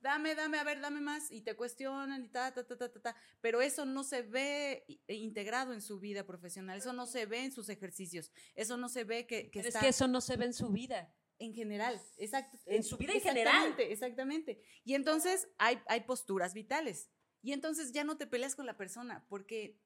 dame, 0.00 0.34
dame, 0.34 0.58
a 0.58 0.64
ver, 0.64 0.80
dame 0.80 1.00
más, 1.00 1.30
y 1.30 1.42
te 1.42 1.54
cuestionan 1.54 2.24
y 2.24 2.28
ta, 2.28 2.52
ta, 2.52 2.66
ta, 2.66 2.76
ta, 2.76 2.90
ta, 2.90 3.00
ta. 3.00 3.16
Pero 3.40 3.60
eso 3.60 3.84
no 3.84 4.04
se 4.04 4.22
ve 4.22 4.84
e 5.06 5.14
integrado 5.14 5.74
en 5.74 5.82
su 5.82 6.00
vida 6.00 6.26
profesional, 6.26 6.78
eso 6.78 6.92
no 6.92 7.06
se 7.06 7.26
ve 7.26 7.44
en 7.44 7.52
sus 7.52 7.68
ejercicios, 7.68 8.32
eso 8.54 8.76
no 8.78 8.88
se 8.88 9.04
ve 9.04 9.26
que, 9.26 9.50
que 9.50 9.60
Es 9.60 9.76
que 9.76 9.88
eso 9.88 10.08
no 10.08 10.20
se 10.20 10.36
ve 10.36 10.46
en 10.46 10.54
su 10.54 10.70
vida. 10.70 11.14
En 11.38 11.54
general, 11.54 11.98
exacto. 12.18 12.58
En 12.66 12.84
su 12.84 12.98
vida 12.98 13.14
en 13.14 13.20
general. 13.22 13.74
Exactamente. 13.78 14.62
Y 14.84 14.92
entonces 14.92 15.48
hay, 15.56 15.80
hay 15.86 16.02
posturas 16.02 16.52
vitales. 16.52 17.10
Y 17.42 17.52
entonces 17.52 17.92
ya 17.92 18.04
no 18.04 18.18
te 18.18 18.26
peleas 18.26 18.54
con 18.54 18.66
la 18.66 18.76
persona 18.76 19.24
porque 19.28 19.78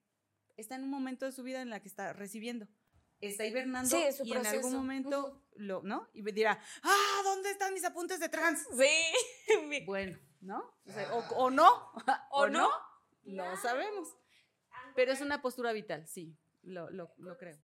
está 0.57 0.77
en 0.77 0.85
un 0.85 0.90
momento 0.90 1.27
de 1.27 1.33
su 1.33 1.43
vida 1.43 1.62
en 1.62 1.71
la 1.71 1.81
que 1.81 1.88
está 1.88 2.12
recibiendo 2.12 2.67
está 3.21 3.45
hibernando 3.45 3.97
y 4.25 4.33
en 4.33 4.47
algún 4.47 4.75
momento 4.75 5.43
lo, 5.57 5.83
¿no? 5.83 6.09
Y 6.12 6.23
dirá, 6.33 6.59
ah, 6.83 7.21
¿dónde 7.25 7.51
están 7.51 7.73
mis 7.75 7.85
apuntes 7.85 8.21
de 8.21 8.29
trans? 8.29 8.67
Sí. 8.77 9.85
bueno, 9.87 10.19
¿no? 10.40 10.75
O, 11.37 11.51
no, 11.51 11.93
o, 12.31 12.49
no, 12.49 12.69
no 13.25 13.57
sabemos. 13.57 14.09
Pero 14.95 15.12
es 15.12 15.21
una 15.21 15.43
postura 15.43 15.73
vital, 15.73 16.07
sí, 16.07 16.37
lo, 16.62 16.90
lo, 16.90 17.12
lo 17.19 17.37
creo. 17.37 17.59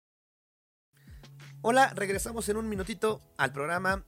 Hola, 1.62 1.92
regresamos 1.96 2.48
en 2.50 2.58
un 2.58 2.70
minutito 2.70 3.22
al 3.38 3.52
programa. 3.52 4.06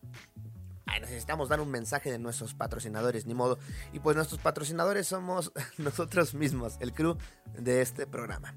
Necesitamos 0.99 1.49
dar 1.49 1.61
un 1.61 1.69
mensaje 1.69 2.11
de 2.11 2.19
nuestros 2.19 2.53
patrocinadores, 2.53 3.25
ni 3.25 3.33
modo. 3.33 3.59
Y 3.93 3.99
pues 3.99 4.15
nuestros 4.15 4.39
patrocinadores 4.41 5.07
somos 5.07 5.51
nosotros 5.77 6.33
mismos, 6.33 6.77
el 6.79 6.93
crew 6.93 7.17
de 7.57 7.81
este 7.81 8.07
programa. 8.07 8.55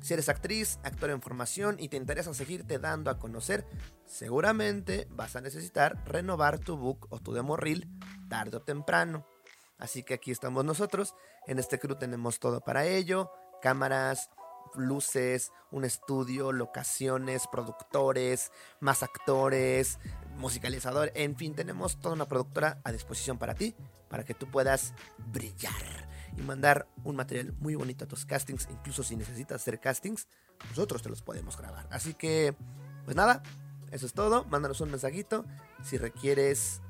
Si 0.00 0.12
eres 0.12 0.28
actriz, 0.28 0.78
actor 0.82 1.08
en 1.08 1.22
formación 1.22 1.76
y 1.78 1.88
te 1.88 1.96
interesa 1.96 2.34
seguirte 2.34 2.78
dando 2.78 3.10
a 3.10 3.18
conocer, 3.18 3.66
seguramente 4.04 5.08
vas 5.10 5.34
a 5.34 5.40
necesitar 5.40 5.96
renovar 6.04 6.58
tu 6.58 6.76
book 6.76 7.06
o 7.08 7.20
tu 7.20 7.32
demo 7.32 7.56
tarde 8.28 8.58
o 8.58 8.62
temprano. 8.62 9.26
Así 9.78 10.02
que 10.02 10.14
aquí 10.14 10.30
estamos 10.30 10.64
nosotros. 10.64 11.14
En 11.46 11.58
este 11.58 11.78
crew 11.78 11.96
tenemos 11.96 12.38
todo 12.38 12.60
para 12.60 12.84
ello: 12.86 13.30
cámaras, 13.62 14.28
luces, 14.76 15.52
un 15.70 15.84
estudio, 15.84 16.52
locaciones, 16.52 17.46
productores, 17.46 18.52
más 18.80 19.02
actores, 19.02 19.98
musicalizador, 20.36 21.12
en 21.14 21.36
fin, 21.36 21.54
tenemos 21.54 22.00
toda 22.00 22.14
una 22.14 22.26
productora 22.26 22.80
a 22.84 22.92
disposición 22.92 23.38
para 23.38 23.54
ti, 23.54 23.74
para 24.08 24.24
que 24.24 24.34
tú 24.34 24.50
puedas 24.50 24.94
brillar 25.32 25.72
y 26.36 26.42
mandar 26.42 26.88
un 27.04 27.16
material 27.16 27.54
muy 27.60 27.74
bonito 27.74 28.04
a 28.04 28.08
tus 28.08 28.26
castings, 28.26 28.68
incluso 28.70 29.02
si 29.02 29.16
necesitas 29.16 29.60
hacer 29.60 29.80
castings, 29.80 30.28
nosotros 30.68 31.02
te 31.02 31.08
los 31.08 31.22
podemos 31.22 31.56
grabar. 31.56 31.86
Así 31.90 32.14
que, 32.14 32.54
pues 33.04 33.16
nada, 33.16 33.42
eso 33.90 34.06
es 34.06 34.12
todo, 34.12 34.44
mándanos 34.44 34.80
un 34.80 34.90
mensajito 34.90 35.44
si 35.82 35.98
requieres 35.98 36.80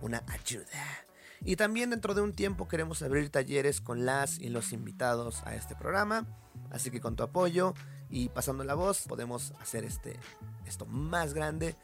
una 0.00 0.22
ayuda. 0.28 0.66
Y 1.42 1.56
también 1.56 1.90
dentro 1.90 2.14
de 2.14 2.20
un 2.20 2.34
tiempo 2.34 2.68
queremos 2.68 3.00
abrir 3.02 3.30
talleres 3.30 3.80
con 3.80 4.04
las 4.04 4.38
y 4.38 4.50
los 4.50 4.72
invitados 4.72 5.42
a 5.46 5.54
este 5.54 5.74
programa. 5.74 6.26
Así 6.70 6.90
que 6.90 7.00
con 7.00 7.16
tu 7.16 7.22
apoyo 7.22 7.74
y 8.08 8.28
pasando 8.28 8.64
la 8.64 8.74
voz 8.74 9.06
podemos 9.06 9.52
hacer 9.60 9.84
este, 9.84 10.18
esto 10.66 10.86
más 10.86 11.34
grande. 11.34 11.76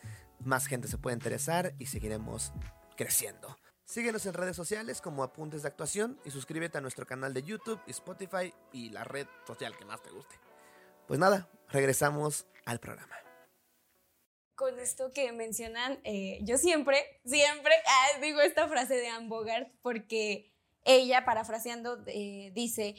Más 0.45 0.67
gente 0.67 0.89
se 0.89 0.99
puede 0.99 1.15
interesar 1.15 1.75
y 1.79 1.87
seguiremos 1.87 2.53
creciendo. 2.97 3.57
Síguenos 3.85 4.27
en 4.27 4.35
redes 4.35 4.57
sociales 4.57 5.01
como 5.01 5.23
Apuntes 5.23 5.63
de 5.63 5.69
Actuación 5.69 6.19
y 6.25 6.31
suscríbete 6.31 6.79
a 6.79 6.81
nuestro 6.81 7.07
canal 7.07 7.33
de 7.35 7.43
YouTube, 7.43 7.81
Spotify 7.87 8.53
y 8.73 8.91
la 8.91 9.05
red 9.05 9.27
social 9.47 9.77
que 9.77 9.85
más 9.85 10.03
te 10.03 10.11
guste. 10.11 10.35
Pues 11.07 11.21
nada, 11.21 11.49
regresamos 11.69 12.47
al 12.65 12.81
programa 12.81 13.17
con 14.57 14.81
esto 14.81 15.13
que 15.13 15.31
mencionan, 15.33 16.01
eh, 16.03 16.39
yo 16.43 16.57
siempre, 16.57 17.21
siempre 17.25 17.75
ah, 17.87 18.21
digo 18.21 18.41
esta 18.41 18.67
frase 18.69 18.95
de 18.95 19.09
Anne 19.09 19.29
Bogart 19.29 19.69
porque 19.83 20.51
ella, 20.85 21.25
parafraseando, 21.25 22.03
eh, 22.07 22.53
dice, 22.55 22.97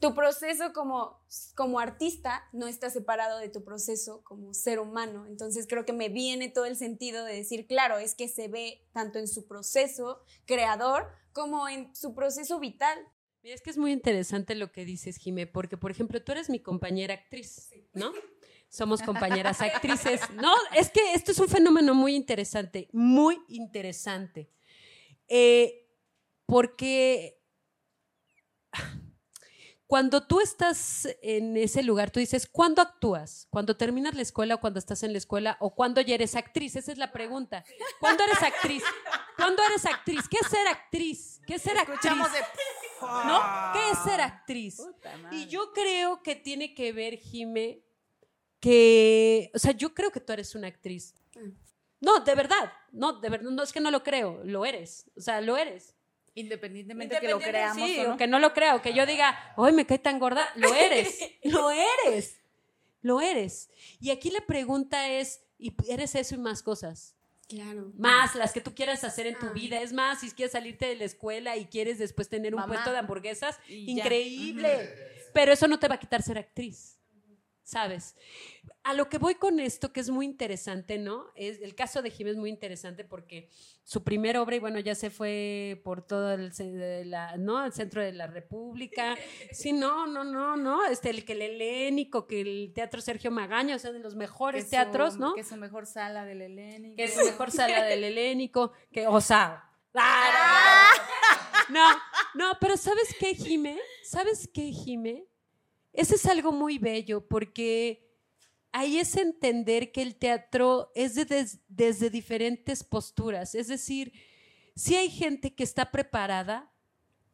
tu 0.00 0.14
proceso 0.14 0.72
como, 0.72 1.20
como 1.54 1.80
artista 1.80 2.44
no 2.52 2.66
está 2.66 2.90
separado 2.90 3.38
de 3.38 3.48
tu 3.48 3.64
proceso 3.64 4.22
como 4.24 4.52
ser 4.52 4.78
humano. 4.78 5.26
Entonces 5.26 5.66
creo 5.66 5.84
que 5.84 5.92
me 5.92 6.08
viene 6.08 6.48
todo 6.48 6.66
el 6.66 6.76
sentido 6.76 7.24
de 7.24 7.34
decir, 7.34 7.66
claro, 7.66 7.98
es 7.98 8.14
que 8.14 8.28
se 8.28 8.48
ve 8.48 8.86
tanto 8.92 9.18
en 9.18 9.28
su 9.28 9.46
proceso 9.46 10.20
creador 10.44 11.08
como 11.32 11.68
en 11.68 11.94
su 11.94 12.14
proceso 12.14 12.60
vital. 12.60 12.98
es 13.42 13.62
que 13.62 13.70
es 13.70 13.78
muy 13.78 13.92
interesante 13.92 14.54
lo 14.54 14.72
que 14.72 14.84
dices, 14.84 15.16
Jimé, 15.16 15.46
porque, 15.46 15.76
por 15.76 15.90
ejemplo, 15.90 16.22
tú 16.22 16.32
eres 16.32 16.50
mi 16.50 16.60
compañera 16.60 17.14
actriz, 17.14 17.70
¿no? 17.94 18.12
somos 18.68 19.02
compañeras 19.02 19.60
actrices. 19.60 20.20
No, 20.34 20.52
es 20.74 20.90
que 20.90 21.14
esto 21.14 21.32
es 21.32 21.38
un 21.38 21.48
fenómeno 21.48 21.94
muy 21.94 22.14
interesante, 22.14 22.88
muy 22.92 23.38
interesante. 23.48 24.50
Eh, 25.28 25.88
porque 26.44 27.40
cuando 29.86 30.26
tú 30.26 30.40
estás 30.40 31.08
en 31.22 31.56
ese 31.56 31.82
lugar, 31.82 32.10
tú 32.10 32.18
dices, 32.18 32.48
¿cuándo 32.50 32.82
actúas? 32.82 33.46
¿Cuando 33.50 33.76
terminas 33.76 34.14
la 34.14 34.22
escuela 34.22 34.56
o 34.56 34.60
cuando 34.60 34.78
estás 34.78 35.02
en 35.04 35.12
la 35.12 35.18
escuela 35.18 35.56
o 35.60 35.74
cuando 35.74 36.00
ya 36.00 36.14
eres 36.16 36.34
actriz? 36.34 36.74
Esa 36.74 36.90
es 36.90 36.98
la 36.98 37.12
pregunta. 37.12 37.64
¿Cuándo 38.00 38.24
eres 38.24 38.42
actriz? 38.42 38.82
¿Cuándo 39.36 39.62
eres 39.62 39.86
actriz? 39.86 40.28
¿Qué 40.28 40.38
es 40.40 40.48
ser 40.48 40.66
actriz? 40.66 41.40
¿Qué 41.46 41.54
es 41.54 41.62
ser 41.62 41.78
actriz? 41.78 42.00
¿No? 43.00 43.40
¿Qué 43.72 43.90
es 43.90 43.98
ser 43.98 44.20
actriz? 44.20 44.82
Y 45.30 45.46
yo 45.46 45.72
creo 45.72 46.22
que 46.22 46.34
tiene 46.34 46.74
que 46.74 46.92
ver, 46.92 47.18
Jime, 47.18 47.84
que, 48.60 49.50
o 49.54 49.58
sea, 49.58 49.72
yo 49.72 49.94
creo 49.94 50.10
que 50.10 50.20
tú 50.20 50.32
eres 50.32 50.54
una 50.54 50.66
actriz. 50.66 51.14
Mm. 51.34 51.50
No, 52.00 52.20
de 52.20 52.34
verdad, 52.34 52.72
no, 52.92 53.14
de 53.20 53.28
verdad, 53.28 53.50
no 53.50 53.62
es 53.62 53.72
que 53.72 53.80
no 53.80 53.90
lo 53.90 54.02
creo, 54.02 54.42
lo 54.44 54.66
eres, 54.66 55.10
o 55.16 55.20
sea, 55.20 55.40
lo 55.40 55.56
eres. 55.56 55.95
Independientemente 56.36 57.14
de 57.14 57.20
que 57.22 57.28
lo 57.28 57.40
creamos 57.40 57.90
o, 57.98 58.08
no. 58.10 58.16
que 58.18 58.26
no 58.26 58.38
lo 58.38 58.52
creo, 58.52 58.82
que 58.82 58.92
yo 58.92 59.06
diga, 59.06 59.54
hoy 59.56 59.72
me 59.72 59.86
cae 59.86 59.98
tan 59.98 60.18
gorda, 60.18 60.46
lo 60.54 60.72
eres, 60.74 61.18
lo 61.44 61.70
eres, 61.70 62.42
lo 63.00 63.22
eres. 63.22 63.70
Y 64.00 64.10
aquí 64.10 64.30
la 64.30 64.42
pregunta 64.42 65.08
es, 65.08 65.40
¿y 65.58 65.72
eres 65.88 66.14
eso 66.14 66.34
y 66.34 66.38
más 66.38 66.62
cosas? 66.62 67.16
Claro. 67.48 67.90
Más 67.96 68.34
las 68.34 68.52
que 68.52 68.60
tú 68.60 68.74
quieras 68.74 69.02
hacer 69.02 69.26
en 69.26 69.38
tu 69.38 69.46
ah. 69.46 69.52
vida. 69.52 69.80
Es 69.80 69.94
más, 69.94 70.20
si 70.20 70.30
quieres 70.32 70.52
salirte 70.52 70.86
de 70.86 70.96
la 70.96 71.04
escuela 71.04 71.56
y 71.56 71.64
quieres 71.64 71.98
después 71.98 72.28
tener 72.28 72.54
un 72.54 72.64
puesto 72.66 72.92
de 72.92 72.98
hamburguesas, 72.98 73.58
increíble. 73.68 74.90
Pero 75.32 75.52
eso 75.52 75.66
no 75.68 75.78
te 75.78 75.88
va 75.88 75.94
a 75.94 76.00
quitar 76.00 76.22
ser 76.22 76.36
actriz. 76.36 76.98
¿Sabes? 77.66 78.14
A 78.84 78.94
lo 78.94 79.08
que 79.08 79.18
voy 79.18 79.34
con 79.34 79.58
esto, 79.58 79.92
que 79.92 79.98
es 79.98 80.08
muy 80.08 80.24
interesante, 80.24 80.98
¿no? 80.98 81.26
Es, 81.34 81.60
el 81.60 81.74
caso 81.74 82.00
de 82.00 82.10
Jiménez 82.10 82.36
es 82.36 82.40
muy 82.40 82.50
interesante 82.50 83.04
porque 83.04 83.50
su 83.82 84.04
primera 84.04 84.40
obra, 84.40 84.54
y 84.54 84.60
bueno, 84.60 84.78
ya 84.78 84.94
se 84.94 85.10
fue 85.10 85.80
por 85.82 86.06
todo 86.06 86.32
el, 86.32 86.52
¿no? 87.38 87.64
el 87.64 87.72
centro 87.72 88.00
de 88.02 88.12
la 88.12 88.28
República. 88.28 89.16
Sí, 89.50 89.72
no, 89.72 90.06
no, 90.06 90.22
no, 90.22 90.56
no. 90.56 90.84
Este, 90.86 91.10
el 91.10 91.24
que 91.24 91.32
el 91.32 91.42
helénico, 91.42 92.26
que 92.26 92.40
el 92.40 92.72
Teatro 92.74 93.00
Sergio 93.00 93.30
Magaña, 93.30 93.74
o 93.74 93.78
sea, 93.78 93.90
de 93.90 93.98
los 93.98 94.14
mejores 94.14 94.68
teatros, 94.68 95.16
¿no? 95.16 95.34
Que 95.34 95.40
es 95.40 95.48
su 95.48 95.56
mejor 95.56 95.86
sala 95.86 96.24
del 96.24 96.42
helénico. 96.42 96.96
Que 96.96 97.04
es 97.04 97.14
su 97.14 97.24
mejor 97.24 97.50
sala 97.50 97.84
del 97.84 98.04
helénico, 98.04 98.72
que, 98.92 99.06
o 99.06 99.20
sea... 99.20 99.68
¡ah! 99.94 100.88
No, 101.70 101.84
no, 102.34 102.58
pero 102.60 102.76
¿sabes 102.76 103.14
qué, 103.18 103.34
Jimé? 103.34 103.78
¿Sabes 104.04 104.48
qué, 104.52 104.70
Jimé? 104.70 105.26
Eso 105.96 106.14
es 106.14 106.26
algo 106.26 106.52
muy 106.52 106.78
bello 106.78 107.26
porque 107.26 108.06
ahí 108.72 108.98
es 108.98 109.16
entender 109.16 109.90
que 109.90 110.02
el 110.02 110.16
teatro 110.16 110.92
es 110.94 111.14
desde 111.68 112.10
diferentes 112.10 112.84
posturas. 112.84 113.54
Es 113.54 113.68
decir, 113.68 114.12
si 114.74 114.94
hay 114.94 115.10
gente 115.10 115.54
que 115.54 115.64
está 115.64 115.90
preparada 115.90 116.70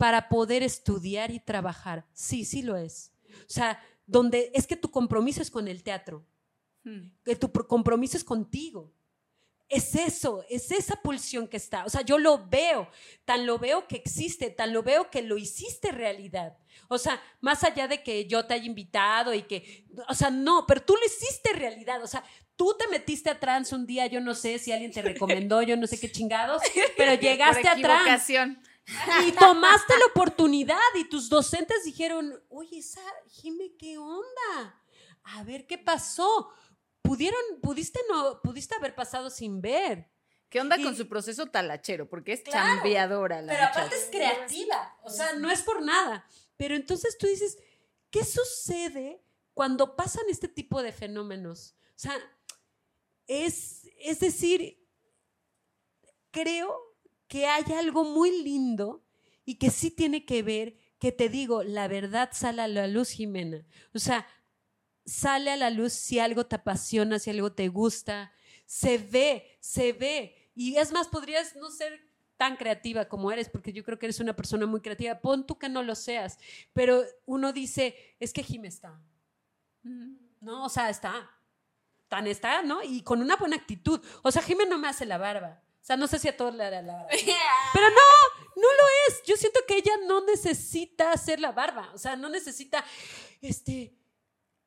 para 0.02 0.28
poder 0.28 0.62
estudiar 0.62 1.30
y 1.30 1.38
trabajar. 1.38 2.06
Sí, 2.12 2.44
sí 2.44 2.62
lo 2.62 2.76
es. 2.76 3.12
O 3.46 3.50
sea, 3.50 3.80
donde 4.04 4.50
es 4.52 4.66
que 4.66 4.76
tu 4.76 4.90
compromiso 4.90 5.40
es 5.40 5.50
con 5.50 5.68
el 5.68 5.84
teatro, 5.84 6.26
hmm. 6.82 7.06
que 7.24 7.36
tu 7.36 7.50
compromiso 7.52 8.16
es 8.16 8.24
contigo. 8.24 8.92
Es 9.74 9.94
eso, 9.94 10.44
es 10.50 10.70
esa 10.70 10.96
pulsión 10.96 11.48
que 11.48 11.56
está. 11.56 11.86
O 11.86 11.88
sea, 11.88 12.02
yo 12.02 12.18
lo 12.18 12.46
veo, 12.46 12.90
tan 13.24 13.46
lo 13.46 13.58
veo 13.58 13.88
que 13.88 13.96
existe, 13.96 14.50
tan 14.50 14.74
lo 14.74 14.82
veo 14.82 15.10
que 15.10 15.22
lo 15.22 15.38
hiciste 15.38 15.92
realidad. 15.92 16.58
O 16.88 16.98
sea, 16.98 17.22
más 17.40 17.64
allá 17.64 17.88
de 17.88 18.02
que 18.02 18.26
yo 18.26 18.44
te 18.44 18.52
haya 18.52 18.66
invitado 18.66 19.32
y 19.32 19.44
que, 19.44 19.86
o 20.08 20.14
sea, 20.14 20.28
no, 20.28 20.66
pero 20.66 20.82
tú 20.82 20.94
lo 20.94 21.06
hiciste 21.06 21.54
realidad. 21.54 22.02
O 22.02 22.06
sea, 22.06 22.22
tú 22.54 22.76
te 22.78 22.86
metiste 22.88 23.30
a 23.30 23.40
trans 23.40 23.72
un 23.72 23.86
día, 23.86 24.06
yo 24.08 24.20
no 24.20 24.34
sé 24.34 24.58
si 24.58 24.72
alguien 24.72 24.92
te 24.92 25.00
recomendó, 25.00 25.62
yo 25.62 25.74
no 25.78 25.86
sé 25.86 25.98
qué 25.98 26.12
chingados, 26.12 26.60
pero 26.98 27.14
llegaste 27.20 27.66
a 27.66 27.76
trans. 27.76 28.28
Y 28.28 29.32
tomaste 29.32 29.94
la 29.98 30.06
oportunidad 30.06 30.76
y 30.96 31.04
tus 31.04 31.30
docentes 31.30 31.84
dijeron, 31.84 32.38
oye, 32.50 32.78
esa 32.78 33.00
Jime, 33.30 33.72
¿qué 33.78 33.96
onda? 33.96 34.82
A 35.22 35.44
ver 35.44 35.66
qué 35.66 35.78
pasó 35.78 36.50
pudieron, 37.02 37.40
pudiste 37.60 38.00
no, 38.08 38.40
pudiste 38.42 38.74
haber 38.74 38.94
pasado 38.94 39.30
sin 39.30 39.60
ver. 39.60 40.10
¿Qué 40.48 40.60
onda 40.60 40.76
con 40.82 40.94
su 40.94 41.08
proceso 41.08 41.46
talachero? 41.46 42.08
Porque 42.08 42.34
es 42.34 42.44
chambeadora 42.44 43.40
la 43.40 43.52
Pero 43.54 43.64
aparte 43.64 43.96
es 43.96 44.08
creativa, 44.10 44.98
o 45.02 45.08
sea, 45.08 45.32
no 45.34 45.50
es 45.50 45.62
por 45.62 45.82
nada. 45.82 46.26
Pero 46.58 46.74
entonces 46.76 47.16
tú 47.16 47.26
dices, 47.26 47.58
¿qué 48.10 48.22
sucede 48.22 49.24
cuando 49.54 49.96
pasan 49.96 50.24
este 50.28 50.48
tipo 50.48 50.82
de 50.82 50.92
fenómenos? 50.92 51.74
O 51.88 51.98
sea, 51.98 52.14
es, 53.26 53.88
es 53.98 54.20
decir, 54.20 54.86
creo 56.30 56.76
que 57.28 57.46
hay 57.46 57.64
algo 57.72 58.04
muy 58.04 58.42
lindo 58.42 59.06
y 59.46 59.58
que 59.58 59.70
sí 59.70 59.90
tiene 59.90 60.26
que 60.26 60.42
ver, 60.42 60.76
que 60.98 61.12
te 61.12 61.30
digo, 61.30 61.62
la 61.62 61.88
verdad 61.88 62.28
sale 62.32 62.60
a 62.60 62.68
la 62.68 62.86
luz, 62.88 63.10
Jimena. 63.10 63.64
O 63.94 63.98
sea, 63.98 64.26
sale 65.04 65.50
a 65.50 65.56
la 65.56 65.70
luz 65.70 65.92
si 65.92 66.18
algo 66.18 66.46
te 66.46 66.56
apasiona, 66.56 67.18
si 67.18 67.30
algo 67.30 67.52
te 67.52 67.68
gusta, 67.68 68.32
se 68.66 68.98
ve, 68.98 69.56
se 69.60 69.92
ve. 69.92 70.50
Y 70.54 70.76
es 70.76 70.92
más, 70.92 71.08
podrías 71.08 71.56
no 71.56 71.70
ser 71.70 72.00
tan 72.36 72.56
creativa 72.56 73.04
como 73.04 73.30
eres, 73.30 73.48
porque 73.48 73.72
yo 73.72 73.84
creo 73.84 73.98
que 73.98 74.06
eres 74.06 74.20
una 74.20 74.34
persona 74.34 74.66
muy 74.66 74.80
creativa. 74.80 75.20
Pon 75.20 75.46
tú 75.46 75.58
que 75.58 75.68
no 75.68 75.82
lo 75.82 75.94
seas, 75.94 76.38
pero 76.72 77.04
uno 77.24 77.52
dice, 77.52 78.16
es 78.18 78.32
que 78.32 78.42
Jim 78.42 78.64
está. 78.64 79.00
No, 80.40 80.64
o 80.64 80.68
sea, 80.68 80.90
está. 80.90 81.30
Tan 82.08 82.26
está, 82.26 82.62
¿no? 82.62 82.82
Y 82.82 83.02
con 83.02 83.22
una 83.22 83.36
buena 83.36 83.56
actitud. 83.56 84.00
O 84.22 84.30
sea, 84.30 84.42
Jimé 84.42 84.66
no 84.66 84.76
me 84.76 84.88
hace 84.88 85.06
la 85.06 85.18
barba. 85.18 85.62
O 85.80 85.84
sea, 85.84 85.96
no 85.96 86.06
sé 86.06 86.18
si 86.18 86.28
a 86.28 86.36
todos 86.36 86.54
le 86.54 86.64
hará 86.64 86.82
la 86.82 86.94
barba. 86.94 87.08
Pero 87.72 87.88
no, 87.88 88.56
no 88.56 88.62
lo 88.62 88.88
es. 89.08 89.22
Yo 89.24 89.36
siento 89.36 89.60
que 89.66 89.76
ella 89.76 89.92
no 90.06 90.24
necesita 90.26 91.12
hacer 91.12 91.40
la 91.40 91.52
barba. 91.52 91.90
O 91.94 91.98
sea, 91.98 92.16
no 92.16 92.28
necesita, 92.28 92.84
este, 93.40 93.96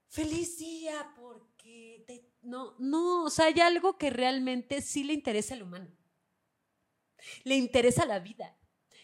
feliz 0.08 0.58
día 0.58 1.14
porque 1.16 2.06
no, 2.42 2.76
no, 2.80 3.24
o 3.24 3.30
sea, 3.30 3.46
hay 3.46 3.60
algo 3.60 3.98
que 3.98 4.10
realmente 4.10 4.82
sí 4.82 5.04
le 5.04 5.14
interesa 5.14 5.54
al 5.54 5.64
humano. 5.64 5.90
Le 7.44 7.56
interesa 7.56 8.06
la 8.06 8.20
vida, 8.20 8.56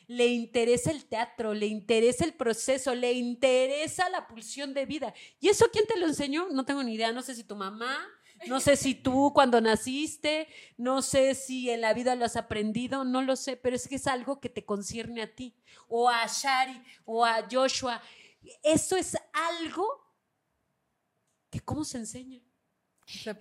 le 0.07 0.27
interesa 0.27 0.91
el 0.91 1.05
teatro, 1.05 1.53
le 1.53 1.65
interesa 1.65 2.23
el 2.23 2.33
proceso, 2.33 2.93
le 2.93 3.13
interesa 3.13 4.09
la 4.09 4.27
pulsión 4.27 4.73
de 4.73 4.85
vida. 4.85 5.13
¿Y 5.39 5.49
eso 5.49 5.69
quién 5.71 5.87
te 5.87 5.97
lo 5.97 6.05
enseñó? 6.05 6.49
No 6.49 6.65
tengo 6.65 6.83
ni 6.83 6.93
idea, 6.93 7.11
no 7.11 7.23
sé 7.23 7.33
si 7.33 7.43
tu 7.43 7.55
mamá, 7.55 7.97
no 8.47 8.59
sé 8.59 8.75
si 8.75 8.95
tú 8.95 9.31
cuando 9.33 9.61
naciste, 9.61 10.47
no 10.77 11.01
sé 11.01 11.35
si 11.35 11.69
en 11.69 11.81
la 11.81 11.93
vida 11.93 12.15
lo 12.15 12.25
has 12.25 12.35
aprendido, 12.35 13.03
no 13.03 13.21
lo 13.21 13.35
sé, 13.35 13.55
pero 13.57 13.75
es 13.75 13.87
que 13.87 13.95
es 13.95 14.07
algo 14.07 14.39
que 14.39 14.49
te 14.49 14.65
concierne 14.65 15.21
a 15.21 15.35
ti, 15.35 15.55
o 15.87 16.09
a 16.09 16.25
Shari, 16.27 16.81
o 17.05 17.25
a 17.25 17.47
Joshua. 17.49 18.01
Eso 18.63 18.97
es 18.97 19.17
algo 19.33 20.11
porque 21.51 21.65
¿cómo 21.65 21.83
se 21.83 21.97
enseña? 21.97 22.39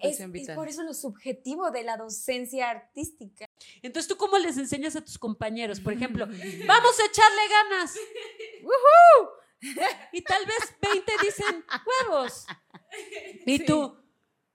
Es 0.01 0.19
Es, 0.21 0.51
por 0.57 0.69
eso 0.69 0.83
lo 0.83 0.93
subjetivo 0.93 1.71
de 1.71 1.85
la 1.85 1.97
docencia 1.97 2.71
artística. 2.71 3.47
Entonces, 3.83 4.09
¿tú 4.09 4.17
cómo 4.17 4.37
les 4.37 4.59
enseñas 4.59 4.97
a 4.97 5.05
tus 5.05 5.17
compañeros? 5.17 5.79
Por 5.79 5.93
ejemplo, 5.93 6.27
vamos 6.67 7.01
a 7.01 7.07
echarle 7.07 7.43
ganas. 7.49 7.95
Y 10.13 10.23
tal 10.23 10.47
vez 10.47 10.75
20 10.81 11.13
dicen 11.23 11.65
huevos. 12.09 12.47
Y 13.45 13.59
Sí. 13.59 13.65
tú, 13.67 13.95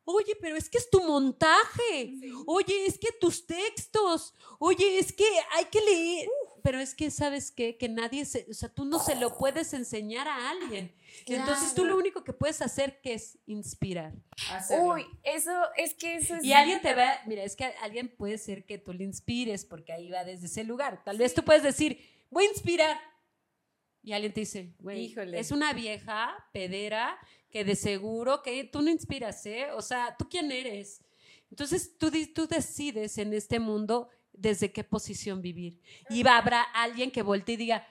oye, 0.04 0.36
pero 0.42 0.56
es 0.58 0.68
que 0.68 0.80
es 0.80 0.90
tu 0.90 1.00
montaje. 1.04 2.20
Oye, 2.48 2.88
es 2.88 2.98
que 2.98 3.12
tus 3.22 3.46
textos. 3.46 4.34
Oye, 4.58 4.98
es 4.98 5.14
que 5.14 5.28
hay 5.52 5.66
que 5.66 5.80
leer. 5.80 6.28
Pero 6.66 6.80
es 6.80 6.96
que, 6.96 7.12
¿sabes 7.12 7.52
qué? 7.52 7.78
Que 7.78 7.88
nadie 7.88 8.26
se, 8.26 8.48
o 8.50 8.54
sea, 8.56 8.70
tú 8.70 8.86
no 8.86 8.98
se 8.98 9.16
lo 9.16 9.38
puedes 9.38 9.72
enseñar 9.76 10.28
a 10.28 10.50
alguien. 10.50 10.92
Entonces 11.28 11.76
tú 11.76 11.86
lo 11.86 11.96
único 11.96 12.24
que 12.24 12.34
puedes 12.34 12.60
hacer 12.64 13.00
que 13.02 13.14
es 13.14 13.38
inspirar. 13.46 14.16
Hacerlo. 14.50 14.96
Uy, 14.96 15.06
eso 15.22 15.52
es 15.78 15.94
que 15.94 16.16
eso 16.16 16.34
es. 16.34 16.44
Y 16.44 16.54
alguien 16.54 16.82
te 16.82 16.96
va, 16.96 17.20
mira, 17.28 17.44
es 17.44 17.56
que 17.56 17.66
alguien 17.84 18.08
puede 18.08 18.40
ser 18.40 18.66
que 18.66 18.80
tú 18.80 18.94
le 18.94 19.04
inspires 19.04 19.64
porque 19.64 19.94
ahí 19.94 20.10
va 20.10 20.24
desde 20.24 20.48
ese 20.48 20.64
lugar. 20.64 21.04
Tal 21.04 21.20
vez 21.20 21.36
tú 21.36 21.44
puedes 21.44 21.62
decir, 21.62 22.00
voy 22.32 22.46
a 22.46 22.50
inspirar. 22.50 23.00
Y 24.02 24.14
alguien 24.14 24.34
te 24.34 24.40
dice, 24.40 24.74
güey, 24.80 25.06
Híjole. 25.06 25.40
es 25.40 25.52
una 25.52 25.72
vieja 25.72 26.36
pedera 26.52 27.16
que 27.52 27.64
de 27.64 27.76
seguro 27.76 28.42
que 28.42 28.64
tú 28.64 28.82
no 28.82 28.90
inspiras, 28.90 29.46
¿eh? 29.46 29.68
O 29.74 29.84
sea, 29.84 30.16
¿tú 30.18 30.28
quién 30.28 30.52
eres? 30.52 31.04
Entonces 31.52 31.96
tú, 32.00 32.12
tú 32.34 32.48
decides 32.48 33.20
en 33.20 33.36
este 33.36 33.60
mundo 33.60 34.10
desde 34.38 34.72
qué 34.72 34.84
posición 34.84 35.42
vivir. 35.42 35.80
Y 36.10 36.24
va, 36.24 36.38
habrá 36.38 36.62
alguien 36.62 37.12
que 37.12 37.22
voltee 37.22 37.56
y 37.56 37.58
diga, 37.58 37.88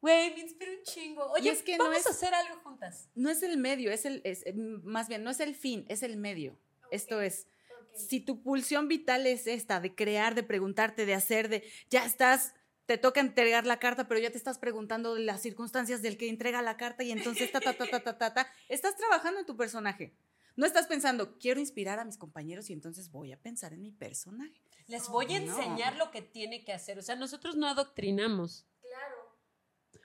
güey, 0.00 0.34
me 0.34 0.40
inspira 0.40 0.70
un 0.72 0.82
chingo. 0.82 1.30
Oye, 1.32 1.50
es 1.50 1.62
que 1.62 1.76
no 1.76 1.84
vamos 1.84 2.00
es- 2.00 2.06
a 2.06 2.10
hacer 2.10 2.34
algo 2.34 2.56
juntas. 2.62 3.08
no 3.14 3.28
es 3.30 3.42
el 3.42 3.56
medio, 3.58 3.90
es 3.90 4.04
el, 4.04 4.20
es, 4.24 4.44
eh, 4.46 4.54
más 4.54 5.08
bien, 5.08 5.22
no 5.24 5.30
es 5.30 5.40
el 5.40 5.54
fin, 5.54 5.84
es 5.88 6.02
el 6.02 6.16
medio. 6.16 6.56
Esto 6.90 7.20
es, 7.20 7.46
si 7.94 8.20
tu 8.20 8.42
pulsión 8.42 8.88
vital 8.88 9.26
es 9.26 9.46
esta, 9.46 9.80
de 9.80 9.94
crear, 9.94 10.34
de 10.34 10.42
preguntarte, 10.42 11.06
de 11.06 11.14
hacer, 11.14 11.48
de, 11.48 11.64
ya 11.90 12.04
estás, 12.04 12.54
te 12.86 12.98
toca 12.98 13.20
entregar 13.20 13.66
la 13.66 13.78
carta, 13.78 14.08
pero 14.08 14.18
ya 14.20 14.30
te 14.30 14.38
estás 14.38 14.58
preguntando 14.58 15.14
de 15.14 15.22
las 15.22 15.40
circunstancias 15.42 16.02
del 16.02 16.16
que 16.16 16.28
entrega 16.28 16.62
la 16.62 16.76
carta 16.76 17.04
y 17.04 17.12
entonces, 17.12 17.52
ta, 17.52 17.60
ta, 17.60 17.74
ta, 17.76 17.86
ta, 17.86 18.00
ta, 18.02 18.18
ta, 18.18 18.34
ta, 18.34 18.52
estás 18.68 18.96
trabajando 18.96 19.40
en 19.40 19.46
tu 19.46 19.56
personaje. 19.56 20.12
No 20.60 20.66
estás 20.66 20.86
pensando, 20.86 21.38
quiero 21.38 21.58
inspirar 21.58 21.98
a 21.98 22.04
mis 22.04 22.18
compañeros 22.18 22.68
y 22.68 22.74
entonces 22.74 23.10
voy 23.10 23.32
a 23.32 23.40
pensar 23.40 23.72
en 23.72 23.80
mi 23.80 23.92
personaje. 23.92 24.60
Les 24.88 25.08
voy 25.08 25.24
a 25.32 25.40
No. 25.40 25.46
enseñar 25.56 25.96
lo 25.96 26.10
que 26.10 26.20
tiene 26.20 26.64
que 26.66 26.74
hacer. 26.74 26.98
O 26.98 27.02
sea, 27.02 27.16
nosotros 27.16 27.56
no 27.56 27.66
adoctrinamos. 27.66 28.66
Claro. 28.82 29.38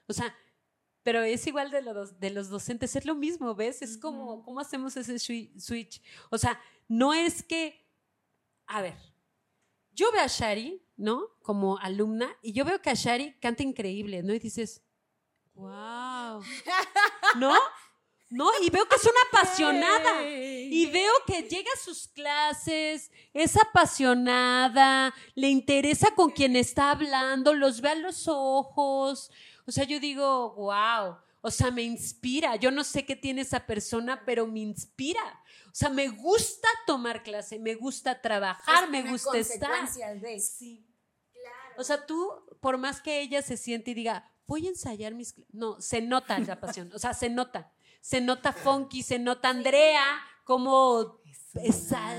O 0.07 0.13
sea, 0.13 0.33
pero 1.03 1.21
es 1.23 1.45
igual 1.45 1.71
de, 1.71 1.81
los 1.81 2.21
de 2.21 2.29
los 2.29 2.47
docentes, 2.47 2.95
es 2.95 3.03
lo 3.05 3.15
mismo, 3.15 3.53
¿ves? 3.53 3.81
Es 3.81 3.97
como, 3.97 4.43
¿cómo 4.45 4.61
hacemos 4.61 4.95
ese 4.95 5.15
swi- 5.15 5.51
switch? 5.59 6.01
O 6.31 6.37
sea, 6.37 6.57
no 6.87 7.13
es 7.13 7.43
que, 7.43 7.85
a 8.67 8.81
ver, 8.81 8.97
yo 9.91 10.09
veo 10.13 10.21
a 10.21 10.27
Shari, 10.27 10.81
¿no? 10.95 11.27
Como 11.41 11.77
alumna, 11.79 12.33
y 12.41 12.53
yo 12.53 12.63
veo 12.63 12.81
que 12.81 12.89
a 12.91 12.93
Shari 12.93 13.33
canta 13.41 13.61
increíble, 13.61 14.23
¿no? 14.23 14.33
Y 14.33 14.39
dices, 14.39 14.81
wow, 15.53 16.41
¿no? 17.39 17.53
¿No? 18.29 18.49
Y 18.61 18.69
veo 18.71 18.85
que 18.87 18.95
es 18.95 19.03
una 19.03 19.19
apasionada. 19.39 20.23
Y 20.71 20.87
veo 20.87 21.13
que 21.27 21.43
llega 21.43 21.69
a 21.75 21.79
sus 21.79 22.07
clases, 22.07 23.11
es 23.33 23.55
apasionada, 23.55 25.13
le 25.35 25.49
interesa 25.49 26.11
con 26.15 26.31
quien 26.31 26.55
está 26.55 26.91
hablando, 26.91 27.53
los 27.53 27.81
ve 27.81 27.89
a 27.89 27.95
los 27.95 28.27
ojos. 28.27 29.31
O 29.67 29.71
sea, 29.71 29.83
yo 29.83 29.99
digo, 29.99 30.53
wow, 30.55 31.17
o 31.41 31.51
sea, 31.51 31.71
me 31.71 31.83
inspira. 31.83 32.55
Yo 32.55 32.71
no 32.71 32.83
sé 32.83 33.05
qué 33.05 33.15
tiene 33.15 33.41
esa 33.41 33.65
persona, 33.65 34.23
pero 34.25 34.47
me 34.47 34.59
inspira. 34.59 35.21
O 35.67 35.75
sea, 35.75 35.89
me 35.89 36.07
gusta 36.07 36.67
tomar 36.87 37.21
clase, 37.23 37.59
me 37.59 37.75
gusta 37.75 38.21
trabajar, 38.21 38.89
me 38.89 39.03
gusta 39.11 39.31
estar. 39.53 39.69
de- 39.69 39.75
Sí. 40.39 40.85
O 41.77 41.83
sea, 41.83 42.05
tú, 42.05 42.31
por 42.61 42.77
más 42.77 43.01
que 43.01 43.21
ella 43.21 43.41
se 43.41 43.57
siente 43.57 43.91
y 43.91 43.93
diga, 43.93 44.31
voy 44.47 44.65
a 44.65 44.69
ensayar 44.69 45.13
mis... 45.13 45.35
cl-", 45.35 45.45
No, 45.51 45.79
se 45.81 46.01
nota 46.01 46.39
la 46.39 46.59
pasión, 46.59 46.91
o 46.93 46.99
sea, 46.99 47.13
se 47.13 47.29
nota. 47.29 47.71
Se 48.05 48.21
nota 48.21 48.53
Funky, 48.53 49.01
se 49.01 49.17
nota 49.17 49.49
Andrea, 49.49 50.03
como... 50.43 51.19
esa- 51.55 52.15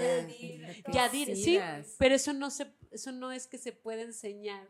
Yadir, 0.92 1.36
sí, 1.36 1.58
pero 1.96 2.16
eso 2.16 2.32
no, 2.32 2.50
se, 2.50 2.74
eso 2.90 3.12
no 3.12 3.30
es 3.30 3.46
que 3.46 3.56
se 3.56 3.70
pueda 3.70 4.02
enseñar. 4.02 4.68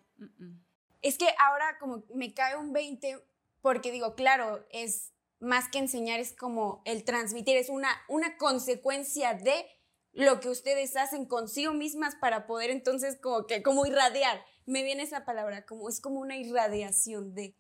Es 1.01 1.17
que 1.17 1.27
ahora 1.39 1.79
como 1.79 2.05
me 2.15 2.35
cae 2.35 2.57
un 2.57 2.75
20 2.75 3.25
porque 3.63 3.93
digo, 3.93 4.15
claro, 4.15 4.67
es 4.71 5.15
más 5.41 5.69
que 5.71 5.79
enseñar, 5.79 6.21
es 6.21 6.35
como 6.35 6.83
el 6.85 7.03
transmitir, 7.05 7.57
es 7.57 7.71
una, 7.71 7.89
una 8.09 8.37
consecuencia 8.37 9.33
de 9.33 9.67
lo 10.13 10.41
que 10.41 10.51
ustedes 10.51 10.97
hacen 10.97 11.25
consigo 11.25 11.73
mismas 11.73 12.15
para 12.17 12.47
poder 12.47 12.69
entonces 12.71 13.19
como 13.21 13.47
que, 13.47 13.63
como 13.63 13.87
irradiar. 13.87 14.45
Me 14.67 14.83
viene 14.83 15.03
esa 15.03 15.25
palabra, 15.25 15.65
como 15.65 15.89
es 15.89 16.01
como 16.01 16.21
una 16.21 16.37
irradiación 16.37 17.35
de... 17.35 17.55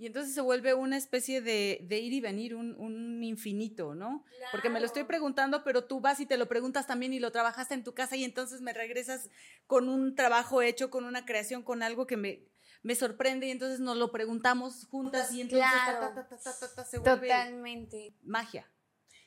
Y 0.00 0.06
entonces 0.06 0.32
se 0.32 0.40
vuelve 0.40 0.74
una 0.74 0.96
especie 0.96 1.42
de, 1.42 1.80
de 1.82 1.98
ir 1.98 2.12
y 2.12 2.20
venir, 2.20 2.54
un, 2.54 2.74
un 2.76 3.22
infinito, 3.24 3.96
¿no? 3.96 4.24
Porque 4.52 4.70
me 4.70 4.78
lo 4.78 4.86
estoy 4.86 5.02
preguntando, 5.04 5.64
pero 5.64 5.84
tú 5.84 6.00
vas 6.00 6.20
y 6.20 6.26
te 6.26 6.36
lo 6.36 6.46
preguntas 6.48 6.86
también 6.86 7.12
y 7.12 7.18
lo 7.18 7.32
trabajaste 7.32 7.74
en 7.74 7.82
tu 7.82 7.94
casa 7.94 8.14
y 8.14 8.22
entonces 8.22 8.60
me 8.60 8.72
regresas 8.72 9.28
con 9.66 9.88
un 9.88 10.14
trabajo 10.14 10.62
hecho, 10.62 10.88
con 10.88 11.04
una 11.04 11.26
creación, 11.26 11.64
con 11.64 11.82
algo 11.82 12.06
que 12.06 12.16
me, 12.16 12.44
me 12.82 12.94
sorprende 12.94 13.48
y 13.48 13.50
entonces 13.50 13.80
nos 13.80 13.96
lo 13.96 14.12
preguntamos 14.12 14.86
juntas 14.86 15.32
y 15.32 15.40
entonces 15.40 15.66
Claro. 15.68 16.14
ta, 16.14 16.28
ta, 16.28 16.38
ta, 16.38 16.58
ta, 16.58 16.74
ta, 16.76 16.84
se 16.84 16.98
vuelve 16.98 17.26
Totalmente. 17.28 18.14
magia. 18.22 18.70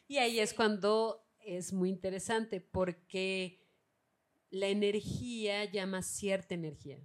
Y 0.08 0.20
ahí 0.20 0.40
es 0.40 0.54
cuando 0.54 1.28
es 1.40 1.74
muy 1.74 1.90
interesante, 1.90 2.62
porque 2.62 3.62
la 4.52 4.68
energía 4.68 5.66
llama 5.66 6.02
cierta 6.02 6.54
energía. 6.54 7.00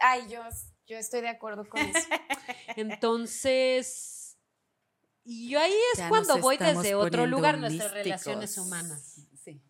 Ay, 0.00 0.22
yo, 0.28 0.42
yo 0.88 0.96
estoy 0.98 1.20
de 1.20 1.28
acuerdo 1.28 1.68
con 1.68 1.80
eso. 1.80 2.08
Entonces, 2.76 4.36
y 5.24 5.50
yo 5.50 5.60
ahí 5.60 5.74
es 5.92 5.98
Ya 5.98 6.08
cuando 6.08 6.38
voy 6.38 6.56
desde 6.56 6.94
otro 6.94 7.26
lugar, 7.26 7.58
nuestras 7.58 7.92
relaciones 7.92 8.56
humanas. 8.58 9.16
Sí. 9.44 9.60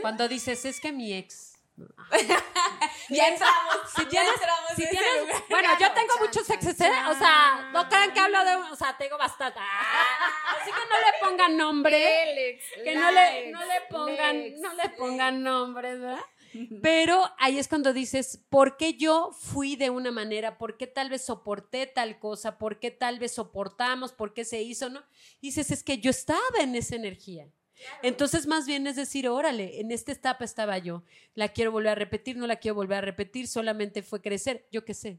Cuando 0.00 0.26
dices, 0.28 0.64
es 0.64 0.80
que 0.80 0.92
mi 0.92 1.12
ex. 1.12 1.52
no. 1.76 1.86
ya 3.10 3.28
entramos, 3.28 3.76
Si 3.94 4.02
ya 4.04 4.08
tienes- 4.08 4.34
entramos 4.34 4.70
si 4.76 4.82
en 4.82 4.88
ese 4.88 4.96
tienes- 4.98 5.20
lugar. 5.20 5.44
bueno, 5.50 5.68
yo 5.80 5.92
tengo 5.92 6.14
chan, 6.14 6.22
muchos 6.24 6.50
exes, 6.50 6.80
¿eh? 6.80 6.92
O 7.08 7.14
sea, 7.14 7.70
no 7.72 7.88
crean 7.88 8.12
que 8.12 8.20
hablo 8.20 8.44
de, 8.44 8.54
o 8.56 8.76
sea, 8.76 8.96
tengo 8.96 9.18
bastante. 9.18 9.58
Ah, 9.60 10.18
así 10.60 10.70
que 10.70 10.78
no 10.88 10.96
le 10.98 11.28
pongan 11.28 11.56
nombre. 11.56 12.60
Que 12.84 12.94
no 12.94 13.10
le, 13.10 13.50
no 13.52 13.64
le 13.64 13.80
pongan, 13.90 14.38
Lex, 14.38 14.60
no 14.60 14.74
le 14.74 14.88
pongan 14.90 15.42
nombres, 15.42 16.00
¿verdad? 16.00 16.20
Pero 16.82 17.22
ahí 17.38 17.58
es 17.58 17.68
cuando 17.68 17.92
dices, 17.92 18.40
¿por 18.48 18.76
qué 18.76 18.94
yo 18.94 19.30
fui 19.32 19.76
de 19.76 19.90
una 19.90 20.10
manera? 20.10 20.58
¿Por 20.58 20.76
qué 20.76 20.86
tal 20.86 21.10
vez 21.10 21.22
soporté 21.22 21.86
tal 21.86 22.18
cosa? 22.18 22.58
¿Por 22.58 22.78
qué 22.78 22.90
tal 22.90 23.18
vez 23.18 23.32
soportamos? 23.32 24.12
¿Por 24.12 24.34
qué 24.34 24.44
se 24.44 24.62
hizo? 24.62 24.88
¿No? 24.88 25.02
Y 25.40 25.48
dices, 25.48 25.70
es 25.70 25.82
que 25.82 25.98
yo 25.98 26.10
estaba 26.10 26.40
en 26.60 26.74
esa 26.74 26.96
energía. 26.96 27.48
Entonces, 28.02 28.46
más 28.46 28.66
bien 28.66 28.86
es 28.86 28.96
decir, 28.96 29.28
órale, 29.28 29.80
en 29.80 29.90
esta 29.90 30.12
etapa 30.12 30.44
estaba 30.44 30.76
yo. 30.78 31.02
La 31.34 31.48
quiero 31.48 31.72
volver 31.72 31.92
a 31.92 31.94
repetir, 31.94 32.36
no 32.36 32.46
la 32.46 32.56
quiero 32.56 32.74
volver 32.74 32.98
a 32.98 33.02
repetir, 33.02 33.48
solamente 33.48 34.02
fue 34.02 34.20
crecer, 34.20 34.66
yo 34.70 34.84
qué 34.84 34.94
sé. 34.94 35.18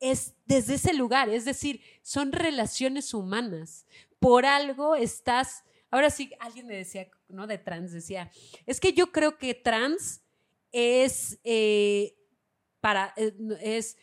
Es 0.00 0.34
desde 0.46 0.74
ese 0.74 0.94
lugar, 0.94 1.28
es 1.28 1.44
decir, 1.44 1.82
son 2.02 2.32
relaciones 2.32 3.14
humanas. 3.14 3.86
Por 4.18 4.46
algo 4.46 4.96
estás. 4.96 5.62
Ahora 5.90 6.10
sí, 6.10 6.32
alguien 6.40 6.66
me 6.66 6.74
decía, 6.74 7.08
¿no? 7.28 7.46
De 7.46 7.58
trans, 7.58 7.92
decía, 7.92 8.30
es 8.66 8.80
que 8.80 8.92
yo 8.92 9.12
creo 9.12 9.38
que 9.38 9.54
trans 9.54 10.22
es 10.72 11.38
eh, 11.44 12.16
para. 12.80 13.12
eh, 13.16 13.34
es. 13.60 13.96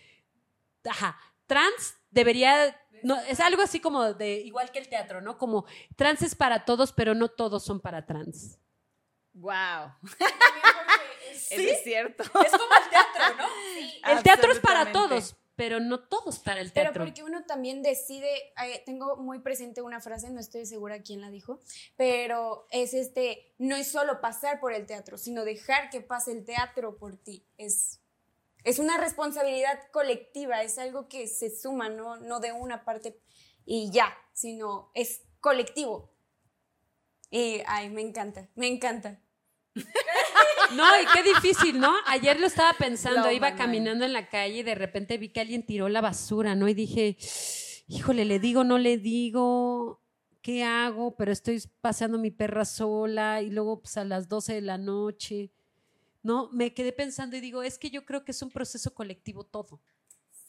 Ajá, 0.83 1.19
trans 1.45 1.97
debería. 2.09 2.79
No, 3.03 3.19
es 3.21 3.39
algo 3.39 3.61
así 3.61 3.79
como 3.79 4.13
de, 4.13 4.39
igual 4.39 4.71
que 4.71 4.79
el 4.79 4.89
teatro, 4.89 5.21
¿no? 5.21 5.37
Como 5.37 5.65
trans 5.95 6.21
es 6.23 6.35
para 6.35 6.65
todos, 6.65 6.91
pero 6.91 7.13
no 7.13 7.27
todos 7.27 7.63
son 7.63 7.79
para 7.79 8.05
trans. 8.05 8.59
Wow. 9.33 9.91
Sí, 11.33 11.55
Eso 11.55 11.73
es 11.73 11.83
cierto. 11.83 12.23
Es 12.23 12.51
como 12.51 12.73
el 12.83 12.89
teatro, 12.89 13.37
¿no? 13.37 14.11
El 14.11 14.23
teatro 14.23 14.51
es 14.51 14.59
para 14.59 14.91
todos, 14.91 15.35
pero 15.55 15.79
no 15.79 16.01
todos 16.01 16.39
para 16.39 16.61
el 16.61 16.71
Pero 16.71 16.91
teatro. 16.91 17.05
porque 17.05 17.23
uno 17.23 17.45
también 17.45 17.81
decide, 17.81 18.29
eh, 18.63 18.83
tengo 18.85 19.17
muy 19.17 19.39
presente 19.39 19.81
una 19.81 20.01
frase, 20.01 20.29
no 20.29 20.39
estoy 20.39 20.65
segura 20.65 21.01
quién 21.01 21.21
la 21.21 21.29
dijo, 21.29 21.59
pero 21.95 22.67
es 22.71 22.93
este, 22.93 23.53
no 23.57 23.75
es 23.75 23.87
solo 23.87 24.19
pasar 24.21 24.59
por 24.59 24.73
el 24.73 24.85
teatro, 24.85 25.17
sino 25.17 25.45
dejar 25.45 25.89
que 25.89 26.01
pase 26.01 26.33
el 26.33 26.43
teatro 26.45 26.97
por 26.97 27.17
ti. 27.17 27.47
Es, 27.57 28.01
es 28.63 28.79
una 28.79 28.97
responsabilidad 28.97 29.79
colectiva, 29.91 30.61
es 30.61 30.77
algo 30.77 31.07
que 31.07 31.27
se 31.27 31.55
suma, 31.55 31.89
no, 31.89 32.17
no 32.17 32.39
de 32.39 32.51
una 32.51 32.83
parte 32.83 33.21
y 33.65 33.91
ya, 33.91 34.15
sino 34.33 34.91
es 34.93 35.21
colectivo. 35.39 36.13
Y, 37.29 37.61
ay, 37.65 37.89
me 37.89 38.01
encanta, 38.01 38.49
me 38.55 38.67
encanta. 38.67 39.21
No, 40.73 40.83
y 41.01 41.05
qué 41.13 41.23
difícil, 41.23 41.79
¿no? 41.79 41.93
Ayer 42.07 42.39
lo 42.39 42.47
estaba 42.47 42.73
pensando, 42.73 43.31
iba 43.31 43.55
caminando 43.55 44.05
en 44.05 44.13
la 44.13 44.29
calle 44.29 44.59
y 44.59 44.63
de 44.63 44.75
repente 44.75 45.17
vi 45.17 45.29
que 45.29 45.41
alguien 45.41 45.65
tiró 45.65 45.89
la 45.89 46.01
basura, 46.01 46.55
¿no? 46.55 46.67
Y 46.67 46.73
dije, 46.73 47.17
híjole, 47.87 48.25
le 48.25 48.39
digo, 48.39 48.63
no 48.63 48.77
le 48.77 48.97
digo, 48.97 50.01
¿qué 50.41 50.63
hago? 50.63 51.15
Pero 51.15 51.31
estoy 51.31 51.61
paseando 51.81 52.17
mi 52.17 52.31
perra 52.31 52.65
sola 52.65 53.41
y 53.41 53.49
luego 53.49 53.81
pues, 53.81 53.97
a 53.97 54.03
las 54.03 54.27
12 54.27 54.53
de 54.53 54.61
la 54.61 54.77
noche. 54.77 55.51
No, 56.23 56.49
me 56.51 56.73
quedé 56.73 56.91
pensando 56.91 57.37
y 57.37 57.39
digo, 57.39 57.63
es 57.63 57.77
que 57.77 57.89
yo 57.89 58.05
creo 58.05 58.23
que 58.23 58.31
es 58.31 58.41
un 58.41 58.49
proceso 58.49 58.93
colectivo 58.93 59.43
todo. 59.43 59.81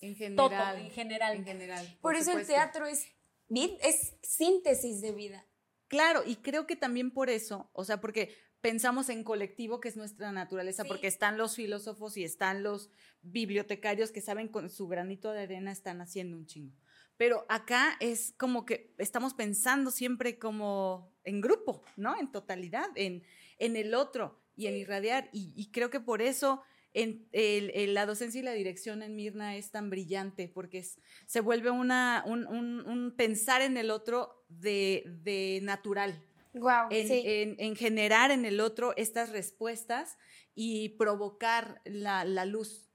En 0.00 0.14
general. 0.14 0.36
Todo, 0.36 0.84
en 0.84 0.90
general. 0.90 1.36
En 1.36 1.44
general. 1.44 1.98
Por, 2.00 2.16
eso 2.16 2.32
el 2.32 2.46
teatro 2.46 2.86
es, 2.86 3.06
es 3.48 4.14
síntesis 4.22 5.00
de 5.00 5.12
vida. 5.12 5.46
Claro, 5.88 6.22
y 6.26 6.36
creo 6.36 6.66
que 6.66 6.76
también 6.76 7.10
por 7.10 7.30
eso, 7.30 7.70
o 7.72 7.84
sea, 7.84 8.00
porque 8.00 8.34
pensamos 8.60 9.08
en 9.08 9.24
colectivo, 9.24 9.80
que 9.80 9.88
es 9.88 9.96
nuestra 9.96 10.32
naturaleza, 10.32 10.84
porque 10.84 11.06
están 11.06 11.38
los 11.38 11.54
filósofos 11.56 12.16
y 12.16 12.24
están 12.24 12.62
los 12.62 12.90
bibliotecarios 13.22 14.10
que 14.10 14.20
saben 14.20 14.48
con 14.48 14.70
su 14.70 14.88
granito 14.88 15.32
de 15.32 15.42
arena 15.42 15.72
están 15.72 16.00
haciendo 16.00 16.36
un 16.36 16.46
chingo. 16.46 16.74
Pero 17.16 17.46
acá 17.48 17.96
es 18.00 18.34
como 18.36 18.66
que 18.66 18.94
estamos 18.98 19.34
pensando 19.34 19.90
siempre 19.90 20.38
como 20.38 21.14
en 21.24 21.40
grupo, 21.40 21.82
¿no? 21.96 22.18
En 22.18 22.30
totalidad, 22.30 22.88
en, 22.94 23.22
en 23.58 23.76
el 23.76 23.94
otro 23.94 24.40
y 24.56 24.66
en 24.66 24.76
irradiar. 24.76 25.28
Y, 25.32 25.70
creo 25.70 25.90
que 25.90 26.00
por 26.00 26.22
eso 26.22 26.62
en, 26.92 27.28
la 27.94 28.06
docencia 28.06 28.40
y 28.40 28.44
la 28.44 28.52
dirección 28.52 29.02
en 29.02 29.14
Mirna 29.14 29.56
es 29.56 29.70
tan 29.70 29.90
brillante, 29.90 30.48
porque 30.48 30.84
se 31.26 31.40
vuelve 31.40 31.70
una, 31.70 32.24
un, 32.26 33.14
pensar 33.16 33.62
en 33.62 33.76
el 33.76 33.90
otro 33.90 34.44
de, 34.48 35.60
natural. 35.62 36.25
Wow, 36.58 36.88
en, 36.90 37.76
generar 37.76 38.30
en 38.30 38.44
el 38.44 38.60
otro 38.60 38.96
estas 38.96 39.30
respuestas 39.30 40.16
y 40.54 40.90
provocar 40.90 41.80
la, 41.84 42.24
luz 42.44 42.90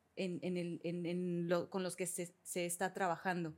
con 1.69 1.83
los 1.83 1.95
que 1.95 2.07
se, 2.07 2.33
está 2.65 2.93
trabajando. 2.93 3.55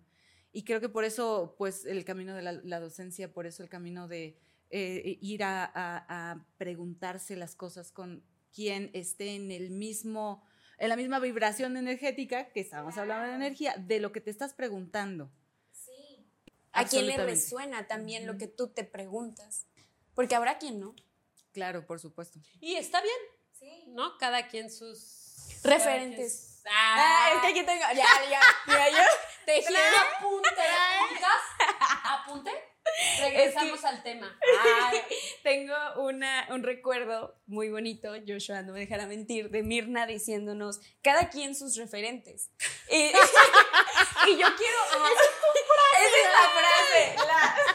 Y 0.51 0.63
creo 0.63 0.81
que 0.81 0.89
por 0.89 1.03
eso, 1.03 1.55
pues, 1.57 1.85
el 1.85 2.05
camino 2.05 2.35
de 2.35 2.41
la 2.41 2.79
docencia, 2.79 3.33
por 3.33 3.45
eso 3.45 3.63
el 3.63 3.69
camino 3.69 4.07
de, 4.07 4.37
eh, 4.75 5.19
ir 5.21 5.43
a, 5.43 6.47
preguntarse 6.57 7.35
las 7.35 7.55
cosas 7.55 7.91
con 7.91 8.23
quien 8.51 8.89
esté 8.93 9.35
en 9.35 9.51
el 9.51 9.69
mismo, 9.69 10.43
en 10.79 10.89
la 10.89 10.95
misma 10.95 11.19
vibración 11.19 11.77
energética, 11.77 12.51
que 12.51 12.61
estábamos 12.61 12.97
hablando 12.97 13.27
de 13.27 13.35
energía, 13.35 13.75
de 13.77 13.99
lo 13.99 14.11
que 14.11 14.19
te 14.19 14.31
estás 14.31 14.55
preguntando. 14.55 15.29
Sí. 15.71 16.25
A 16.71 16.85
quién 16.85 17.05
le 17.05 17.17
resuena 17.17 17.85
también 17.85 18.25
lo 18.25 18.39
que 18.39 18.47
tú 18.47 18.69
te 18.69 18.83
preguntas. 18.83 19.67
Porque 20.15 20.35
habrá 20.35 20.57
quien 20.57 20.79
no. 20.79 20.95
Claro, 21.51 21.85
por 21.85 21.99
supuesto. 21.99 22.39
Y 22.59 22.75
está 22.75 23.01
bien. 23.01 23.17
Sí. 23.51 23.85
¿No? 23.87 24.17
Cada 24.17 24.47
quien 24.47 24.71
sus 24.71 25.61
referentes. 25.63 26.61
Ah, 26.69 27.31
es 27.35 27.41
que 27.41 27.47
aquí 27.47 27.63
tengo. 27.63 27.83
Ya, 27.93 28.29
ya. 28.29 28.41
Mira, 28.67 28.89
yo 28.89 28.97
te 29.45 29.63
apunte. 30.17 30.49
¿Apunte? 32.03 32.51
Regresamos 33.19 33.83
al 33.85 34.03
tema. 34.03 34.37
tengo 35.43 35.75
una, 35.97 36.47
un 36.51 36.63
recuerdo 36.63 37.35
muy 37.47 37.69
bonito, 37.69 38.13
Joshua, 38.27 38.61
no 38.61 38.73
me 38.73 38.81
dejará 38.81 39.07
mentir, 39.07 39.49
de 39.49 39.63
Mirna 39.63 40.05
diciéndonos, 40.05 40.81
cada 41.01 41.29
quien 41.29 41.55
sus 41.55 41.77
referentes. 41.77 42.51
Y, 42.89 43.11
yo 43.11 44.47
quiero... 44.57 44.77
esa 45.97 46.07
es 46.07 46.29
la 46.31 46.49
frase, 46.49 47.15
la 47.15 47.23
frase. 47.23 47.72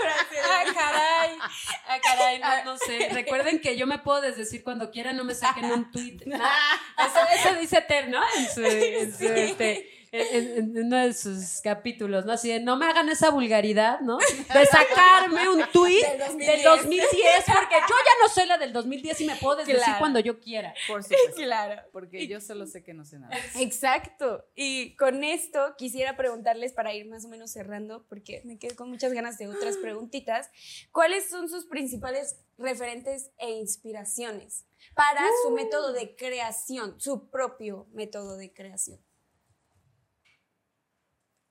Ah, 0.48 0.64
caray. 0.74 1.38
Ah, 1.86 1.98
caray, 2.02 2.40
no, 2.64 2.76
sé. 2.78 3.08
Recuerden 3.12 3.60
que 3.60 3.76
yo 3.76 3.86
me 3.86 3.98
puedo 3.98 4.20
desdecir 4.20 4.62
cuando 4.62 4.90
quiera, 4.90 5.12
no 5.12 5.24
me 5.24 5.34
saquen 5.34 5.66
un 5.66 5.90
tweet. 5.90 6.18
Eso, 6.26 7.54
dice 7.60 7.80
Ter, 7.82 8.08
¿no? 8.08 8.20
En 8.36 8.50
su, 8.52 8.64
este, 8.64 9.97
en, 10.12 10.76
uno 10.76 10.96
de 10.96 11.12
sus 11.12 11.60
capítulos, 11.62 12.24
¿no? 12.24 12.32
Así 12.32 12.48
de, 12.48 12.60
no 12.60 12.76
me 12.76 12.86
hagan 12.86 13.08
esa 13.08 13.30
vulgaridad, 13.30 14.00
¿no? 14.00 14.18
De 14.18 14.66
sacarme 14.66 15.48
un 15.48 15.62
tuit 15.72 16.04
del 16.06 16.62
2010. 16.62 17.04
porque 17.46 17.76
yo 17.88 17.94
ya 17.94 18.22
no 18.22 18.28
soy 18.32 18.46
la 18.46 18.58
del 18.58 18.72
2010 18.72 19.20
y 19.20 19.24
me 19.26 19.36
puedo 19.36 19.56
decir 19.56 19.78
cuando 19.98 20.20
yo 20.20 20.40
quiera. 20.40 20.74
Por 20.86 21.02
supuesto. 21.02 21.34
Claro. 21.36 21.82
Porque 21.92 22.26
yo 22.26 22.40
solo 22.40 22.66
sé 22.66 22.82
que 22.82 22.94
no 22.94 23.04
sé 23.04 23.18
nada. 23.18 23.36
Exacto. 23.58 24.44
Y 24.54 24.96
con 24.96 25.24
esto 25.24 25.74
quisiera 25.76 26.16
preguntarles, 26.16 26.72
para 26.72 26.94
ir 26.94 27.06
más 27.06 27.24
o 27.24 27.28
menos 27.28 27.50
cerrando, 27.50 28.04
porque 28.08 28.42
me 28.44 28.58
quedé 28.58 28.74
con 28.74 28.88
muchas 28.90 29.12
ganas 29.12 29.38
de 29.38 29.48
otras 29.48 29.76
preguntitas, 29.82 30.50
¿cuáles 30.92 31.28
son 31.28 31.48
sus 31.48 31.66
principales 31.66 32.40
referentes 32.56 33.30
e 33.38 33.50
inspiraciones 33.50 34.66
para 34.94 35.22
su 35.42 35.50
método 35.50 35.92
de 35.92 36.16
creación, 36.16 37.00
su 37.00 37.30
propio 37.30 37.86
método 37.92 38.36
de 38.36 38.52
creación? 38.52 39.00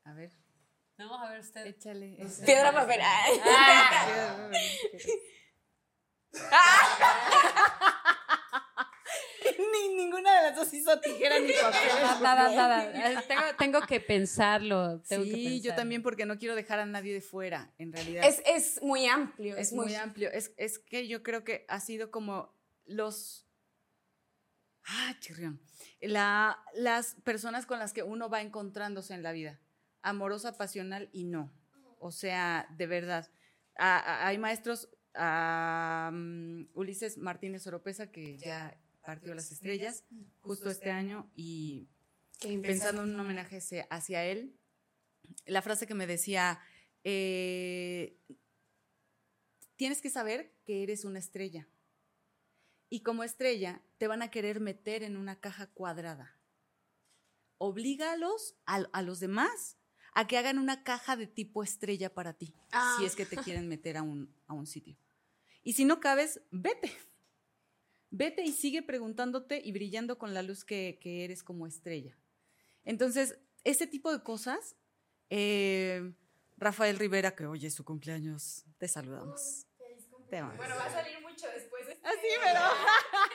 A 0.08 0.14
ver. 0.14 0.32
No, 0.98 1.22
a 1.22 1.30
ver 1.30 1.42
usted. 1.42 1.66
Échale. 1.66 2.18
Piedra, 2.46 2.72
papel. 2.72 3.02
ni, 9.74 9.96
ninguna 9.96 10.34
de 10.34 10.42
las 10.48 10.56
dos 10.56 10.74
hizo 10.74 10.98
tijera 11.02 11.40
ni 11.40 11.52
papel. 11.62 11.90
Nada, 12.22 12.56
nada. 12.56 13.22
Tengo, 13.28 13.44
tengo 13.60 13.82
que 13.82 14.00
pensarlo. 14.00 15.02
sí, 15.04 15.60
yo 15.62 15.76
también 15.76 16.02
porque 16.02 16.26
no 16.26 16.38
quiero 16.38 16.56
dejar 16.56 16.80
a 16.80 16.86
nadie 16.86 17.14
de 17.14 17.22
fuera, 17.22 17.74
en 17.78 17.92
realidad. 17.92 18.24
Es, 18.26 18.42
es 18.46 18.82
muy 18.82 19.08
amplio. 19.08 19.58
Es, 19.58 19.74
muy, 19.74 19.94
amplio. 19.94 20.32
Es, 20.32 20.54
es 20.56 20.80
que 20.80 21.10
yo 21.10 21.22
creo 21.22 21.44
que 21.44 21.66
ha 21.68 21.82
sido 21.82 22.12
como 22.12 22.56
los... 22.86 23.46
Ah, 24.86 25.18
chirrión. 25.20 25.60
La, 26.00 26.64
las 26.76 27.16
personas 27.26 27.66
con 27.66 27.78
las 27.78 27.92
que 27.92 28.04
uno 28.04 28.30
va 28.30 28.42
encontrándose 28.42 29.14
en 29.14 29.22
la 29.22 29.34
vida 29.34 29.60
amorosa, 30.10 30.58
pasional 30.58 31.10
y 31.12 31.26
no. 31.26 31.52
O 32.00 32.12
sea, 32.12 32.68
de 32.78 32.88
verdad. 32.88 33.30
hay 33.76 34.38
maestros, 34.38 34.90
mm, 35.14 36.66
Ulises 36.74 37.18
Martínez 37.18 37.68
Oropesa, 37.68 38.12
que 38.12 38.38
ya 38.38 38.80
partió 39.06 39.34
las 39.34 39.52
estrellas 39.52 40.04
justo 40.42 40.70
este 40.70 40.92
año 40.92 41.32
y 41.36 41.88
pensando 42.62 43.04
en 43.04 43.14
un 43.14 43.20
homenaje 43.20 43.60
hacia 43.90 44.26
él, 44.26 44.58
la 45.46 45.62
frase 45.62 45.88
que 45.88 45.94
me 45.94 46.08
decía, 46.08 46.60
eh, 47.04 48.18
tienes 49.76 50.02
que 50.02 50.10
saber 50.10 50.54
que 50.66 50.84
eres 50.84 51.06
una 51.06 51.20
estrella. 51.20 51.68
Y 52.90 53.02
como 53.02 53.24
estrella 53.24 53.82
te 53.98 54.08
van 54.08 54.22
a 54.22 54.32
querer 54.32 54.60
meter 54.60 55.04
en 55.04 55.18
una 55.18 55.40
caja 55.40 55.68
cuadrada. 55.68 56.40
Oblígalos 57.58 58.56
a 58.66 59.02
los 59.02 59.20
demás 59.20 59.77
a 60.18 60.26
que 60.26 60.36
hagan 60.36 60.58
una 60.58 60.84
caja 60.84 61.16
de 61.16 61.28
tipo 61.28 61.62
estrella 61.62 62.12
para 62.12 62.34
ti, 62.34 62.52
si 62.98 63.06
es 63.06 63.16
que 63.16 63.28
te 63.28 63.40
ah. 63.40 63.44
quieren 63.44 63.68
meter 63.68 63.98
a 63.98 64.02
un, 64.02 64.34
a 64.48 64.54
un 64.54 64.66
sitio. 64.66 64.98
Y 65.62 65.74
si 65.74 65.86
no 65.86 66.00
cabes, 66.00 66.42
vete. 66.50 66.92
Vete 68.10 68.42
y 68.42 68.52
sigue 68.52 68.82
preguntándote 68.82 69.62
y 69.64 69.72
brillando 69.74 70.18
con 70.18 70.34
la 70.34 70.42
luz 70.42 70.66
que, 70.66 70.98
eres 71.04 71.44
como 71.44 71.68
estrella. 71.68 72.18
Entonces, 72.84 73.38
este 73.64 73.86
tipo 73.86 74.12
de 74.12 74.24
cosas, 74.24 74.76
eh, 75.30 76.12
Rafael 76.58 76.98
Rivera, 76.98 77.36
que 77.36 77.46
hoy 77.46 77.68
es 77.68 77.76
su 77.76 77.86
cumpleaños, 77.86 78.66
te 78.80 78.88
saludamos. 78.88 79.68
bueno, 80.32 80.76
va 80.78 80.86
a 80.86 80.92
salir 80.94 81.22
mucho 81.22 81.46
después. 81.54 81.86
Así, 82.02 82.28
ah, 82.40 82.72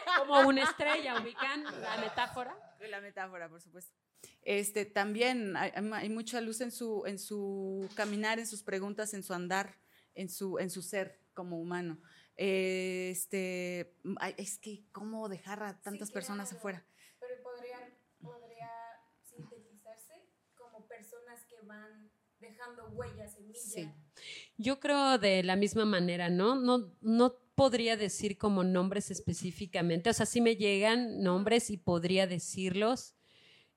pero... 0.04 0.26
Como 0.26 0.48
una 0.48 0.64
estrella, 0.64 1.22
ubican 1.22 1.62
la 1.62 1.98
metáfora. 1.98 2.76
La 2.80 3.00
metáfora, 3.00 3.48
por 3.48 3.60
supuesto. 3.60 4.01
Este, 4.42 4.84
también 4.84 5.56
hay, 5.56 6.08
mucha 6.08 6.40
luz 6.40 6.60
en 6.60 6.72
su, 6.72 7.04
en 7.06 7.18
su 7.18 7.88
caminar, 7.94 8.38
en 8.38 8.46
sus 8.46 8.62
preguntas, 8.62 9.14
en 9.14 9.22
su 9.22 9.34
andar, 9.34 9.78
en 10.14 10.28
su, 10.28 10.58
en 10.58 10.70
su 10.70 10.82
ser 10.82 11.20
como 11.32 11.60
humano. 11.60 12.00
Este, 12.36 13.94
es 14.36 14.58
que, 14.58 14.84
¿cómo 14.90 15.28
dejar 15.28 15.62
a 15.62 15.80
tantas 15.80 16.10
personas 16.10 16.52
afuera? 16.52 16.84
Pero 17.20 17.40
podría, 17.42 17.78
podría 18.20 18.70
sintetizarse 19.22 20.26
como 20.56 20.88
personas 20.88 21.44
que 21.44 21.60
van 21.64 22.10
dejando 22.40 22.88
huellas, 22.88 23.36
en 23.38 23.54
Sí. 23.54 23.88
Yo 24.56 24.80
creo 24.80 25.18
de 25.18 25.44
la 25.44 25.54
misma 25.54 25.84
manera, 25.84 26.28
¿no? 26.28 26.56
No, 26.56 26.92
no 27.00 27.36
podría 27.54 27.96
decir 27.96 28.38
como 28.38 28.64
nombres 28.64 29.10
específicamente, 29.10 30.10
o 30.10 30.12
sea, 30.12 30.26
sí 30.26 30.40
me 30.40 30.56
llegan 30.56 31.22
nombres 31.22 31.70
y 31.70 31.76
podría 31.76 32.26
decirlos, 32.26 33.14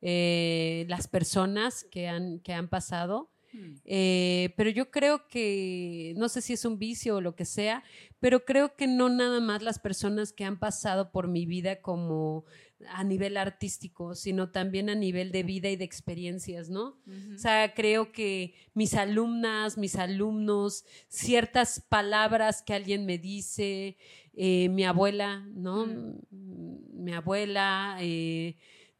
eh, 0.07 0.85
las 0.87 1.07
personas 1.07 1.83
que 1.89 2.07
han, 2.07 2.39
que 2.41 2.53
han 2.53 2.67
pasado. 2.67 3.31
Hmm. 3.51 3.77
Eh, 3.85 4.53
pero 4.55 4.69
yo 4.69 4.91
creo 4.91 5.27
que, 5.27 6.13
no 6.15 6.29
sé 6.29 6.43
si 6.43 6.53
es 6.53 6.63
un 6.63 6.77
vicio 6.77 7.15
o 7.15 7.21
lo 7.21 7.35
que 7.35 7.45
sea, 7.45 7.83
pero 8.19 8.45
creo 8.45 8.75
que 8.75 8.85
no 8.85 9.09
nada 9.09 9.39
más 9.39 9.63
las 9.63 9.79
personas 9.79 10.31
que 10.31 10.45
han 10.45 10.59
pasado 10.59 11.11
por 11.11 11.27
mi 11.27 11.47
vida 11.47 11.81
como 11.81 12.45
a 12.89 13.03
nivel 13.03 13.35
artístico, 13.35 14.13
sino 14.13 14.51
también 14.51 14.91
a 14.91 14.95
nivel 14.95 15.31
de 15.31 15.41
vida 15.41 15.71
y 15.71 15.75
de 15.75 15.85
experiencias, 15.85 16.69
¿no? 16.69 16.99
O 17.33 17.37
sea, 17.39 17.73
creo 17.73 18.11
que 18.11 18.53
mis 18.75 18.93
alumnas, 18.93 19.75
mis 19.75 19.95
alumnos, 19.95 20.85
ciertas 21.07 21.79
palabras 21.79 22.61
que 22.61 22.75
alguien 22.75 23.07
me 23.07 23.17
dice, 23.17 23.97
eh, 24.33 24.69
mi 24.69 24.83
abuela, 24.83 25.47
¿no? 25.55 25.87
Hmm. 25.87 26.19
Mi 26.93 27.13
abuela, 27.13 27.97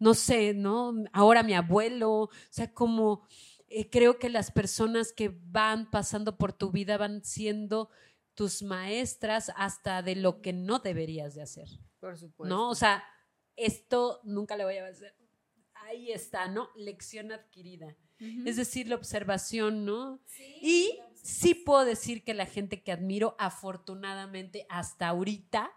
no 0.05 0.13
sé, 0.13 0.53
¿no? 0.53 0.93
Ahora 1.13 1.41
mi 1.41 1.55
abuelo, 1.55 2.11
o 2.11 2.29
sea, 2.51 2.71
como 2.71 3.25
eh, 3.67 3.89
creo 3.89 4.19
que 4.19 4.29
las 4.29 4.51
personas 4.51 5.11
que 5.11 5.35
van 5.47 5.89
pasando 5.89 6.37
por 6.37 6.53
tu 6.53 6.69
vida 6.69 6.95
van 6.99 7.23
siendo 7.23 7.89
tus 8.35 8.61
maestras 8.61 9.51
hasta 9.55 10.03
de 10.03 10.15
lo 10.15 10.43
que 10.43 10.53
no 10.53 10.77
deberías 10.77 11.33
de 11.33 11.41
hacer. 11.41 11.67
Por 11.99 12.19
supuesto. 12.19 12.55
¿No? 12.55 12.69
O 12.69 12.75
sea, 12.75 13.03
esto 13.55 14.19
nunca 14.23 14.55
le 14.55 14.65
voy 14.65 14.77
a 14.77 14.85
hacer. 14.85 15.15
Ahí 15.73 16.11
está, 16.11 16.49
¿no? 16.49 16.69
Lección 16.75 17.31
adquirida. 17.31 17.97
Es 18.45 18.57
decir, 18.57 18.87
la 18.87 18.95
observación, 18.95 19.85
¿no? 19.85 20.21
y 20.61 20.99
sí 21.15 21.55
puedo 21.55 21.83
decir 21.83 22.23
que 22.23 22.35
la 22.35 22.45
gente 22.45 22.83
que 22.83 22.91
admiro, 22.91 23.35
afortunadamente, 23.39 24.67
hasta 24.69 25.07
ahorita, 25.07 25.71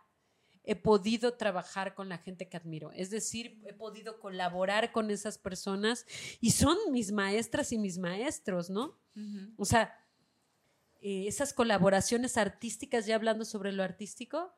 he 0.69 0.77
podido 0.77 1.33
trabajar 1.33 1.95
con 1.95 2.11
la 2.11 2.19
gente 2.19 2.47
que 2.47 2.59
admiro. 2.59 2.93
Es 2.93 3.09
decir, 3.09 3.59
he 3.64 3.73
podido 3.73 4.21
colaborar 4.21 4.93
con 4.93 5.11
esas 5.11 5.39
personas 5.39 6.05
y 6.43 6.51
son 6.51 6.77
mis 6.93 7.11
maestras 7.11 7.73
y 7.73 7.79
mis 7.79 7.97
maestros, 7.97 8.69
¿no? 8.69 9.01
O 9.57 9.64
sea, 9.64 9.99
eh, 11.01 11.25
esas 11.27 11.55
colaboraciones 11.55 12.37
artísticas, 12.37 13.07
ya 13.07 13.14
hablando 13.14 13.47
sobre 13.47 13.73
lo 13.73 13.83
artístico, 13.83 14.53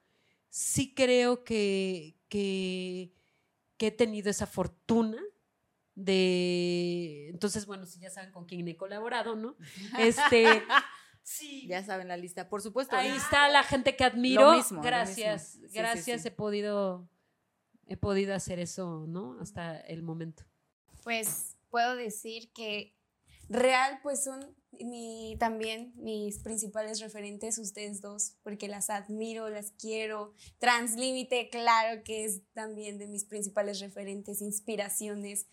sí 0.48 0.94
creo 0.94 1.44
que, 1.44 2.16
que, 2.28 3.12
que 3.76 3.86
he 3.86 3.92
tenido 3.92 4.30
esa 4.30 4.48
fortuna 4.48 5.22
de... 5.94 7.28
Entonces, 7.28 7.66
bueno, 7.66 7.86
si 7.86 8.00
ya 8.00 8.10
saben 8.10 8.32
con 8.32 8.46
quién 8.46 8.66
he 8.66 8.76
colaborado, 8.76 9.36
¿no? 9.36 9.56
Este... 9.96 10.64
Sí. 11.30 11.64
Ya 11.68 11.84
saben 11.84 12.08
la 12.08 12.16
lista, 12.16 12.48
por 12.48 12.60
supuesto. 12.60 12.96
Ahí 12.96 13.08
está 13.10 13.48
la 13.48 13.62
gente 13.62 13.94
que 13.94 14.02
admiro. 14.02 14.52
gracias, 14.82 15.58
gracias, 15.72 16.26
he 16.26 16.32
podido 16.32 17.08
he 17.86 17.96
podido 17.96 18.34
hacer 18.34 18.58
eso, 18.58 19.04
¿no? 19.06 19.38
Hasta 19.40 19.78
el 19.78 20.02
momento. 20.02 20.42
Pues 21.04 21.56
puedo 21.70 21.94
decir 21.94 22.52
que 22.52 22.96
real 23.48 24.00
pues 24.02 24.24
son 24.24 24.56
mi, 24.72 25.36
también 25.38 25.92
mis 25.96 26.38
principales 26.38 26.98
referentes 26.98 27.58
ustedes 27.58 28.00
dos, 28.00 28.34
porque 28.42 28.66
las 28.66 28.90
admiro, 28.90 29.48
las 29.50 29.70
quiero. 29.70 30.34
Translímite, 30.58 31.48
claro 31.48 32.02
que 32.02 32.24
es 32.24 32.42
también 32.54 32.98
de 32.98 33.06
mis 33.06 33.24
principales 33.24 33.78
referentes, 33.78 34.42
inspiraciones 34.42 35.46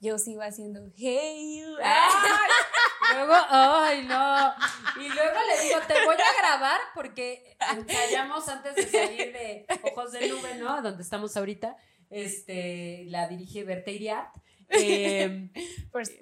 yo 0.00 0.16
sigo 0.18 0.42
haciendo 0.42 0.92
hey 0.96 1.60
you. 1.60 1.76
luego, 3.14 3.34
ay, 3.48 4.04
no. 4.04 4.54
Y 5.00 5.08
luego 5.08 5.38
le 5.46 5.62
digo, 5.64 5.80
te 5.86 6.04
voy 6.04 6.14
a 6.14 6.42
grabar 6.42 6.80
porque 6.94 7.56
ensayamos 7.72 8.48
antes 8.48 8.74
de 8.74 8.86
salir 8.86 9.32
de 9.32 9.66
Ojos 9.82 10.12
de 10.12 10.28
Nube, 10.28 10.54
¿no? 10.56 10.82
Donde 10.82 11.02
estamos 11.02 11.36
ahorita. 11.36 11.76
Este, 12.10 13.04
la 13.06 13.28
dirige 13.28 13.64
Berta 13.64 13.90
Iriart. 13.90 14.34
Eh, 14.70 15.50
pues, 15.92 16.12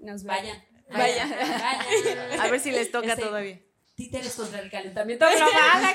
nos 0.00 0.24
vayan. 0.24 0.62
Vayan. 0.90 1.30
vayan. 1.30 2.40
A 2.40 2.48
ver 2.48 2.60
si 2.60 2.70
les 2.70 2.90
toca 2.90 3.08
este, 3.08 3.22
todavía. 3.22 3.60
Títeres 3.94 4.34
contra 4.34 4.60
el 4.60 4.70
calentamiento 4.70 5.24
global. 5.24 5.94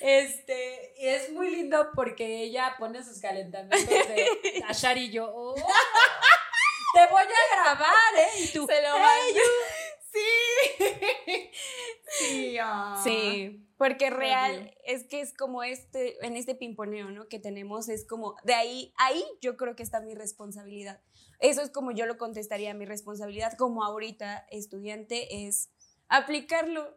este, 0.00 1.16
es 1.16 1.30
muy 1.32 1.50
lindo 1.50 1.90
porque 1.94 2.42
ella 2.42 2.76
pone 2.78 3.04
sus 3.04 3.20
calentamientos 3.20 3.86
de 3.86 4.64
Ashar 4.66 4.96
y 4.96 5.10
yo. 5.10 5.30
Oh, 5.32 5.54
te 7.06 7.12
voy 7.12 7.22
a 7.22 7.62
grabar, 7.62 8.14
¿eh? 8.16 8.42
Y 8.42 8.48
tú. 8.48 8.66
Se 8.66 8.82
lo 8.82 8.88
Sí. 10.10 11.50
Sí, 12.18 12.58
sí, 13.04 13.68
porque 13.76 14.08
real 14.10 14.74
es 14.84 15.04
que 15.04 15.20
es 15.20 15.34
como 15.34 15.62
este, 15.62 16.24
en 16.24 16.36
este 16.36 16.54
pimponeo, 16.54 17.10
¿no? 17.10 17.28
Que 17.28 17.38
tenemos, 17.38 17.88
es 17.88 18.06
como, 18.06 18.34
de 18.42 18.54
ahí, 18.54 18.92
ahí 18.96 19.22
yo 19.42 19.56
creo 19.56 19.76
que 19.76 19.82
está 19.82 20.00
mi 20.00 20.14
responsabilidad. 20.14 21.00
Eso 21.38 21.60
es 21.60 21.70
como 21.70 21.92
yo 21.92 22.06
lo 22.06 22.16
contestaría, 22.16 22.72
mi 22.74 22.86
responsabilidad 22.86 23.52
como 23.58 23.84
ahorita 23.84 24.46
estudiante 24.50 25.46
es 25.46 25.70
aplicarlo, 26.08 26.96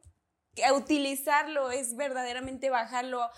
utilizarlo, 0.74 1.72
es 1.72 1.96
verdaderamente 1.98 2.70
bajarlo, 2.70 3.30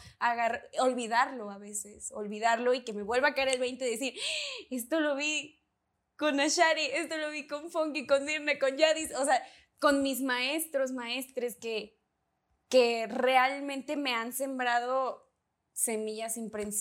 olvidarlo 0.80 1.50
a 1.50 1.58
veces, 1.58 2.12
olvidarlo 2.12 2.74
y 2.76 2.84
que 2.84 2.94
me 2.94 3.04
vuelva 3.04 3.30
a 3.30 3.34
caer 3.34 3.50
el 3.50 3.60
20 3.60 3.86
y 3.86 3.92
decir, 3.92 4.14
esto 4.70 5.00
lo 5.00 5.16
vi 5.16 5.63
con 6.24 6.40
Ashari, 6.40 6.86
esto 6.94 7.18
lo 7.18 7.32
vi 7.32 7.48
con 7.48 7.70
Funky, 7.70 8.08
con 8.08 8.26
Dirne, 8.26 8.58
con 8.58 8.78
Yadis, 8.78 9.14
o 9.14 9.26
sea, 9.26 9.44
con 9.78 10.02
mis 10.02 10.22
maestros, 10.22 10.94
maestres 10.94 11.58
que, 11.58 12.00
que 12.70 13.08
realmente 13.08 13.98
me 13.98 14.14
han 14.14 14.32
sembrado 14.32 15.30
semillas 15.74 16.38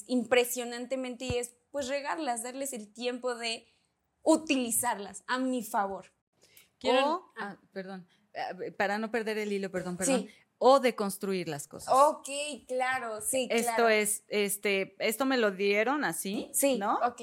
impresionantemente 0.07 1.25
y 1.25 1.39
es 1.39 1.57
pues 1.73 1.89
regarlas, 1.89 2.45
darles 2.45 2.73
el 2.73 2.93
tiempo 2.93 3.35
de 3.35 3.67
utilizarlas 4.23 5.25
a 5.27 5.41
mi 5.41 5.65
favor. 5.65 6.13
Quiero, 6.79 7.33
ah, 7.37 7.57
perdón, 7.73 8.07
eh, 8.35 8.71
para 8.71 8.99
no 8.99 9.11
perder 9.11 9.39
el 9.39 9.53
hilo, 9.53 9.73
perdón, 9.73 9.97
perdón. 9.97 10.29
O 10.59 10.79
de 10.79 10.95
construir 10.95 11.49
las 11.49 11.67
cosas. 11.67 11.93
Ok, 11.93 12.29
claro, 12.69 13.21
sí. 13.21 13.49
Esto 13.51 13.89
es, 13.89 14.23
este, 14.29 14.95
esto 15.01 15.25
me 15.25 15.37
lo 15.37 15.51
dieron 15.51 16.05
así, 16.05 16.49
sí, 16.55 16.79
¿no? 16.79 17.01
Ok. 17.05 17.23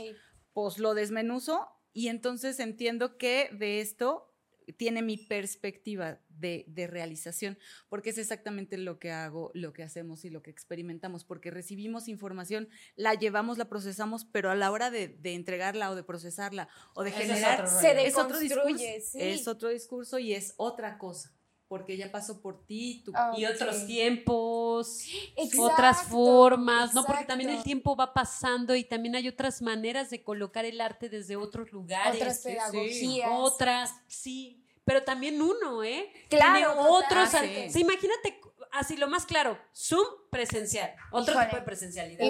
Pues 0.51 0.79
lo 0.79 0.93
desmenuzo 0.93 1.78
y 1.93 2.07
entonces 2.07 2.59
entiendo 2.59 3.17
que 3.17 3.49
de 3.53 3.81
esto 3.81 4.29
tiene 4.77 5.01
mi 5.01 5.17
perspectiva 5.17 6.19
de, 6.29 6.65
realización, 6.89 7.57
porque 7.89 8.11
es 8.11 8.17
exactamente 8.17 8.77
lo 8.77 8.97
que 8.97 9.11
hago, 9.11 9.51
lo 9.53 9.73
que 9.73 9.83
hacemos 9.83 10.23
y 10.23 10.29
lo 10.29 10.41
que 10.41 10.51
experimentamos, 10.51 11.25
porque 11.25 11.51
recibimos 11.51 12.07
información, 12.07 12.69
la 12.95 13.13
llevamos, 13.13 13.57
la 13.57 13.67
procesamos, 13.67 14.25
pero 14.25 14.49
a 14.49 14.55
la 14.55 14.71
hora 14.71 14.89
de, 14.89 15.17
entregarla 15.23 15.91
o 15.91 15.95
de 15.95 16.03
procesarla 16.03 16.69
o 16.93 17.03
de 17.03 17.11
generar, 17.11 17.65
es 17.65 18.17
otro, 18.17 18.39
discurso, 18.39 18.83
es 19.15 19.47
otro 19.47 19.69
discurso 19.69 20.19
y 20.19 20.33
es 20.33 20.53
otra 20.57 20.97
cosa 20.97 21.33
porque 21.69 21.95
ya 21.97 22.11
pasó 22.11 22.41
por 22.41 22.65
ti 22.65 23.03
y 23.37 23.45
otros 23.45 23.85
tiempos, 23.85 24.48
otras 25.57 26.03
formas, 26.03 26.93
¿no? 26.93 27.03
Porque 27.05 27.25
también 27.25 27.49
el 27.49 27.63
tiempo 27.63 27.95
va 27.95 28.13
pasando 28.13 28.75
y 28.75 28.83
también 28.83 29.15
hay 29.15 29.27
otras 29.27 29.61
maneras 29.61 30.09
de 30.09 30.23
colocar 30.23 30.65
el 30.65 30.81
arte 30.81 31.09
desde 31.09 31.35
otros 31.35 31.71
lugares. 31.71 32.21
Otras 32.21 32.39
pedagogías. 32.39 33.29
Otras, 33.31 33.93
sí. 34.07 34.63
Pero 34.83 35.03
también 35.03 35.41
uno, 35.41 35.83
¿eh? 35.83 36.11
Claro. 36.29 36.53
Tiene 36.53 36.67
otros. 36.67 37.29
Sí. 37.71 37.79
imagínate, 37.79 38.41
así 38.71 38.97
lo 38.97 39.07
más 39.07 39.25
claro, 39.25 39.57
Zoom 39.75 40.05
presencial, 40.31 40.95
otro 41.11 41.39
tipo 41.39 41.55
de 41.55 41.61
presencialidad. 41.61 42.27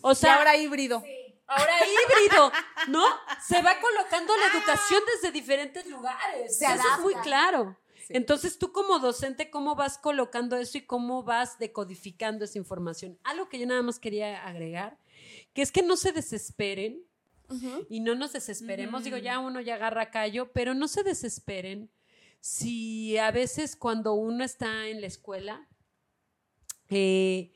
O 0.00 0.14
sea, 0.14 0.36
ahora 0.36 0.56
híbrido. 0.56 1.02
Ahora 1.46 1.72
híbrido, 1.84 2.52
¿no? 2.88 3.04
Se 3.46 3.60
va 3.60 3.78
colocando 3.78 4.32
la 4.36 4.58
educación 4.58 5.02
desde 5.14 5.32
diferentes 5.32 5.86
lugares. 5.86 6.62
Eso 6.62 6.72
es 6.72 7.00
muy 7.02 7.14
claro. 7.16 7.76
Entonces, 8.08 8.58
tú 8.58 8.72
como 8.72 8.98
docente, 8.98 9.50
¿cómo 9.50 9.74
vas 9.74 9.98
colocando 9.98 10.56
eso 10.56 10.78
y 10.78 10.82
cómo 10.82 11.22
vas 11.22 11.58
decodificando 11.58 12.44
esa 12.44 12.58
información? 12.58 13.18
Algo 13.24 13.48
que 13.48 13.58
yo 13.58 13.66
nada 13.66 13.82
más 13.82 13.98
quería 13.98 14.46
agregar, 14.46 14.98
que 15.52 15.62
es 15.62 15.72
que 15.72 15.82
no 15.82 15.96
se 15.96 16.12
desesperen 16.12 17.02
y 17.88 18.00
no 18.00 18.14
nos 18.14 18.32
desesperemos. 18.32 19.04
Digo, 19.04 19.18
ya 19.18 19.38
uno 19.38 19.60
ya 19.60 19.74
agarra 19.74 20.10
callo, 20.10 20.52
pero 20.52 20.74
no 20.74 20.88
se 20.88 21.02
desesperen 21.02 21.90
si 22.40 23.16
a 23.18 23.30
veces 23.30 23.76
cuando 23.76 24.14
uno 24.14 24.42
está 24.42 24.88
en 24.88 25.00
la 25.00 25.06
escuela, 25.06 25.68
eh, 26.90 27.52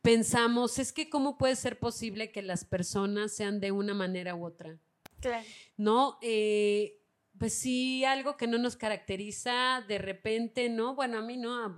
pensamos, 0.00 0.78
es 0.78 0.92
que 0.92 1.10
cómo 1.10 1.36
puede 1.36 1.56
ser 1.56 1.78
posible 1.78 2.30
que 2.30 2.42
las 2.42 2.64
personas 2.64 3.32
sean 3.32 3.58
de 3.60 3.72
una 3.72 3.94
manera 3.94 4.34
u 4.36 4.46
otra. 4.46 4.78
Claro. 5.20 5.44
¿No? 5.76 6.18
Eh, 6.22 6.97
pues 7.38 7.54
sí, 7.54 8.04
algo 8.04 8.36
que 8.36 8.46
no 8.46 8.58
nos 8.58 8.76
caracteriza 8.76 9.84
de 9.86 9.98
repente, 9.98 10.68
¿no? 10.68 10.94
Bueno, 10.94 11.18
a 11.18 11.22
mí 11.22 11.36
no, 11.36 11.54
ah, 11.54 11.74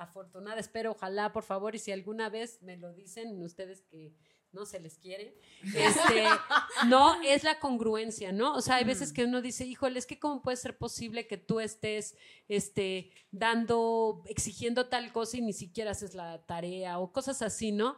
afortunada, 0.00 0.60
espero, 0.60 0.92
ojalá, 0.92 1.32
por 1.32 1.42
favor, 1.42 1.74
y 1.74 1.78
si 1.78 1.92
alguna 1.92 2.28
vez 2.28 2.62
me 2.62 2.76
lo 2.76 2.92
dicen 2.92 3.42
ustedes 3.42 3.82
que 3.82 4.14
no 4.52 4.66
se 4.66 4.80
les 4.80 4.98
quiere, 4.98 5.36
este, 5.62 6.24
no, 6.88 7.20
es 7.22 7.42
la 7.44 7.58
congruencia, 7.58 8.32
¿no? 8.32 8.54
O 8.54 8.60
sea, 8.60 8.76
hay 8.76 8.84
veces 8.84 9.10
mm. 9.10 9.14
que 9.14 9.24
uno 9.24 9.42
dice, 9.42 9.66
híjole, 9.66 9.98
es 9.98 10.06
que 10.06 10.18
cómo 10.18 10.42
puede 10.42 10.56
ser 10.56 10.78
posible 10.78 11.26
que 11.26 11.36
tú 11.36 11.60
estés, 11.60 12.16
este, 12.48 13.10
dando, 13.30 14.22
exigiendo 14.26 14.86
tal 14.86 15.12
cosa 15.12 15.36
y 15.36 15.42
ni 15.42 15.52
siquiera 15.52 15.90
haces 15.90 16.14
la 16.14 16.44
tarea 16.46 16.98
o 16.98 17.12
cosas 17.12 17.42
así, 17.42 17.72
¿no? 17.72 17.96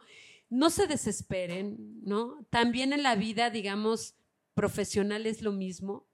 No 0.49 0.69
se 0.69 0.87
desesperen, 0.87 2.01
¿no? 2.03 2.45
También 2.49 2.91
en 2.91 3.03
la 3.03 3.15
vida, 3.15 3.49
digamos, 3.49 4.15
profesional 4.55 5.27
es 5.27 5.43
lo 5.43 5.51
mismo 5.51 6.07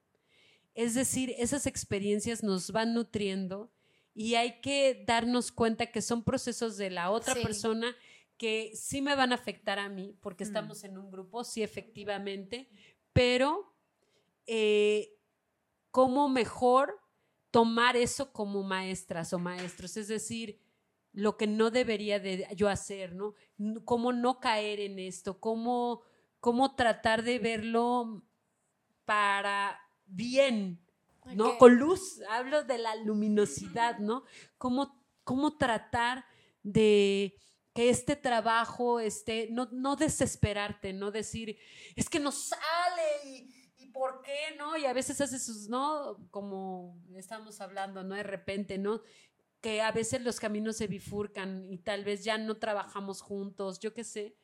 es 0.74 0.95
decir, 0.95 1.34
esas 1.38 1.67
experiencias 1.67 2.43
nos 2.43 2.71
van 2.71 2.93
nutriendo 2.93 3.71
y 4.15 4.36
hay 4.36 4.61
que 4.61 5.03
darnos 5.05 5.51
cuenta 5.51 5.91
que 5.91 6.01
son 6.01 6.24
procesos 6.24 6.78
de 6.78 6.89
la 6.89 7.11
otra 7.11 7.36
persona 7.36 7.95
que 8.38 8.71
sí 8.76 9.01
me 9.01 9.15
van 9.15 9.32
a 9.32 9.36
afectar 9.36 9.80
a 9.80 9.89
mí, 9.89 10.17
porque 10.21 10.43
mm. 10.43 10.47
estamos 10.47 10.84
en 10.84 10.97
un 10.97 11.11
grupo, 11.11 11.43
sí, 11.43 11.63
efectivamente, 11.63 12.69
pero 13.11 13.74
eh, 14.47 15.15
cómo 15.91 16.30
mejor 16.30 16.99
tomar 17.51 17.95
eso 17.95 18.34
como 18.34 18.63
maestras 18.63 19.32
o 19.34 19.39
maestros, 19.39 19.95
es 19.97 20.07
decir, 20.07 20.59
lo 21.11 21.38
que 21.38 21.45
no 21.45 21.69
debería 21.69 22.19
de 22.19 22.47
yo 22.55 22.67
hacer, 22.67 23.13
¿no? 23.13 23.36
Cómo 23.86 24.11
no 24.11 24.39
caer 24.39 24.80
en 24.80 24.97
esto, 24.97 25.39
cómo, 25.39 26.01
cómo 26.39 26.76
tratar 26.76 27.21
de 27.21 27.38
verlo 27.38 28.24
para 29.05 29.80
bien, 30.16 30.80
¿no? 31.36 31.57
Con 31.57 31.76
luz, 31.76 32.22
hablo 32.30 32.64
de 32.64 32.78
la 32.78 32.95
luminosidad, 32.95 33.99
¿no? 33.99 34.24
Cómo, 34.57 35.01
cómo 35.24 35.57
tratar 35.57 36.26
de 36.64 37.38
que 37.74 37.89
este 37.89 38.16
trabajo 38.16 38.99
esté, 38.99 39.47
no, 39.51 39.68
no 39.72 39.95
desesperarte, 39.95 40.93
no 40.93 41.11
decir, 41.11 41.57
es 41.95 42.09
que 42.09 42.20
no 42.20 42.32
sale 42.32 43.26
y, 43.26 43.72
y 43.78 43.88
por 43.88 44.22
qué, 44.22 44.55
¿no? 44.57 44.78
Y 44.78 44.86
a 44.86 44.93
veces 44.93 45.20
haces 45.22 45.43
sus, 45.45 45.70
¿no? 45.70 46.18
Como 46.30 47.01
estamos 47.16 47.59
hablando, 47.61 48.03
¿no? 48.03 48.16
De 48.16 48.24
repente, 48.24 48.78
¿no? 48.78 49.01
Que 49.59 49.82
a 49.82 49.91
veces 49.91 50.22
los 50.22 50.39
caminos 50.39 50.76
se 50.78 50.88
bifurcan 50.88 51.66
y 51.66 51.78
tal 51.80 52.03
vez 52.03 52.24
ya 52.24 52.38
no 52.38 52.57
trabajamos 52.57 53.22
juntos, 53.22 53.80
yo 53.80 53.93
qué 53.93 54.03
sé. 54.03 54.36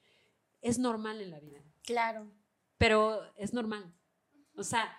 Es 0.62 0.78
normal 0.80 1.22
en 1.22 1.32
la 1.32 1.40
vida 1.40 1.62
Claro. 1.84 2.32
pero 2.78 3.22
es 3.36 3.54
normal. 3.54 3.94
O 4.56 4.64
sea, 4.64 4.92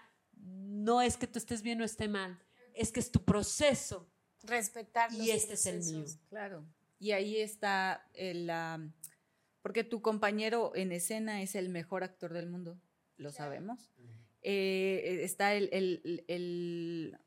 no 0.44 1.02
es 1.02 1.16
que 1.16 1.26
tú 1.26 1.38
estés 1.38 1.62
bien 1.62 1.80
o 1.80 1.84
esté 1.84 2.08
mal, 2.08 2.38
es 2.74 2.92
que 2.92 3.00
es 3.00 3.10
tu 3.10 3.24
proceso 3.24 4.10
Respetar. 4.42 5.12
y 5.12 5.18
los 5.18 5.28
este 5.28 5.54
es 5.54 5.66
el 5.66 5.80
mío. 5.82 6.04
Claro. 6.28 6.64
Y 6.98 7.12
ahí 7.12 7.36
está 7.36 8.06
el, 8.14 8.46
la- 8.46 8.80
porque 9.62 9.84
tu 9.84 10.00
compañero 10.02 10.72
en 10.74 10.92
escena 10.92 11.42
es 11.42 11.54
el 11.54 11.68
mejor 11.68 12.02
actor 12.04 12.32
del 12.32 12.46
mundo, 12.48 12.80
lo 13.16 13.30
sabemos. 13.32 13.90
Eh, 14.42 15.20
está 15.22 15.54
el, 15.54 15.68
el- 15.72 16.24
el- 16.28 17.18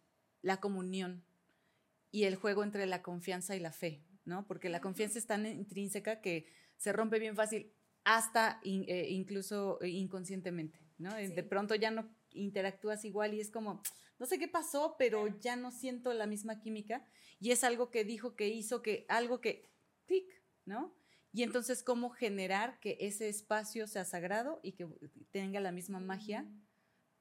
la 0.42 0.60
comunión 0.60 1.24
y 2.12 2.24
el 2.24 2.36
juego 2.36 2.64
entre 2.64 2.86
la 2.88 3.02
confianza 3.04 3.56
y 3.56 3.60
la 3.60 3.72
fe, 3.72 4.04
¿no? 4.26 4.46
Porque 4.48 4.70
la 4.70 4.82
confianza 4.82 5.20
es 5.20 5.28
tan 5.28 5.46
intrínseca 5.46 6.22
que 6.22 6.48
se 6.78 6.92
rompe 6.92 7.20
bien 7.20 7.36
fácil 7.36 7.72
hasta 8.04 8.60
in- 8.64 8.86
eh, 8.88 9.10
incluso 9.10 9.80
eh, 9.82 9.90
inconscientemente, 9.90 10.80
¿no? 10.98 11.16
Eh, 11.16 11.30
De 11.30 11.44
pronto 11.44 11.76
ya 11.76 11.92
no 11.92 12.10
interactúas 12.36 13.06
igual 13.06 13.34
y 13.34 13.40
es 13.42 13.52
como, 13.52 13.82
no 14.20 14.26
sé 14.26 14.40
qué 14.40 14.48
pasó, 14.48 14.96
pero 14.98 15.28
ya 15.40 15.56
no 15.56 15.72
siento 15.72 16.14
la 16.14 16.28
misma 16.28 16.60
química 16.60 17.06
y 17.40 17.52
es 17.52 17.64
algo 17.64 17.92
que 17.92 18.04
dijo, 18.04 18.36
que 18.36 18.48
hizo, 18.50 18.82
que 18.82 19.06
algo 19.10 19.42
que, 19.42 19.70
clic, 20.06 20.26
¿no? 20.66 20.96
Y 21.32 21.42
entonces, 21.44 21.82
¿cómo 21.84 22.12
generar 22.12 22.80
que 22.80 22.98
ese 23.00 23.28
espacio 23.28 23.88
sea 23.88 24.06
sagrado 24.06 24.60
y 24.62 24.74
que 24.74 24.88
tenga 25.32 25.60
la 25.60 25.72
misma 25.72 26.00
magia 26.00 26.46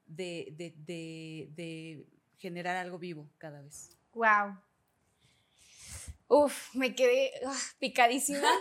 de, 0.05 0.49
de- 0.55 0.75
de- 0.77 1.49
de 1.55 2.05
generar 2.37 2.75
algo 2.77 2.99
vivo 2.99 3.29
cada 3.39 3.61
vez? 3.61 3.97
Wow. 4.13 4.57
Uf, 6.27 6.73
me 6.75 6.93
quedé 6.95 7.31
ah, 7.45 7.59
picadísima. 7.79 8.47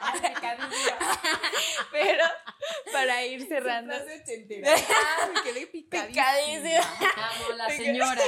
Pero 1.92 2.24
para 2.92 3.24
ir 3.24 3.46
cerrando. 3.46 3.94
Ah, 3.94 5.30
me 5.34 5.42
quedé 5.52 5.66
Picadísima. 5.66 6.80
Amo 7.16 7.56
la 7.56 7.70
señora. 7.70 8.22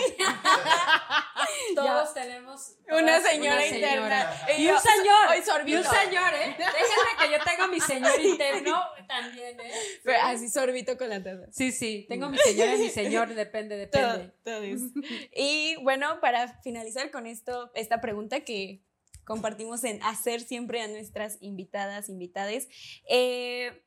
Todos 1.74 2.14
tenemos 2.14 2.76
Una 2.88 3.20
señora 3.20 3.56
una 3.56 3.66
interna. 3.66 4.36
Y 4.56 4.68
un 4.68 4.80
señor. 4.80 5.28
Hoy 5.30 5.70
Y 5.70 5.74
un 5.74 5.84
señor, 5.84 6.34
¿eh? 6.34 6.56
Déjenme 6.58 7.16
que 7.18 7.30
yo 7.32 7.44
tengo 7.44 7.68
mi 7.68 7.80
señor 7.80 8.20
interno 8.20 8.80
también, 9.08 9.60
¿eh? 9.60 9.72
Pero 10.04 10.18
Así 10.22 10.48
sorbito 10.48 10.96
con 10.96 11.08
la 11.08 11.22
taza. 11.22 11.46
Sí, 11.52 11.72
sí, 11.72 12.06
tengo 12.08 12.28
mi 12.28 12.38
señor 12.38 12.68
y 12.76 12.78
mi 12.78 12.90
señor, 12.90 13.34
depende, 13.34 13.76
depende. 13.76 14.32
Todo, 14.44 14.56
todo 14.56 14.62
eso. 14.62 14.86
Y 15.34 15.76
bueno, 15.82 16.20
para 16.20 16.60
finalizar 16.62 17.10
con 17.10 17.26
esto, 17.26 17.70
esta 17.74 18.00
pregunta 18.00 18.40
que 18.40 18.82
compartimos 19.26 19.84
en 19.84 20.02
hacer 20.02 20.40
siempre 20.40 20.80
a 20.80 20.88
nuestras 20.88 21.36
invitadas, 21.40 22.08
invitades, 22.08 22.68
eh, 23.08 23.82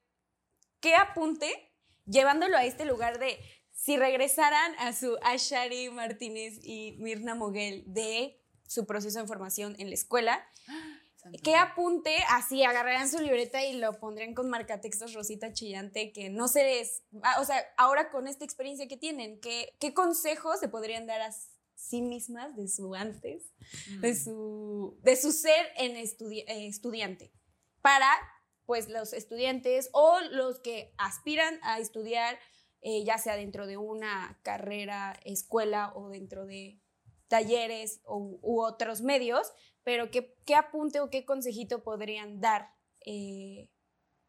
¿qué 0.82 0.96
apunte 0.96 1.52
llevándolo 2.06 2.58
a 2.58 2.66
este 2.66 2.86
lugar 2.86 3.20
de 3.20 3.38
si 3.72 3.98
regresaran 3.98 4.76
a 4.80 4.94
su 4.94 5.18
Ashari 5.22 5.90
Martínez 5.90 6.60
y 6.64 6.98
Mirna 7.00 7.36
Moguel 7.36 7.84
de 7.88 8.42
su 8.68 8.86
proceso 8.86 9.20
de 9.22 9.28
formación 9.28 9.76
en 9.80 9.90
la 9.90 9.96
escuela, 9.96 10.46
¿Qué 11.44 11.54
apunte 11.56 12.16
así 12.30 12.64
agarrarían 12.64 13.10
su 13.10 13.20
libreta 13.20 13.62
y 13.64 13.74
lo 13.74 14.00
pondrían 14.00 14.34
con 14.34 14.50
marcatextos 14.50 15.14
Rosita 15.14 15.52
Chillante 15.52 16.14
que 16.14 16.30
no 16.30 16.48
se 16.48 16.64
les, 16.64 17.04
ah, 17.24 17.42
o 17.42 17.46
sea, 17.46 17.62
ahora 17.78 18.10
con 18.10 18.26
esta 18.30 18.46
experiencia 18.46 18.88
que 18.88 18.96
tienen, 18.96 19.40
¿qué, 19.42 19.76
qué 19.82 19.94
consejos 19.94 20.62
se 20.62 20.70
podrían 20.70 21.08
dar 21.08 21.20
a 21.22 21.36
sí 21.76 22.02
mismas 22.02 22.56
de 22.56 22.70
su 22.70 22.96
antes, 22.96 23.44
de 24.00 24.16
su, 24.16 24.98
de 25.04 25.18
su 25.18 25.34
ser 25.34 25.68
en 25.76 25.98
estudi- 25.98 26.46
eh, 26.48 26.68
estudiante 26.68 27.32
para 27.82 28.10
pues 28.70 28.88
los 28.88 29.14
estudiantes 29.14 29.90
o 29.94 30.20
los 30.30 30.60
que 30.60 30.94
aspiran 31.00 31.58
a 31.64 31.80
estudiar 31.80 32.38
eh, 32.84 33.04
ya 33.04 33.18
sea 33.18 33.36
dentro 33.36 33.66
de 33.66 33.78
una 33.78 34.38
carrera, 34.44 35.20
escuela 35.26 35.92
o 35.96 36.10
dentro 36.10 36.46
de 36.46 36.78
talleres 37.28 38.00
u, 38.06 38.38
u 38.44 38.62
otros 38.62 39.02
medios, 39.02 39.52
pero 39.84 40.12
¿qué, 40.12 40.36
qué 40.46 40.54
apunte 40.54 41.00
o 41.00 41.10
qué 41.10 41.26
consejito 41.26 41.82
podrían 41.82 42.42
dar 42.42 42.70
eh, 43.08 43.72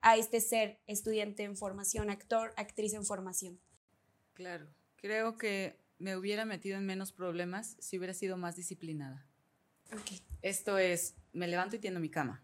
a 0.00 0.16
este 0.16 0.40
ser 0.40 0.80
estudiante 0.86 1.42
en 1.42 1.54
formación, 1.54 2.08
actor, 2.08 2.54
actriz 2.56 2.94
en 2.94 3.04
formación? 3.04 3.60
Claro, 4.32 4.68
creo 4.96 5.36
que 5.36 5.76
me 5.98 6.16
hubiera 6.16 6.46
metido 6.46 6.78
en 6.78 6.86
menos 6.86 7.12
problemas 7.12 7.76
si 7.78 7.98
hubiera 7.98 8.14
sido 8.14 8.38
más 8.38 8.56
disciplinada. 8.56 9.28
Esto 10.40 10.78
es, 10.78 11.14
me 11.34 11.46
levanto 11.46 11.76
y 11.76 11.78
tiendo 11.78 12.00
mi 12.00 12.08
cama. 12.08 12.42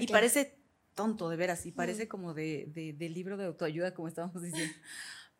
Y 0.00 0.06
parece 0.06 0.57
tonto, 0.98 1.28
de 1.30 1.36
veras, 1.36 1.64
y 1.64 1.72
parece 1.72 2.08
como 2.08 2.34
de, 2.34 2.66
de- 2.74 2.92
de 2.92 3.08
libro 3.08 3.36
de 3.36 3.46
autoayuda, 3.46 3.94
como 3.94 4.08
estábamos 4.08 4.42
diciendo. 4.48 4.74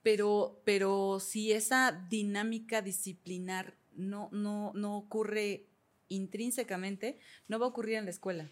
Pero, 0.02 0.62
pero 0.64 1.18
si 1.20 1.52
esa 1.52 2.06
dinámica 2.08 2.80
disciplinar 2.80 3.74
no, 3.96 4.28
no, 4.32 4.72
no 4.74 4.96
ocurre 4.96 5.66
intrínsecamente, 6.08 7.18
no 7.48 7.58
va 7.58 7.66
a 7.66 7.68
ocurrir 7.68 7.96
en 7.96 8.04
la 8.04 8.10
escuela. 8.10 8.48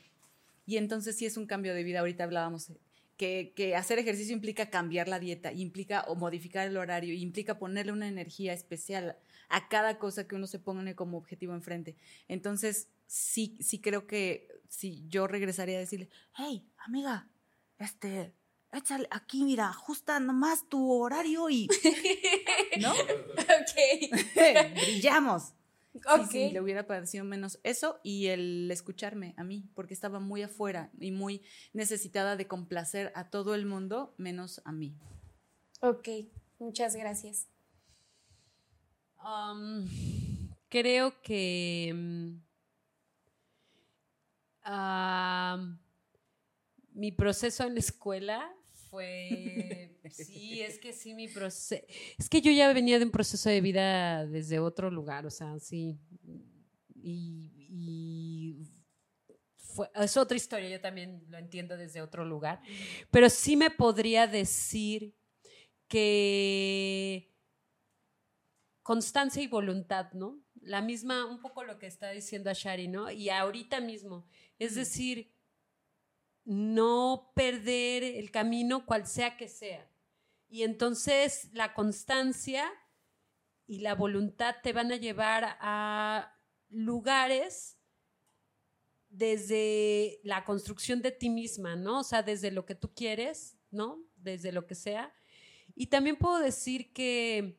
Y 0.66 0.76
entonces 0.76 1.16
sí 1.16 1.24
es 1.26 1.36
un 1.36 1.46
cambio 1.46 1.74
de 1.74 1.84
vida. 1.84 2.00
Ahorita 2.00 2.24
hablábamos 2.24 2.72
que, 3.16 3.52
que 3.54 3.76
hacer 3.76 3.98
ejercicio 3.98 4.34
implica 4.34 4.68
cambiar 4.70 5.08
la 5.08 5.20
dieta, 5.20 5.52
implica 5.52 6.04
o 6.08 6.16
modificar 6.16 6.66
el 6.66 6.76
horario, 6.76 7.14
implica 7.14 7.58
ponerle 7.58 7.92
una 7.92 8.08
energía 8.08 8.52
especial 8.52 9.16
a 9.48 9.68
cada 9.68 9.98
cosa 9.98 10.26
que 10.26 10.34
uno 10.34 10.46
se 10.48 10.58
ponga 10.58 10.94
como 10.94 11.16
objetivo 11.16 11.54
enfrente. 11.54 11.94
Entonces, 12.28 12.88
sí, 13.06 13.56
sí 13.60 13.78
creo 13.80 14.06
que 14.08 14.48
si 14.68 15.04
yo 15.08 15.26
regresaría 15.26 15.76
a 15.76 15.80
decirle, 15.80 16.08
hey, 16.36 16.68
amiga, 16.78 17.28
este, 17.78 18.34
échale 18.72 19.08
aquí, 19.10 19.44
mira, 19.44 19.68
ajusta 19.68 20.18
nomás 20.20 20.68
tu 20.68 20.92
horario 20.92 21.48
y, 21.50 21.68
¿no? 22.80 22.92
ok. 22.92 24.72
Brillamos. 24.74 25.42
Sí, 25.92 26.00
Ok. 26.14 26.26
sí, 26.30 26.50
le 26.50 26.60
hubiera 26.60 26.86
parecido 26.86 27.24
menos 27.24 27.58
eso 27.62 28.00
y 28.02 28.26
el 28.26 28.70
escucharme 28.70 29.32
a 29.38 29.44
mí, 29.44 29.64
porque 29.74 29.94
estaba 29.94 30.20
muy 30.20 30.42
afuera 30.42 30.90
y 31.00 31.10
muy 31.10 31.40
necesitada 31.72 32.36
de 32.36 32.46
complacer 32.46 33.12
a 33.14 33.30
todo 33.30 33.54
el 33.54 33.64
mundo, 33.64 34.14
menos 34.18 34.60
a 34.66 34.72
mí. 34.72 34.94
Ok, 35.80 36.06
muchas 36.58 36.96
gracias. 36.96 37.48
Um, 39.24 39.88
creo 40.68 41.20
que 41.22 42.36
mi 46.92 47.12
proceso 47.12 47.64
en 47.64 47.74
la 47.74 47.80
escuela 47.80 48.52
fue 48.90 49.98
sí 50.10 50.60
es 50.60 50.78
que 50.78 50.92
sí 50.92 51.14
mi 51.14 51.28
proceso 51.28 51.84
es 52.18 52.28
que 52.28 52.40
yo 52.40 52.50
ya 52.50 52.72
venía 52.72 52.98
de 52.98 53.04
un 53.04 53.10
proceso 53.10 53.48
de 53.48 53.60
vida 53.60 54.26
desde 54.26 54.58
otro 54.58 54.90
lugar 54.90 55.26
o 55.26 55.30
sea 55.30 55.58
sí 55.58 55.98
y, 56.94 57.52
es 59.94 60.16
otra 60.16 60.36
historia 60.36 60.70
yo 60.70 60.80
también 60.80 61.24
lo 61.28 61.36
entiendo 61.36 61.76
desde 61.76 62.00
otro 62.00 62.24
lugar 62.24 62.60
pero 63.10 63.28
sí 63.28 63.56
me 63.56 63.70
podría 63.70 64.26
decir 64.26 65.14
que 65.86 67.36
constancia 68.86 69.42
y 69.42 69.48
voluntad, 69.48 70.12
¿no? 70.12 70.38
La 70.62 70.80
misma, 70.80 71.26
un 71.26 71.40
poco 71.40 71.64
lo 71.64 71.76
que 71.76 71.88
está 71.88 72.10
diciendo 72.10 72.50
Ashari, 72.50 72.86
¿no? 72.86 73.10
Y 73.10 73.30
ahorita 73.30 73.80
mismo, 73.80 74.28
es 74.58 74.74
decir, 74.74 75.32
no 76.44 77.32
perder 77.34 78.04
el 78.04 78.30
camino 78.30 78.86
cual 78.86 79.06
sea 79.06 79.36
que 79.36 79.48
sea. 79.48 79.90
Y 80.48 80.62
entonces 80.62 81.50
la 81.52 81.74
constancia 81.74 82.70
y 83.66 83.80
la 83.80 83.94
voluntad 83.94 84.56
te 84.62 84.72
van 84.72 84.92
a 84.92 84.96
llevar 84.96 85.56
a 85.60 86.38
lugares 86.68 87.78
desde 89.08 90.20
la 90.22 90.44
construcción 90.44 91.02
de 91.02 91.10
ti 91.10 91.30
misma, 91.30 91.74
¿no? 91.74 92.00
O 92.00 92.04
sea, 92.04 92.22
desde 92.22 92.50
lo 92.50 92.64
que 92.64 92.74
tú 92.74 92.94
quieres, 92.94 93.58
¿no? 93.70 94.04
Desde 94.16 94.52
lo 94.52 94.66
que 94.66 94.74
sea. 94.74 95.12
Y 95.74 95.86
también 95.88 96.16
puedo 96.16 96.38
decir 96.38 96.92
que 96.92 97.58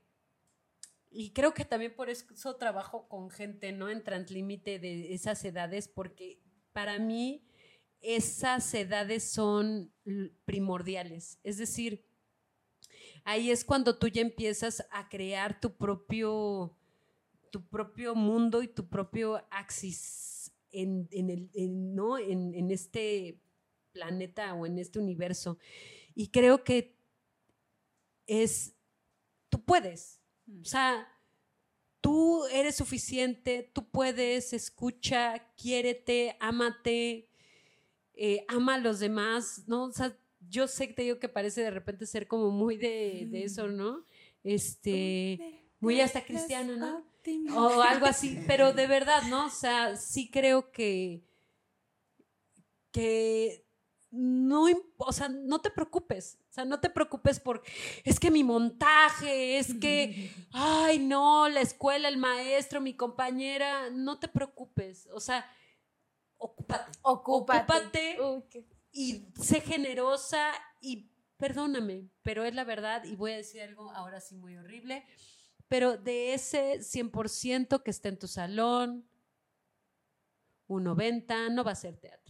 y 1.09 1.31
creo 1.31 1.53
que 1.53 1.65
también 1.65 1.95
por 1.95 2.09
eso 2.09 2.55
trabajo 2.57 3.07
con 3.07 3.29
gente, 3.29 3.71
¿no? 3.71 3.89
En 3.89 4.03
translímite 4.03 4.77
de 4.77 5.13
esas 5.13 5.43
edades, 5.45 5.87
porque 5.87 6.36
para 6.77 6.99
mí 6.99 7.43
esas 8.01 8.71
edades 8.75 9.23
son 9.23 9.91
primordiales. 10.45 11.39
Es 11.41 11.57
decir, 11.57 12.05
ahí 13.23 13.49
es 13.49 13.65
cuando 13.65 13.97
tú 13.97 14.07
ya 14.09 14.21
empiezas 14.21 14.85
a 14.91 15.09
crear 15.09 15.59
tu 15.59 15.75
propio, 15.75 16.77
tu 17.49 17.67
propio 17.67 18.13
mundo 18.13 18.61
y 18.61 18.67
tu 18.67 18.87
propio 18.87 19.43
axis 19.49 20.51
en, 20.69 21.07
en 21.09 21.31
el, 21.31 21.95
¿no? 21.95 22.19
en 22.19 22.69
este 22.69 23.41
planeta 23.91 24.53
o 24.53 24.67
en 24.67 24.77
este 24.77 24.99
universo. 24.99 25.57
Y 26.13 26.27
creo 26.27 26.63
que 26.63 26.95
es, 28.27 28.75
tú 29.49 29.63
puedes. 29.63 30.21
O 30.61 30.65
sea, 30.65 31.07
tú 32.01 32.45
eres 32.47 32.75
suficiente, 32.75 33.69
tú 33.73 33.89
puedes, 33.89 34.53
escucha, 34.53 35.51
quiérete, 35.55 36.37
ámate, 36.39 37.29
eh, 38.13 38.45
ama 38.47 38.75
a 38.75 38.79
los 38.79 38.99
demás, 38.99 39.63
¿no? 39.67 39.85
O 39.85 39.91
sea, 39.91 40.17
yo 40.49 40.67
sé 40.67 40.87
que 40.87 40.93
te 40.93 41.01
digo 41.03 41.19
que 41.19 41.29
parece 41.29 41.61
de 41.61 41.71
repente 41.71 42.05
ser 42.05 42.27
como 42.27 42.51
muy 42.51 42.77
de, 42.77 43.27
de 43.29 43.43
eso, 43.43 43.67
¿no? 43.67 44.05
Este, 44.43 45.61
muy 45.79 45.99
hasta 45.99 46.23
cristiana, 46.23 46.75
¿no? 46.75 47.05
O 47.55 47.81
algo 47.81 48.05
así, 48.05 48.39
pero 48.47 48.71
de 48.73 48.87
verdad, 48.87 49.23
¿no? 49.29 49.47
O 49.47 49.49
sea, 49.49 49.97
sí 49.97 50.29
creo 50.31 50.71
que, 50.71 51.23
que 52.91 53.66
no, 54.09 54.65
o 54.97 55.11
sea, 55.11 55.29
no 55.29 55.59
te 55.59 55.69
preocupes, 55.69 56.39
o 56.49 56.53
sea, 56.53 56.65
no 56.65 56.79
te 56.79 56.89
preocupes 56.89 57.39
por, 57.39 57.61
es 58.03 58.19
que 58.19 58.31
mi 58.31 58.43
montaje, 58.43 59.57
es 59.57 59.73
que, 59.73 60.31
ay, 60.51 60.99
no, 60.99 61.49
la 61.49 61.61
escuela, 61.61 62.07
el 62.07 62.17
maestro, 62.17 62.79
mi 62.81 62.95
compañera, 62.95 63.89
no 63.89 64.19
te 64.19 64.27
preocupes, 64.27 65.07
o 65.13 65.19
sea, 65.19 65.45
ocúpate 66.37 66.91
Ocúpate. 67.01 68.17
Y 68.91 69.27
sé 69.41 69.61
generosa 69.61 70.53
y 70.81 71.11
perdóname, 71.37 72.09
pero 72.23 72.45
es 72.45 72.55
la 72.55 72.63
verdad 72.63 73.03
y 73.03 73.15
voy 73.15 73.33
a 73.33 73.37
decir 73.37 73.61
algo 73.61 73.91
ahora 73.91 74.21
sí 74.21 74.35
muy 74.35 74.57
horrible, 74.57 75.05
pero 75.67 75.97
de 75.97 76.33
ese 76.33 76.79
100% 76.79 77.83
que 77.83 77.91
está 77.91 78.09
en 78.09 78.17
tu 78.17 78.27
salón, 78.27 79.07
un 80.67 80.83
90 80.83 81.49
no 81.49 81.63
va 81.63 81.71
a 81.71 81.75
ser 81.75 81.97
teatro. 81.97 82.26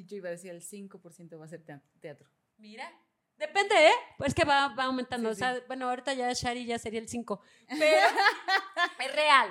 Y 0.00 0.06
yo 0.06 0.16
iba 0.16 0.28
a 0.28 0.32
decir 0.32 0.50
el 0.50 0.62
5% 0.62 1.38
va 1.38 1.44
a 1.44 1.48
ser 1.48 1.62
tea- 1.62 1.82
teatro. 2.00 2.26
Mira, 2.56 2.90
depende, 3.36 3.74
¿eh? 3.88 3.92
Pues 4.16 4.32
que 4.34 4.44
va, 4.44 4.68
va 4.74 4.84
aumentando. 4.84 5.28
Sí, 5.28 5.32
o 5.34 5.36
sea, 5.38 5.62
bueno, 5.66 5.88
ahorita 5.90 6.14
ya 6.14 6.32
Shari 6.32 6.64
ya 6.64 6.78
sería 6.78 7.00
el 7.00 7.08
5, 7.08 7.40
pero 7.68 7.96
es 9.00 9.14
real, 9.14 9.50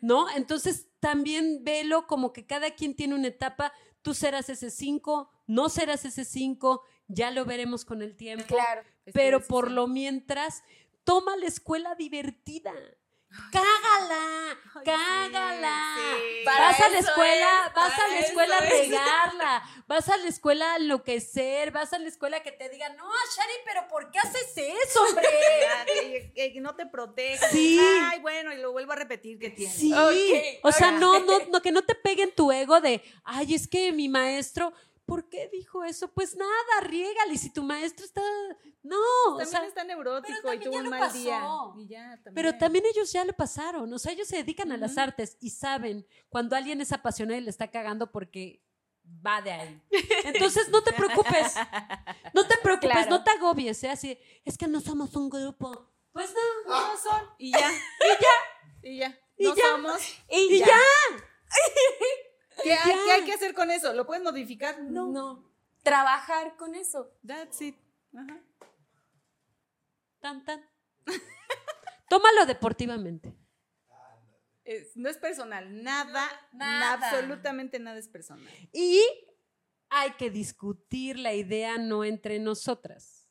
¿no? 0.00 0.28
Entonces 0.30 0.88
también 0.98 1.62
velo 1.62 2.08
como 2.08 2.32
que 2.32 2.44
cada 2.44 2.72
quien 2.74 2.96
tiene 2.96 3.14
una 3.14 3.28
etapa. 3.28 3.72
Tú 4.02 4.14
serás 4.14 4.48
ese 4.48 4.70
5, 4.70 5.30
no 5.46 5.68
serás 5.68 6.04
ese 6.04 6.24
5, 6.24 6.82
ya 7.06 7.30
lo 7.30 7.44
veremos 7.44 7.84
con 7.84 8.02
el 8.02 8.16
tiempo. 8.16 8.46
Claro. 8.46 8.82
Pero 9.12 9.40
por 9.46 9.70
lo 9.70 9.86
mientras, 9.86 10.64
toma 11.04 11.36
la 11.36 11.46
escuela 11.46 11.94
divertida. 11.94 12.72
Cágala, 13.50 14.58
Ay, 14.74 14.84
cágala. 14.84 15.94
sí, 15.96 16.44
Vas 16.44 16.80
a 16.80 16.88
la 16.88 16.98
escuela, 16.98 17.48
es, 17.68 17.74
vas 17.74 17.98
a 17.98 18.08
la 18.08 18.18
escuela 18.18 18.58
a 18.58 18.64
es. 18.66 18.88
regarla, 18.88 19.62
vas 19.86 20.08
a 20.08 20.16
la 20.16 20.28
escuela 20.28 20.72
a 20.72 20.76
enloquecer, 20.76 21.70
vas 21.70 21.92
a 21.92 21.98
la 21.98 22.08
escuela 22.08 22.42
que 22.42 22.52
te 22.52 22.68
digan, 22.68 22.96
no, 22.96 23.04
Shari, 23.04 23.52
pero 23.64 23.88
¿por 23.88 24.10
qué 24.10 24.18
haces 24.18 24.52
eso, 24.56 25.02
hombre? 25.02 25.28
No 26.64 26.74
te 26.74 26.86
proteja. 26.86 27.48
Sí. 27.50 27.78
Ay, 28.10 28.20
bueno, 28.20 28.52
y 28.52 28.56
lo 28.56 28.72
vuelvo 28.72 28.92
a 28.92 28.96
repetir 28.96 29.38
que 29.38 29.50
tiene. 29.50 29.72
Sí, 29.72 29.92
o 30.62 30.72
sea, 30.72 30.90
no, 30.92 31.20
no, 31.20 31.40
no, 31.50 31.60
que 31.60 31.72
no 31.72 31.82
te 31.82 31.94
peguen 31.94 32.34
tu 32.34 32.50
ego 32.50 32.80
de, 32.80 33.02
ay, 33.24 33.54
es 33.54 33.68
que 33.68 33.92
mi 33.92 34.08
maestro, 34.08 34.72
¿por 35.06 35.28
qué 35.28 35.48
dijo 35.52 35.84
eso? 35.84 36.08
Pues 36.08 36.36
nada, 36.36 36.80
riégale, 36.82 37.34
y 37.34 37.38
si 37.38 37.50
tu 37.52 37.62
maestro 37.62 38.04
está, 38.04 38.22
no, 38.82 38.96
o 39.28 39.36
También 39.38 39.48
sea, 39.48 39.64
está 39.66 39.84
neurótico 39.84 40.38
pero 40.42 40.54
y 40.54 40.60
tuvo 40.60 40.72
ya 40.74 40.80
un 40.80 40.88
mal 40.90 41.12
día. 41.12 41.42
Y 41.76 41.86
ya, 41.88 42.02
también. 42.22 42.34
Pero 42.34 42.58
también 42.58 42.84
ellos 42.86 43.12
ya 43.12 43.24
le 43.24 43.32
pasaron, 43.32 43.92
o 43.92 43.98
sea, 43.98 44.12
ellos 44.12 44.28
se 44.28 44.36
dedican 44.36 44.72
a 44.72 44.76
las 44.76 44.98
artes 44.98 45.36
y 45.40 45.50
saben 45.50 46.06
cuando 46.28 46.56
alguien 46.56 46.80
es 46.80 46.92
apasionado 46.92 47.38
y 47.38 47.42
le 47.42 47.50
está 47.50 47.70
cagando 47.70 48.10
porque 48.10 48.62
va 49.24 49.40
de 49.42 49.52
ahí. 49.52 49.82
Entonces 50.24 50.68
no 50.70 50.82
te 50.82 50.92
preocupes, 50.92 51.54
no 52.32 52.46
te 52.46 52.56
preocupes, 52.62 52.90
Claro. 52.92 53.10
no 53.10 53.24
te 53.24 53.30
agobies, 53.30 53.82
¿eh? 53.84 53.90
así, 53.90 54.18
es 54.44 54.56
que 54.56 54.66
no 54.66 54.80
somos 54.80 55.14
un 55.16 55.28
grupo. 55.28 55.90
Pues 56.12 56.32
no, 56.66 56.70
No 56.70 56.96
son. 56.96 57.22
Y 57.38 57.52
ya. 57.52 57.70
y 57.70 58.22
ya. 58.22 58.80
Y 58.82 58.98
ya. 58.98 59.18
Y 59.36 59.44
no 59.44 59.54
ya. 59.56 59.62
somos. 59.64 60.00
Y, 60.30 60.54
y 60.54 60.58
ya. 60.60 60.66
ya. 60.66 60.74
¿Qué 62.62 62.72
hay, 62.72 62.92
qué 63.04 63.12
hay 63.12 63.24
que 63.24 63.32
hacer 63.32 63.54
con 63.54 63.70
eso? 63.70 63.92
¿Lo 63.92 64.06
puedes 64.06 64.22
modificar? 64.22 64.80
No. 64.82 65.52
Trabajar 65.82 66.56
con 66.56 66.74
eso. 66.74 67.12
That's 67.26 67.60
it. 67.60 67.76
Ajá. 68.16 68.40
Tan, 70.20 70.44
tan. 70.44 70.64
Tómalo 72.08 72.46
deportivamente. 72.46 73.34
Es- 74.64 74.96
no 74.96 75.08
es 75.10 75.18
personal. 75.18 75.82
Nada, 75.82 76.26
Nada. 76.52 76.94
absolutamente 76.94 77.78
nada 77.78 77.98
es 77.98 78.08
personal. 78.08 78.48
Y 78.72 79.02
hay 79.90 80.12
que 80.12 80.30
discutir 80.30 81.18
la 81.18 81.34
idea 81.34 81.76
no 81.76 82.04
entre 82.04 82.38
nosotras. 82.38 83.28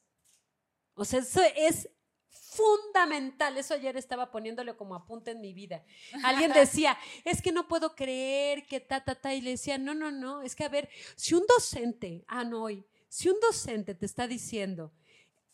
O 0.94 1.06
sea, 1.06 1.20
eso 1.20 1.42
es 1.56 1.90
fundamental. 2.34 3.58
Eso 3.58 3.74
ayer 3.74 3.96
estaba 3.98 4.32
poniéndole 4.32 4.76
como 4.76 4.96
apunte 4.96 5.32
en 5.32 5.42
mi 5.42 5.54
vida. 5.54 5.84
Alguien 6.24 6.52
decía, 6.54 6.98
es 7.24 7.42
que 7.42 7.52
no 7.52 7.68
puedo 7.68 7.96
creer 7.96 8.66
que 8.68 8.80
ta, 8.80 9.04
ta, 9.04 9.16
ta. 9.16 9.34
Y 9.34 9.42
le 9.42 9.52
decía, 9.52 9.78
no, 9.78 9.94
no, 9.94 10.12
no. 10.12 10.42
Es 10.42 10.56
que 10.56 10.64
a 10.64 10.70
ver, 10.70 10.90
si 11.16 11.36
un 11.36 11.46
docente, 11.48 12.24
ah, 12.28 12.44
no 12.44 12.64
hoy, 12.64 12.86
si 13.08 13.30
un 13.30 13.40
docente 13.40 13.96
te 13.96 14.06
está 14.06 14.28
diciendo, 14.28 14.94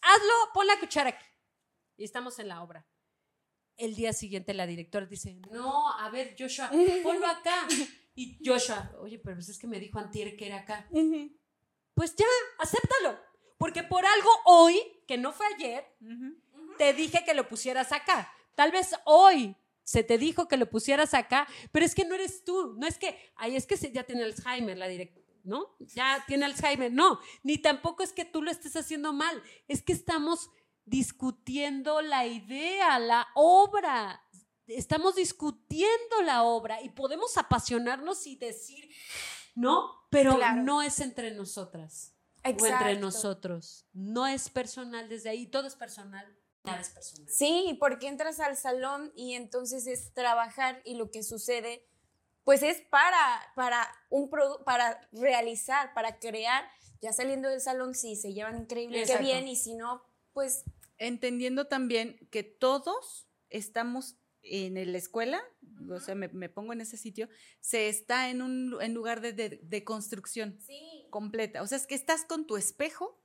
hazlo, 0.01 0.33
pon 0.53 0.67
la 0.67 0.79
cuchara 0.79 1.09
aquí. 1.09 1.25
Y 1.97 2.03
estamos 2.03 2.39
en 2.39 2.47
la 2.47 2.63
obra. 2.63 2.85
El 3.75 3.95
día 3.95 4.11
siguiente 4.11 4.53
la 4.53 4.67
directora 4.67 5.05
dice, 5.05 5.35
no, 5.51 5.89
a 5.91 6.09
ver, 6.09 6.35
Joshua, 6.37 6.69
ponlo 7.03 7.27
acá. 7.27 7.67
Y 8.15 8.37
Joshua, 8.45 8.91
oye, 8.99 9.19
pero 9.19 9.37
pues 9.37 9.47
es 9.47 9.57
que 9.57 9.67
me 9.67 9.79
dijo 9.79 9.97
Antier 9.99 10.35
que 10.35 10.47
era 10.47 10.57
acá. 10.57 10.89
Pues 11.93 12.15
ya, 12.15 12.25
acéptalo. 12.57 13.17
Porque 13.57 13.83
por 13.83 14.05
algo 14.05 14.29
hoy, 14.45 14.77
que 15.07 15.17
no 15.17 15.31
fue 15.31 15.45
ayer. 15.55 15.85
Te 16.79 16.93
dije 16.93 17.23
que 17.23 17.35
lo 17.35 17.47
pusieras 17.47 17.91
acá. 17.91 18.33
Tal 18.55 18.71
vez 18.71 18.95
hoy 19.05 19.55
se 19.83 20.03
te 20.03 20.17
dijo 20.17 20.47
que 20.47 20.57
lo 20.57 20.69
pusieras 20.69 21.13
acá, 21.13 21.47
pero 21.71 21.85
es 21.85 21.93
que 21.93 22.05
no 22.05 22.15
eres 22.15 22.43
tú. 22.43 22.75
No 22.77 22.87
es 22.87 22.97
que, 22.97 23.15
ay, 23.35 23.55
es 23.55 23.67
que 23.67 23.75
ya 23.91 24.03
tiene 24.03 24.23
Alzheimer 24.23 24.77
la 24.77 24.87
directora. 24.87 25.27
¿No? 25.43 25.75
Ya 25.79 26.23
tiene 26.27 26.45
Alzheimer. 26.45 26.91
No, 26.91 27.19
ni 27.43 27.57
tampoco 27.57 28.03
es 28.03 28.13
que 28.13 28.25
tú 28.25 28.41
lo 28.41 28.49
estés 28.51 28.75
haciendo 28.75 29.13
mal. 29.13 29.41
Es 29.67 29.81
que 29.81 29.93
estamos 29.93 30.49
discutiendo 30.85 32.01
la 32.01 32.25
idea, 32.27 32.97
la 32.99 33.27
obra. 33.35 34.23
Estamos 34.67 35.15
discutiendo 35.15 36.21
la 36.23 36.43
obra 36.43 36.81
y 36.81 36.89
podemos 36.89 37.37
apasionarnos 37.37 38.25
y 38.27 38.35
decir, 38.35 38.89
no, 39.55 39.91
pero 40.11 40.35
Claro. 40.35 40.61
no 40.61 40.81
es 40.81 40.99
entre 40.99 41.31
nosotras 41.31 42.13
o 42.45 42.49
entre 42.49 42.67
Exacto. 42.69 42.99
nosotros. 42.99 43.85
No 43.93 44.27
es 44.27 44.49
personal 44.49 45.09
desde 45.09 45.29
ahí, 45.29 45.47
todo 45.47 45.67
es 45.67 45.75
personal, 45.75 46.37
personal. 46.63 47.29
Sí, 47.29 47.77
porque 47.79 48.07
entras 48.07 48.39
al 48.39 48.57
salón 48.57 49.11
y 49.15 49.33
entonces 49.33 49.87
es 49.87 50.13
trabajar 50.13 50.81
y 50.85 50.95
lo 50.95 51.09
que 51.11 51.23
sucede, 51.23 51.85
pues 52.43 52.63
es 52.63 52.81
para, 52.89 53.41
para, 53.55 53.87
un 54.09 54.29
para 54.65 55.07
realizar, 55.11 55.93
para 55.93 56.19
crear. 56.19 56.65
Ya 57.01 57.13
saliendo 57.13 57.47
del 57.49 57.61
salón, 57.61 57.95
sí, 57.95 58.15
se 58.17 58.33
llevan 58.33 58.57
increíble, 58.57 59.03
qué 59.05 59.17
bien, 59.19 59.47
y 59.47 59.55
si 59.55 59.73
no, 59.73 60.03
pues 60.33 60.63
Entendiendo 60.97 61.67
también 61.67 62.27
que 62.29 62.43
todos 62.43 63.25
estamos 63.49 64.17
en 64.41 64.73
la 64.91 64.97
escuela, 64.97 65.41
o 65.89 65.99
sea, 66.01 66.13
me, 66.13 66.27
me 66.27 66.49
pongo 66.49 66.73
en 66.73 66.81
ese 66.81 66.97
sitio, 66.97 67.29
se 67.61 67.87
está 67.87 68.29
en 68.29 68.41
un 68.41 68.77
en 68.81 68.93
lugar 68.93 69.21
de, 69.21 69.31
de- 69.31 69.59
de 69.63 69.83
construcción 69.85 70.59
sí, 70.59 71.07
completa. 71.09 71.61
O 71.61 71.67
sea, 71.67 71.77
es 71.77 71.87
que 71.87 71.95
estás 71.95 72.25
con 72.25 72.45
tu 72.47 72.57
espejo, 72.57 73.21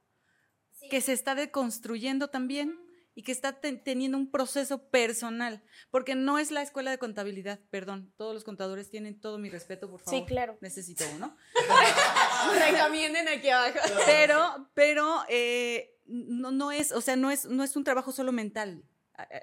que 0.89 1.01
se 1.01 1.13
está 1.13 1.35
deconstruyendo 1.35 2.29
también 2.31 2.79
y 3.15 3.23
que 3.23 3.33
está 3.33 3.61
te- 3.61 3.77
teniendo 3.77 4.19
un 4.19 4.31
proceso 4.31 4.89
personal, 4.89 5.63
porque 5.91 6.15
no 6.15 6.39
es 6.39 6.51
la 6.51 6.63
escuela 6.63 6.91
de 6.91 6.99
contabilidad, 6.99 7.61
perdón, 7.71 8.13
todos 8.17 8.35
los 8.35 8.45
contadores 8.45 8.91
tienen 8.91 9.21
todo 9.21 9.39
mi 9.39 9.51
respeto, 9.51 9.89
por 9.89 10.01
favor. 10.01 10.21
Sí, 10.21 10.27
claro. 10.27 10.59
Necesito 10.61 11.05
uno. 11.15 11.37
Recomienden 12.71 13.29
aquí 13.29 13.49
abajo. 13.51 13.79
Pero, 14.07 14.71
pero 14.75 15.23
eh, 15.29 15.97
no, 16.07 16.51
no 16.51 16.73
es, 16.73 16.93
o 16.93 17.01
sea, 17.01 17.17
no 17.17 17.31
es, 17.31 17.47
no 17.47 17.63
es 17.63 17.77
un 17.77 17.85
trabajo 17.85 18.13
solo 18.13 18.33
mental, 18.33 18.85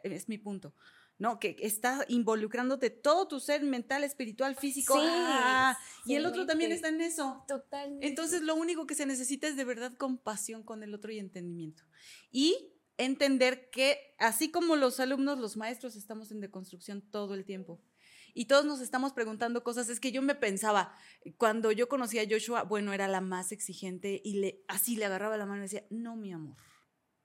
es 0.03 0.27
mi 0.27 0.37
punto. 0.37 0.73
No, 1.17 1.39
que 1.39 1.55
está 1.59 2.03
involucrándote 2.07 2.89
todo 2.89 3.27
tu 3.27 3.39
ser 3.39 3.61
mental, 3.61 4.03
espiritual, 4.03 4.55
físico. 4.55 4.95
Sí, 4.95 5.05
ah, 5.07 5.77
y 6.03 6.15
el 6.15 6.23
sí, 6.23 6.27
otro 6.27 6.47
también 6.47 6.71
sí. 6.71 6.77
está 6.77 6.87
en 6.87 6.99
eso. 6.99 7.45
Totalmente. 7.47 8.07
Entonces, 8.07 8.41
lo 8.41 8.55
único 8.55 8.87
que 8.87 8.95
se 8.95 9.05
necesita 9.05 9.47
es 9.47 9.55
de 9.55 9.63
verdad 9.63 9.93
compasión 9.97 10.63
con 10.63 10.81
el 10.81 10.95
otro 10.95 11.11
y 11.11 11.19
entendimiento. 11.19 11.83
Y 12.31 12.73
entender 12.97 13.69
que, 13.71 14.15
así 14.17 14.51
como 14.51 14.75
los 14.75 14.99
alumnos, 14.99 15.39
los 15.39 15.57
maestros 15.57 15.95
estamos 15.95 16.31
en 16.31 16.41
deconstrucción 16.41 17.01
todo 17.01 17.33
el 17.33 17.45
tiempo. 17.45 17.81
Y 18.33 18.45
todos 18.45 18.65
nos 18.65 18.81
estamos 18.81 19.13
preguntando 19.13 19.63
cosas. 19.63 19.89
Es 19.89 19.99
que 19.99 20.11
yo 20.11 20.21
me 20.21 20.35
pensaba, 20.35 20.95
cuando 21.37 21.71
yo 21.71 21.89
conocí 21.89 22.19
a 22.19 22.27
Joshua, 22.29 22.63
bueno, 22.63 22.93
era 22.93 23.07
la 23.07 23.21
más 23.21 23.51
exigente 23.51 24.21
y 24.23 24.39
le, 24.39 24.63
así 24.67 24.95
le 24.95 25.05
agarraba 25.05 25.37
la 25.37 25.45
mano 25.45 25.59
y 25.59 25.63
decía, 25.63 25.85
no, 25.89 26.15
mi 26.15 26.31
amor, 26.31 26.57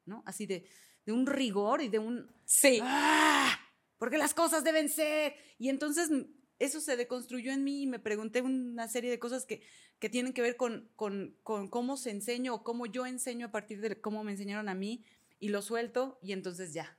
¿no? 0.04 0.22
Así 0.26 0.46
de, 0.46 0.68
de 1.04 1.12
un 1.12 1.26
rigor 1.26 1.82
y 1.82 1.88
de 1.88 1.98
un... 1.98 2.30
Sí. 2.44 2.80
¡Ah! 2.82 3.58
Porque 3.98 4.18
las 4.18 4.34
cosas 4.34 4.64
deben 4.64 4.88
ser. 4.88 5.34
Y 5.58 5.68
entonces 5.68 6.10
eso 6.58 6.80
se 6.80 6.96
deconstruyó 6.96 7.52
en 7.52 7.64
mí 7.64 7.82
y 7.82 7.86
me 7.86 7.98
pregunté 7.98 8.42
una 8.42 8.88
serie 8.88 9.10
de 9.10 9.18
cosas 9.18 9.44
que, 9.44 9.62
que 9.98 10.08
tienen 10.08 10.32
que 10.32 10.42
ver 10.42 10.56
con, 10.56 10.90
con, 10.96 11.36
con 11.42 11.68
cómo 11.68 11.96
se 11.96 12.10
enseño 12.10 12.54
o 12.54 12.64
cómo 12.64 12.86
yo 12.86 13.06
enseño 13.06 13.46
a 13.46 13.52
partir 13.52 13.80
de 13.80 14.00
cómo 14.00 14.24
me 14.24 14.32
enseñaron 14.32 14.68
a 14.68 14.74
mí 14.74 15.04
y 15.38 15.48
lo 15.48 15.62
suelto 15.62 16.18
y 16.22 16.32
entonces 16.32 16.72
ya, 16.72 16.98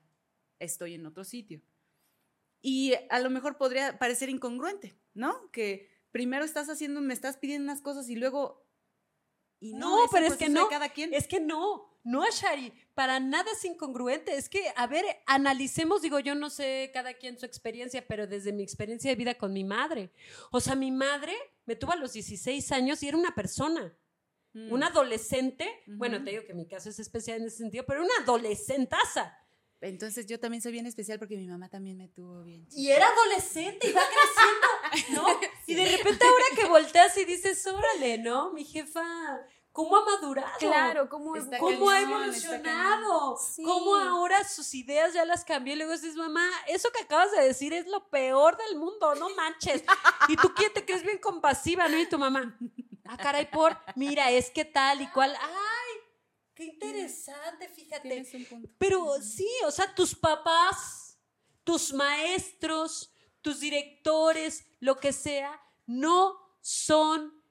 estoy 0.59 0.95
en 0.95 1.05
otro 1.05 1.23
sitio. 1.23 1.61
Y 2.61 2.93
a 3.09 3.19
lo 3.19 3.29
mejor 3.29 3.57
podría 3.57 3.99
parecer 3.99 4.29
incongruente, 4.29 4.99
¿no? 5.13 5.51
Que 5.51 5.89
primero 6.11 6.43
estás 6.43 6.69
haciendo, 6.69 7.01
me 7.01 7.13
estás 7.13 7.38
pidiendo 7.38 7.63
unas 7.63 7.81
cosas 7.81 8.09
y 8.09 8.15
luego... 8.15 8.65
Y 9.59 9.73
no, 9.73 10.05
ese 10.05 10.09
pero 10.13 10.27
es 10.27 10.38
que 10.38 10.49
no, 10.49 10.69
Cada 10.69 10.89
quien. 10.89 11.13
Es 11.13 11.27
que 11.27 11.39
no, 11.39 11.97
no, 12.07 12.23
Shari, 12.31 12.71
para 12.93 13.19
nada 13.19 13.51
es 13.51 13.65
incongruente. 13.65 14.35
Es 14.35 14.47
que, 14.47 14.71
a 14.77 14.88
ver, 14.88 15.03
analicemos, 15.25 16.01
digo, 16.01 16.19
yo 16.19 16.35
no 16.35 16.49
sé 16.49 16.89
cada 16.93 17.13
quien 17.15 17.38
su 17.38 17.45
experiencia, 17.45 18.07
pero 18.07 18.27
desde 18.27 18.53
mi 18.53 18.63
experiencia 18.63 19.09
de 19.09 19.17
vida 19.17 19.35
con 19.35 19.51
mi 19.51 19.65
madre. 19.65 20.11
O 20.51 20.61
sea, 20.61 20.75
mi 20.75 20.89
madre 20.89 21.33
me 21.65 21.75
tuvo 21.75 21.91
a 21.91 21.97
los 21.97 22.13
16 22.13 22.71
años 22.71 23.03
y 23.03 23.09
era 23.09 23.17
una 23.17 23.35
persona. 23.35 23.93
Mm. 24.58 24.72
Una 24.72 24.88
adolescente, 24.88 25.70
bueno, 25.86 26.24
te 26.24 26.32
digo 26.32 26.43
que 26.43 26.55
mi 26.55 26.68
caso 26.68 26.89
es 26.89 26.97
especial 26.97 27.41
en 27.41 27.47
ese 27.47 27.58
sentido, 27.58 27.86
pero 27.86 28.01
una 28.01 28.14
adolescentaza. 28.24 29.38
Entonces 29.82 30.26
yo 30.26 30.39
también 30.39 30.64
soy 30.64 30.72
bien 30.72 30.88
especial 30.88 31.20
porque 31.20 31.38
mi 31.38 31.45
mamá 31.45 31.70
también 31.70 31.95
me 31.95 32.08
tuvo 32.08 32.41
bien. 32.41 32.68
Y 32.72 32.89
era 32.89 33.08
adolescente, 33.08 33.88
iba 33.88 34.01
creciendo, 34.01 35.22
¿no? 35.22 35.39
Y 35.68 35.76
de 35.76 35.97
repente 35.97 36.26
ahora 36.26 36.45
que 36.55 36.66
volteas 36.66 37.16
y 37.18 37.26
dices, 37.26 37.68
órale, 37.68 38.18
¿no? 38.18 38.51
Mi 38.53 38.66
jefa, 38.66 39.03
¿cómo 39.72 39.95
ha 39.95 40.03
madurado? 40.03 40.58
Claro, 40.58 41.08
¿cómo 41.08 41.36
¿Cómo 41.60 41.91
ha 41.91 42.01
evolucionado? 42.01 43.38
Sí. 43.38 43.62
¿Cómo 43.62 43.95
ahora 43.95 44.43
sus 44.43 44.74
ideas 44.74 45.14
ya 45.14 45.24
las 45.24 45.45
cambió? 45.45 45.74
Y 45.74 45.78
luego 45.78 45.91
dices, 45.91 46.16
mamá, 46.16 46.49
eso 46.68 46.89
que 46.91 47.03
acabas 47.03 47.32
de 47.34 47.43
decir 47.43 47.74
es 47.74 47.86
lo 47.86 48.10
peor 48.10 48.58
del 48.58 48.80
mundo, 48.80 49.14
no 49.14 49.30
manches. 49.36 49.84
Y 50.30 50.36
tú 50.36 50.51
quién 50.55 50.74
te 50.74 50.84
crees 50.84 51.03
bien 51.03 51.20
compasiva, 51.20 51.88
¿no? 51.88 51.99
Y 51.99 52.10
tu 52.10 52.18
mamá, 52.18 52.58
ah, 53.10 53.18
caray, 53.18 53.49
por, 53.49 53.78
mira, 53.95 54.32
es 54.32 54.49
que 54.49 54.66
tal 54.66 55.01
y 55.01 55.08
cual. 55.08 55.36
Ay, 55.39 55.99
qué 56.53 56.66
interesante, 56.66 57.68
fíjate. 57.70 58.10
Tienes 58.10 58.34
un 58.34 58.45
punto. 58.45 58.70
Pero 58.78 59.22
sí, 59.22 59.49
o 59.66 59.72
sea, 59.72 59.93
tus 59.93 60.16
papás, 60.16 61.18
tus 61.64 61.93
maestros, 61.93 63.12
tus 63.41 63.60
directores, 63.60 64.66
lo 64.80 64.97
que 64.97 65.14
sea, 65.14 65.62
no 65.86 66.38
son 66.62 67.41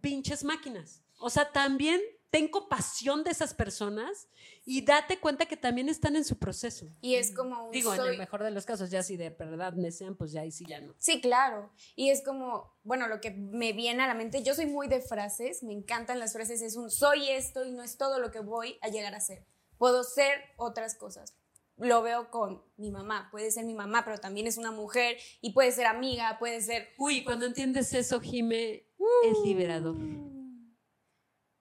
pinches 0.00 0.44
máquinas. 0.44 1.02
O 1.18 1.30
sea, 1.30 1.50
también 1.52 2.00
ten 2.30 2.48
compasión 2.48 3.22
de 3.22 3.30
esas 3.30 3.54
personas 3.54 4.28
y 4.64 4.84
date 4.84 5.18
cuenta 5.18 5.46
que 5.46 5.56
también 5.56 5.88
están 5.88 6.14
en 6.16 6.24
su 6.24 6.38
proceso. 6.38 6.86
Y 7.00 7.16
es 7.16 7.32
como 7.32 7.64
un 7.66 7.70
Digo, 7.72 7.92
en 7.92 8.00
soy- 8.00 8.12
el 8.12 8.18
mejor 8.18 8.42
de 8.44 8.50
los 8.52 8.64
casos, 8.64 8.90
ya 8.90 9.02
si 9.02 9.16
de 9.16 9.30
verdad 9.30 9.72
desean, 9.72 10.14
pues 10.16 10.32
ya 10.32 10.42
ahí 10.42 10.52
sí 10.52 10.64
ya 10.68 10.80
no. 10.80 10.94
Sí, 10.98 11.20
claro. 11.20 11.72
Y 11.96 12.10
es 12.10 12.22
como, 12.22 12.72
bueno, 12.84 13.08
lo 13.08 13.20
que 13.20 13.30
me 13.32 13.72
viene 13.72 14.02
a 14.02 14.06
la 14.06 14.14
mente, 14.14 14.42
yo 14.42 14.54
soy 14.54 14.66
muy 14.66 14.86
de 14.88 15.00
frases, 15.00 15.62
me 15.62 15.72
encantan 15.72 16.18
las 16.18 16.32
frases, 16.32 16.62
es 16.62 16.76
un 16.76 16.90
soy 16.90 17.28
esto 17.30 17.64
y 17.64 17.72
no 17.72 17.82
es 17.82 17.96
todo 17.96 18.18
lo 18.20 18.30
que 18.30 18.40
voy 18.40 18.78
a 18.82 18.88
llegar 18.88 19.14
a 19.14 19.20
ser. 19.20 19.44
Puedo 19.78 20.04
ser 20.04 20.40
otras 20.56 20.94
cosas. 20.94 21.34
Lo 21.78 22.02
veo 22.02 22.30
con 22.30 22.62
mi 22.76 22.90
mamá, 22.92 23.28
puede 23.32 23.50
ser 23.50 23.64
mi 23.64 23.74
mamá, 23.74 24.04
pero 24.04 24.18
también 24.18 24.46
es 24.46 24.58
una 24.58 24.70
mujer 24.70 25.16
y 25.40 25.52
puede 25.52 25.72
ser 25.72 25.86
amiga, 25.86 26.36
puede 26.38 26.60
ser... 26.60 26.90
Uy, 26.98 27.24
cuando 27.24 27.46
entiendes 27.46 27.92
eso, 27.94 28.20
Jime, 28.20 28.86
es 29.24 29.38
liberador. 29.44 29.96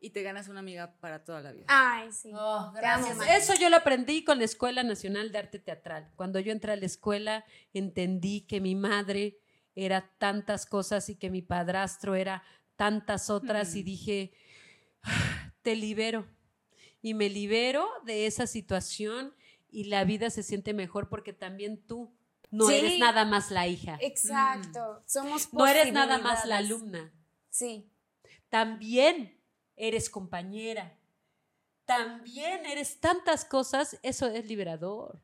Y 0.04 0.10
te 0.10 0.24
ganas 0.24 0.48
una 0.48 0.60
amiga 0.62 0.96
para 1.00 1.24
toda 1.24 1.42
la 1.42 1.52
vida. 1.52 1.66
Ay, 1.70 2.12
sí. 2.12 2.32
Oh, 2.36 2.72
gracias. 2.76 3.18
Eso 3.30 3.54
yo 3.54 3.70
lo 3.70 3.78
aprendí 3.78 4.24
con 4.24 4.40
la 4.40 4.46
Escuela 4.46 4.82
Nacional 4.82 5.32
de 5.32 5.38
Arte 5.38 5.60
Teatral. 5.60 6.12
Cuando 6.16 6.40
yo 6.40 6.52
entré 6.52 6.72
a 6.72 6.76
la 6.76 6.88
escuela, 6.88 7.46
entendí 7.72 8.42
que 8.42 8.60
mi 8.60 8.74
madre 8.74 9.38
era 9.76 10.10
tantas 10.18 10.66
cosas 10.66 11.08
y 11.10 11.16
que 11.16 11.30
mi 11.30 11.44
padrastro 11.44 12.16
era 12.16 12.42
tantas 12.76 13.30
otras 13.30 13.76
y 13.76 13.82
Mm. 13.82 13.86
dije, 13.86 14.34
"Ah, 15.04 15.54
te 15.62 15.76
libero. 15.76 16.28
Y 17.04 17.14
me 17.14 17.30
libero 17.30 17.88
de 18.04 18.26
esa 18.26 18.48
situación 18.48 19.36
y 19.70 19.84
la 19.86 20.04
vida 20.04 20.32
se 20.32 20.42
siente 20.42 20.74
mejor 20.74 21.10
porque 21.10 21.32
también 21.32 21.80
tú 21.86 22.12
no 22.50 22.68
Sí. 22.68 22.74
eres 22.76 22.98
nada 23.00 23.24
más 23.24 23.52
la 23.52 23.68
hija. 23.68 23.98
Exacto. 24.02 25.04
Somos 25.06 25.54
No 25.54 25.68
eres 25.68 25.94
nada 25.94 26.18
más 26.18 26.44
la 26.46 26.58
alumna. 26.58 27.14
Sí. 27.52 27.88
también 28.50 29.38
eres 29.82 30.10
compañera, 30.10 30.96
también 31.86 32.66
eres 32.66 33.00
tantas 33.00 33.44
cosas, 33.46 34.00
eso 34.04 34.28
es 34.28 34.46
liberador. 34.46 35.20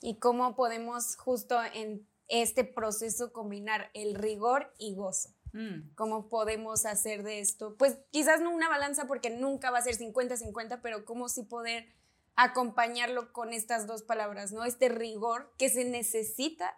Y 0.00 0.18
cómo 0.18 0.56
podemos 0.56 1.16
justo 1.16 1.62
en 1.74 2.08
este 2.28 2.64
proceso 2.64 3.32
combinar 3.32 3.90
el 3.94 4.14
rigor 4.14 4.74
y 4.78 4.94
gozo. 4.94 5.34
Mm. 5.54 5.94
cómo 5.96 6.30
podemos 6.30 6.86
hacer 6.86 7.22
de 7.24 7.40
esto, 7.40 7.76
pues 7.76 7.98
quizás 8.10 8.40
no 8.40 8.50
una 8.50 8.70
balanza 8.70 9.06
porque 9.06 9.28
nunca 9.28 9.70
va 9.70 9.78
a 9.78 9.82
ser 9.82 9.98
50-50, 9.98 10.80
pero 10.82 11.04
cómo 11.04 11.28
sí 11.28 11.42
poder 11.42 11.92
acompañarlo 12.36 13.34
con 13.34 13.52
estas 13.52 13.86
dos 13.86 14.02
palabras, 14.02 14.52
¿no? 14.52 14.64
Este 14.64 14.88
rigor 14.88 15.52
que 15.58 15.68
se 15.68 15.84
necesita, 15.84 16.74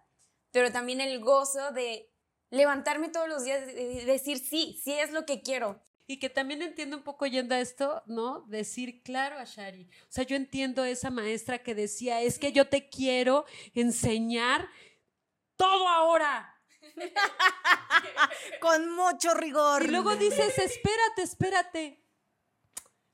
pero 0.51 0.73
también 0.73 1.01
el 1.01 1.21
gozo 1.21 1.71
de 1.71 2.11
levantarme 2.51 3.11
todos 3.11 3.29
los 3.29 3.45
días 3.45 3.63
y 3.69 4.05
decir, 4.05 4.39
sí, 4.39 4.81
sí 4.83 4.93
es 4.95 5.13
lo 5.13 5.25
que 5.25 5.41
quiero. 5.43 5.81
Y 6.07 6.19
que 6.19 6.29
también 6.29 6.61
entiendo 6.61 6.99
un 6.99 7.03
poco 7.03 7.27
yendo 7.27 7.55
a 7.55 7.61
esto, 7.61 8.03
¿no? 8.07 8.43
Decir, 8.43 9.03
claro, 9.03 9.39
Ashari. 9.39 9.89
O 10.03 10.13
sea, 10.13 10.25
yo 10.25 10.37
entiendo 10.37 10.85
esa 10.85 11.11
maestra 11.11 11.63
que 11.63 11.75
decía, 11.75 12.21
es 12.21 12.39
que 12.39 12.53
yo 12.53 12.69
te 12.69 12.91
quiero 12.91 13.47
enseñar 13.75 14.69
todo 15.57 15.89
ahora. 15.89 16.61
Con 18.61 18.95
mucho 18.95 19.33
rigor. 19.35 19.85
Y 19.85 19.89
luego 19.89 20.15
dices, 20.17 20.59
espérate, 20.59 21.23
espérate. 21.23 22.05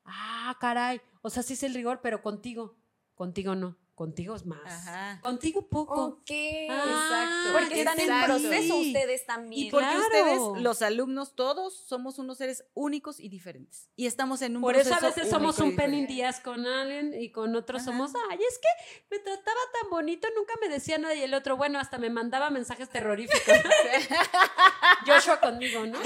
Ah, 0.05 0.57
caray. 0.61 1.01
O 1.23 1.31
sea, 1.31 1.43
sí 1.43 1.53
es 1.53 1.63
el 1.63 1.75
rigor, 1.75 2.01
pero 2.03 2.23
contigo. 2.23 2.77
Contigo 3.15 3.55
no. 3.55 3.80
Contigo 4.01 4.35
es 4.35 4.47
más. 4.47 4.61
Ajá. 4.65 5.21
Contigo 5.21 5.69
poco. 5.69 6.05
Ok. 6.07 6.31
Ah, 6.71 7.51
porque 7.53 7.81
están 7.81 8.01
en 8.01 8.07
exacto. 8.07 8.27
proceso 8.33 8.81
Sí. 8.81 8.87
ustedes 8.95 9.27
también. 9.27 9.67
Y 9.67 9.71
porque 9.71 9.85
Claro. 9.89 10.01
ustedes, 10.01 10.63
los 10.63 10.81
alumnos, 10.81 11.35
todos 11.37 11.75
somos 11.77 12.19
unos 12.19 12.39
seres 12.39 12.65
únicos 12.73 13.21
y 13.21 13.29
diferentes. 13.29 13.91
Y 13.97 14.07
estamos 14.07 14.41
en 14.41 14.57
un 14.57 14.63
Por 14.63 14.75
eso 14.75 14.95
a 14.95 14.97
proceso 14.97 15.17
veces 15.21 15.31
somos 15.31 15.59
un 15.59 15.77
Penny 15.77 16.01
diferente. 16.07 16.13
Díaz 16.15 16.41
con 16.41 16.67
alguien 16.67 17.13
y 17.13 17.31
con 17.31 17.55
otros 17.55 17.83
Ajá. 17.83 17.91
somos, 17.91 18.13
ay, 18.31 18.39
es 18.39 18.59
que 18.59 18.69
me 19.11 19.19
trataba 19.19 19.61
tan 19.79 19.91
bonito, 19.91 20.27
nunca 20.35 20.55
me 20.63 20.71
decía 20.71 20.97
nada 20.97 21.15
y 21.15 21.21
el 21.23 21.35
otro, 21.35 21.59
bueno, 21.59 21.79
hasta 21.79 21.99
me 21.99 22.09
mandaba 22.09 22.49
mensajes 22.49 22.89
terroríficos. 22.89 23.43
Joshua 25.07 25.41
conmigo, 25.41 25.85
¿no? 25.87 25.99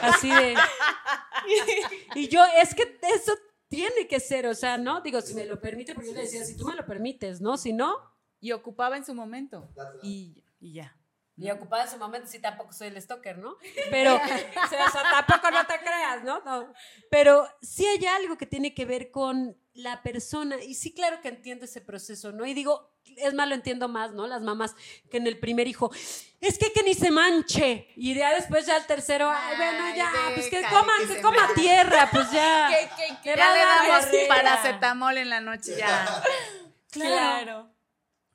Así 0.00 0.30
de... 0.30 0.54
Y 2.14 2.28
yo, 2.28 2.44
es 2.62 2.72
que 2.72 3.00
eso 3.02 3.36
tiene 3.72 4.06
que 4.06 4.20
ser, 4.20 4.46
o 4.46 4.54
sea, 4.54 4.76
¿no? 4.76 5.00
Digo, 5.00 5.22
si 5.22 5.32
me 5.32 5.46
lo 5.46 5.58
permite, 5.58 5.94
porque 5.94 6.10
yo 6.10 6.14
le 6.14 6.20
decía, 6.24 6.44
si 6.44 6.58
tú 6.58 6.66
me 6.66 6.76
lo 6.76 6.84
permites, 6.84 7.40
¿no? 7.40 7.56
Si 7.56 7.72
no... 7.72 7.96
Y 8.38 8.52
ocupaba 8.52 8.98
en 8.98 9.04
su 9.06 9.14
momento. 9.14 9.66
Y, 10.02 10.44
y 10.60 10.74
ya. 10.74 10.94
Y 11.42 11.50
ocupada 11.50 11.84
en 11.84 11.90
su 11.90 11.98
momento, 11.98 12.28
sí, 12.28 12.38
tampoco 12.38 12.72
soy 12.72 12.88
el 12.88 13.02
stalker, 13.02 13.38
¿no? 13.38 13.56
Pero, 13.90 14.14
o 14.64 14.68
sea, 14.68 14.86
o 14.86 14.90
sea, 14.90 15.02
tampoco 15.10 15.50
no 15.50 15.66
te 15.66 15.78
creas, 15.78 16.22
¿no? 16.22 16.40
¿no? 16.44 16.72
Pero 17.10 17.48
sí 17.60 17.86
hay 17.86 18.06
algo 18.06 18.38
que 18.38 18.46
tiene 18.46 18.74
que 18.74 18.84
ver 18.84 19.10
con 19.10 19.56
la 19.74 20.02
persona. 20.02 20.56
Y 20.62 20.74
sí, 20.74 20.94
claro 20.94 21.20
que 21.20 21.28
entiendo 21.28 21.64
ese 21.64 21.80
proceso, 21.80 22.32
¿no? 22.32 22.46
Y 22.46 22.54
digo, 22.54 22.92
es 23.16 23.34
más, 23.34 23.48
lo 23.48 23.54
entiendo 23.54 23.88
más, 23.88 24.12
¿no? 24.12 24.26
Las 24.26 24.42
mamás 24.42 24.74
que 25.10 25.16
en 25.16 25.26
el 25.26 25.38
primer 25.38 25.66
hijo, 25.66 25.90
es 26.40 26.58
que 26.58 26.72
que 26.72 26.82
ni 26.82 26.94
se 26.94 27.10
manche. 27.10 27.88
Y 27.96 28.14
ya 28.14 28.34
después, 28.34 28.66
ya 28.66 28.76
el 28.76 28.86
tercero, 28.86 29.30
ay, 29.30 29.56
bueno, 29.56 29.84
Ay, 29.84 29.96
ya, 29.96 30.10
pues 30.34 30.46
que 30.50 30.58
que 30.58 30.62
que 30.62 30.68
coma 31.22 31.38
manche. 31.38 31.60
tierra, 31.60 32.08
pues 32.12 32.30
ya. 32.30 32.70
Le 32.70 32.86
va 32.86 33.36
Ya 33.36 33.52
le 33.52 33.60
damos 33.60 34.06
paracetamol 34.28 35.18
en 35.18 35.30
la 35.30 35.40
noche. 35.40 35.76
Ya. 35.76 36.22
Claro, 36.90 37.70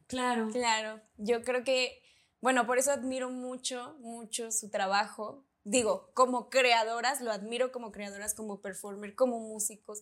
claro. 0.07 0.49
Claro, 0.51 1.01
yo 1.17 1.43
creo 1.43 1.63
que, 1.63 2.01
bueno, 2.41 2.67
por 2.67 2.77
eso 2.77 2.91
admiro 2.91 3.29
mucho, 3.29 3.95
mucho 3.99 4.51
su 4.51 4.69
trabajo. 4.69 5.45
Digo, 5.63 6.11
como 6.13 6.49
creadoras, 6.49 7.19
lo 7.19 7.31
admiro 7.31 7.71
como 7.71 7.91
creadoras, 7.91 8.33
como 8.33 8.61
performer, 8.61 9.15
como 9.15 9.39
músicos. 9.39 9.99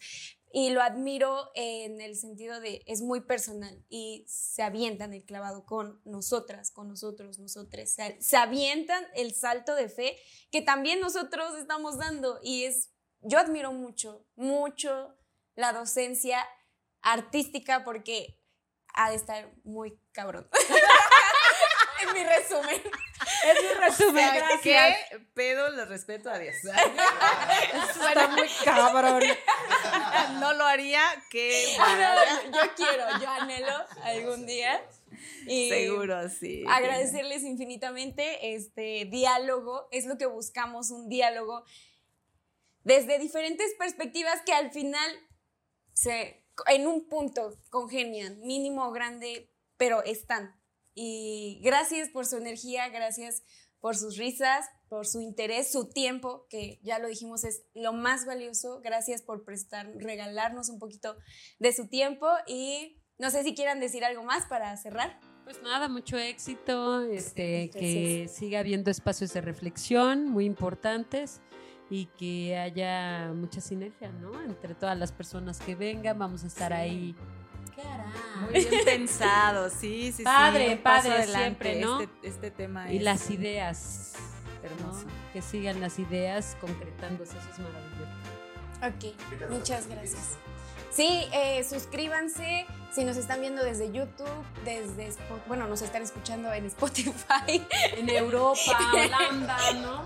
Y 0.51 0.69
lo 0.69 0.81
admiro 0.81 1.49
en 1.55 2.01
el 2.01 2.15
sentido 2.15 2.59
de, 2.59 2.83
es 2.86 3.01
muy 3.01 3.21
personal 3.21 3.83
y 3.89 4.25
se 4.27 4.61
avientan 4.63 5.13
el 5.13 5.25
clavado 5.25 5.65
con 5.65 6.01
nosotras, 6.05 6.71
con 6.71 6.88
nosotros. 6.88 7.39
Se, 7.86 8.21
se 8.21 8.38
avientan 8.38 9.03
el 9.15 9.33
salto 9.33 9.75
de 9.75 9.89
fe 9.89 10.17
que 10.51 10.61
también 10.61 10.99
nosotros 10.99 11.57
estamos 11.57 11.97
dando. 11.97 12.39
Y 12.43 12.65
es, 12.65 12.91
yo 13.21 13.39
admiro 13.39 13.73
mucho, 13.73 14.25
mucho 14.36 15.15
la 15.55 15.73
docencia 15.73 16.45
artística 17.01 17.83
porque 17.83 18.39
ha 18.93 19.09
de 19.09 19.15
estar 19.15 19.53
muy 19.63 19.99
cabrón. 20.11 20.47
es 22.08 22.14
mi 22.14 22.24
resumen. 22.24 22.82
Es 23.45 23.64
mi 23.64 23.80
resumen, 23.80 24.30
gracias. 24.36 24.97
¿Qué 25.10 25.20
pedo 25.34 25.70
lo 25.70 25.86
respeto 25.86 26.30
a 26.30 26.38
Dios? 26.38 26.56
Eso 26.56 26.74
está 28.08 28.28
muy 28.28 28.47
cabrón. 28.64 29.24
no 30.39 30.53
lo 30.53 30.66
haría, 30.66 31.01
qué 31.32 31.76
No, 31.78 32.51
yo 32.51 32.76
quiero, 32.76 33.06
yo 33.22 33.30
anhelo 33.30 33.74
algún 34.03 34.45
día. 34.45 34.84
Y 35.47 35.70
Seguro, 35.70 36.30
sí. 36.30 36.66
agradecerles 36.68 37.43
infinitamente 37.43 38.53
este 38.56 39.06
diálogo. 39.06 39.88
Es 39.91 40.06
lo 40.06 40.18
que 40.18 40.26
buscamos, 40.26 40.91
un 40.91 41.08
diálogo 41.08 41.64
desde 42.86 43.18
diferentes 43.18 43.74
perspectivas 43.80 44.41
que 44.45 44.53
al 44.53 44.72
final 44.72 45.12
se, 45.93 46.45
en 46.68 46.88
un 46.88 47.10
punto 47.10 47.58
congenian, 47.70 48.39
mínimo 48.41 48.88
o 48.88 48.91
grande, 48.91 49.51
pero 49.76 50.03
están. 50.03 50.56
Y 50.95 51.59
gracias 51.61 52.09
por 52.09 52.25
su 52.25 52.37
energía, 52.37 52.89
gracias 52.89 53.43
por 53.79 53.95
sus 53.95 54.17
risas, 54.17 54.65
por 54.89 55.05
su 55.05 55.21
interés, 55.21 55.71
su 55.71 55.89
tiempo, 55.89 56.47
que 56.49 56.79
ya 56.81 56.97
lo 56.97 57.07
dijimos 57.07 57.43
es 57.43 57.63
lo 57.75 57.93
más 57.93 58.25
valioso. 58.25 58.81
Gracias 58.81 59.21
por 59.21 59.43
prestar, 59.43 59.91
regalarnos 59.97 60.69
un 60.69 60.79
poquito 60.79 61.15
de 61.59 61.73
su 61.73 61.87
tiempo 61.87 62.27
y 62.47 62.97
no 63.19 63.29
sé 63.29 63.43
si 63.43 63.53
quieran 63.53 63.79
decir 63.79 64.03
algo 64.03 64.23
más 64.23 64.45
para 64.47 64.75
cerrar. 64.77 65.19
Pues 65.43 65.61
nada, 65.61 65.87
mucho 65.87 66.17
éxito, 66.17 67.03
este, 67.03 67.69
que 67.69 68.27
siga 68.27 68.61
habiendo 68.61 68.89
espacios 68.89 69.31
de 69.33 69.41
reflexión 69.41 70.27
muy 70.27 70.45
importantes 70.45 71.41
y 71.89 72.07
que 72.17 72.57
haya 72.57 73.31
mucha 73.35 73.61
sinergia, 73.61 74.11
¿no? 74.11 74.41
Entre 74.41 74.73
todas 74.73 74.97
las 74.97 75.11
personas 75.11 75.59
que 75.59 75.75
vengan, 75.75 76.17
vamos 76.17 76.43
a 76.43 76.47
estar 76.47 76.73
ahí. 76.73 77.15
¿Qué 77.76 77.82
hará? 77.82 78.05
Muy 78.41 78.65
bien 78.65 78.86
pensado, 78.86 79.69
sí, 79.69 80.11
sí, 80.15 80.23
Padre, 80.23 80.69
sí. 80.71 80.76
padre 80.78 81.11
adelante. 81.11 81.39
siempre, 81.39 81.82
¿no? 81.82 82.01
Este, 82.01 82.28
este 82.28 82.51
tema 82.51 82.91
Y 82.91 82.97
es 82.97 83.03
las 83.03 83.30
ideas, 83.30 84.13
¿no? 84.63 84.67
hermoso. 84.69 85.05
Que 85.34 85.41
sigan 85.41 85.82
las 85.82 85.99
ideas 85.99 86.55
concretándose, 86.61 87.38
eso 87.38 87.49
es 87.51 87.59
maravilloso. 87.59 89.15
Ok, 89.47 89.49
muchas 89.51 89.88
gracias. 89.88 90.38
Sí, 90.95 91.27
eh, 91.33 91.65
suscríbanse. 91.69 92.65
Si 92.91 93.03
nos 93.03 93.17
están 93.17 93.41
viendo 93.41 93.61
desde 93.61 93.91
YouTube, 93.91 94.29
desde 94.63 95.13
bueno, 95.47 95.67
nos 95.67 95.81
están 95.81 96.01
escuchando 96.03 96.53
en 96.53 96.67
Spotify. 96.67 97.61
En 97.97 98.09
Europa, 98.09 98.79
Holanda, 98.93 99.57
¿no? 99.81 100.05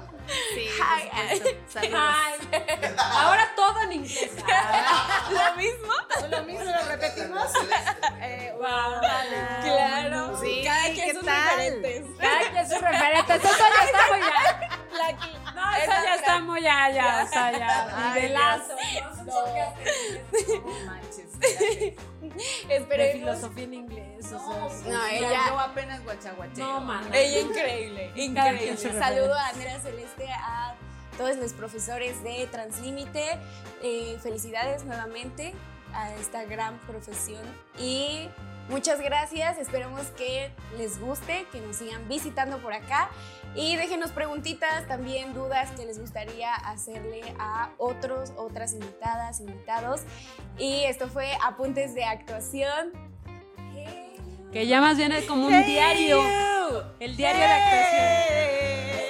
Sí, 0.55 0.67
Hi. 0.67 1.41
Saludos. 1.67 1.99
Ahora 2.97 3.51
todo 3.55 3.81
en 3.83 3.93
inglés. 3.93 4.31
Lo 5.29 5.55
mismo. 5.55 5.93
Lo 6.31 6.43
mismo 6.45 6.65
lo 6.65 6.83
repetimos. 6.87 7.51
Eh, 8.21 8.53
hola. 8.57 9.59
Claro. 9.63 10.39
Sí, 10.41 10.61
cada 10.63 10.83
quien 10.93 11.07
¿qué 11.07 11.13
sus 11.13 11.25
tal? 11.25 11.57
referentes. 11.57 12.05
Cada 12.19 12.51
quien 12.51 12.69
sus 12.69 12.81
referentes. 12.81 13.35
Eso 13.43 13.65
ya 13.77 13.85
está 13.85 14.07
muy 14.09 14.19
ya. 14.19 14.78
La 14.97 15.07
que- 15.19 15.39
No, 15.55 15.71
eso 15.75 16.03
ya 16.03 16.15
está 16.15 16.39
muy 16.39 16.65
allá. 16.67 17.23
O 17.25 17.27
sea, 17.27 17.51
ya. 17.51 18.13
Nivelazo. 18.13 18.75
No 19.25 20.85
manches. 20.85 21.25
Esperemos. 22.69 22.89
De 22.97 23.11
filosofía 23.13 23.63
en 23.63 23.73
inglés. 23.73 24.25
o 24.25 24.29
sea, 24.29 24.37
No, 24.37 24.69
Mira, 24.85 25.11
ella, 25.13 25.41
Yo 25.49 25.59
apenas 25.59 26.03
guachaguacheo. 26.03 26.65
No, 26.65 26.81
man. 26.81 27.09
ella 27.13 27.39
increíble, 27.41 28.11
increíble. 28.15 28.77
Saludo 28.77 29.33
a 29.33 29.47
Andrea 29.49 29.79
Celeste, 29.79 30.29
a 30.31 30.75
todos 31.17 31.35
los 31.37 31.53
profesores 31.53 32.21
de 32.23 32.47
Translímite. 32.51 33.39
Eh, 33.81 34.17
felicidades 34.21 34.83
nuevamente 34.85 35.53
a 35.93 36.11
esta 36.15 36.43
gran 36.43 36.77
profesión 36.79 37.43
y 37.77 38.29
muchas 38.69 38.99
gracias. 39.01 39.57
Esperemos 39.57 40.01
que 40.17 40.51
les 40.77 40.99
guste, 40.99 41.45
que 41.51 41.61
nos 41.61 41.77
sigan 41.77 42.07
visitando 42.07 42.57
por 42.59 42.73
acá 42.73 43.09
y 43.55 43.75
déjenos 43.75 44.11
preguntitas, 44.11 44.87
también 44.87 45.33
dudas 45.33 45.71
que 45.71 45.85
les 45.85 45.99
gustaría 45.99 46.53
hacerle 46.53 47.21
a 47.39 47.71
otros, 47.77 48.31
otras 48.37 48.73
invitadas, 48.73 49.39
invitados. 49.39 50.01
Y 50.57 50.83
esto 50.83 51.07
fue 51.07 51.31
Apuntes 51.43 51.93
de 51.95 52.03
Actuación. 52.03 52.93
Que 54.51 54.65
ya 54.67 54.81
más 54.81 54.97
bien 54.97 55.11
es 55.11 55.25
como 55.25 55.47
un 55.47 55.65
diario. 55.65 56.21
El 56.99 57.15
diario 57.15 57.41
de 57.41 57.53
actuación. 57.53 59.08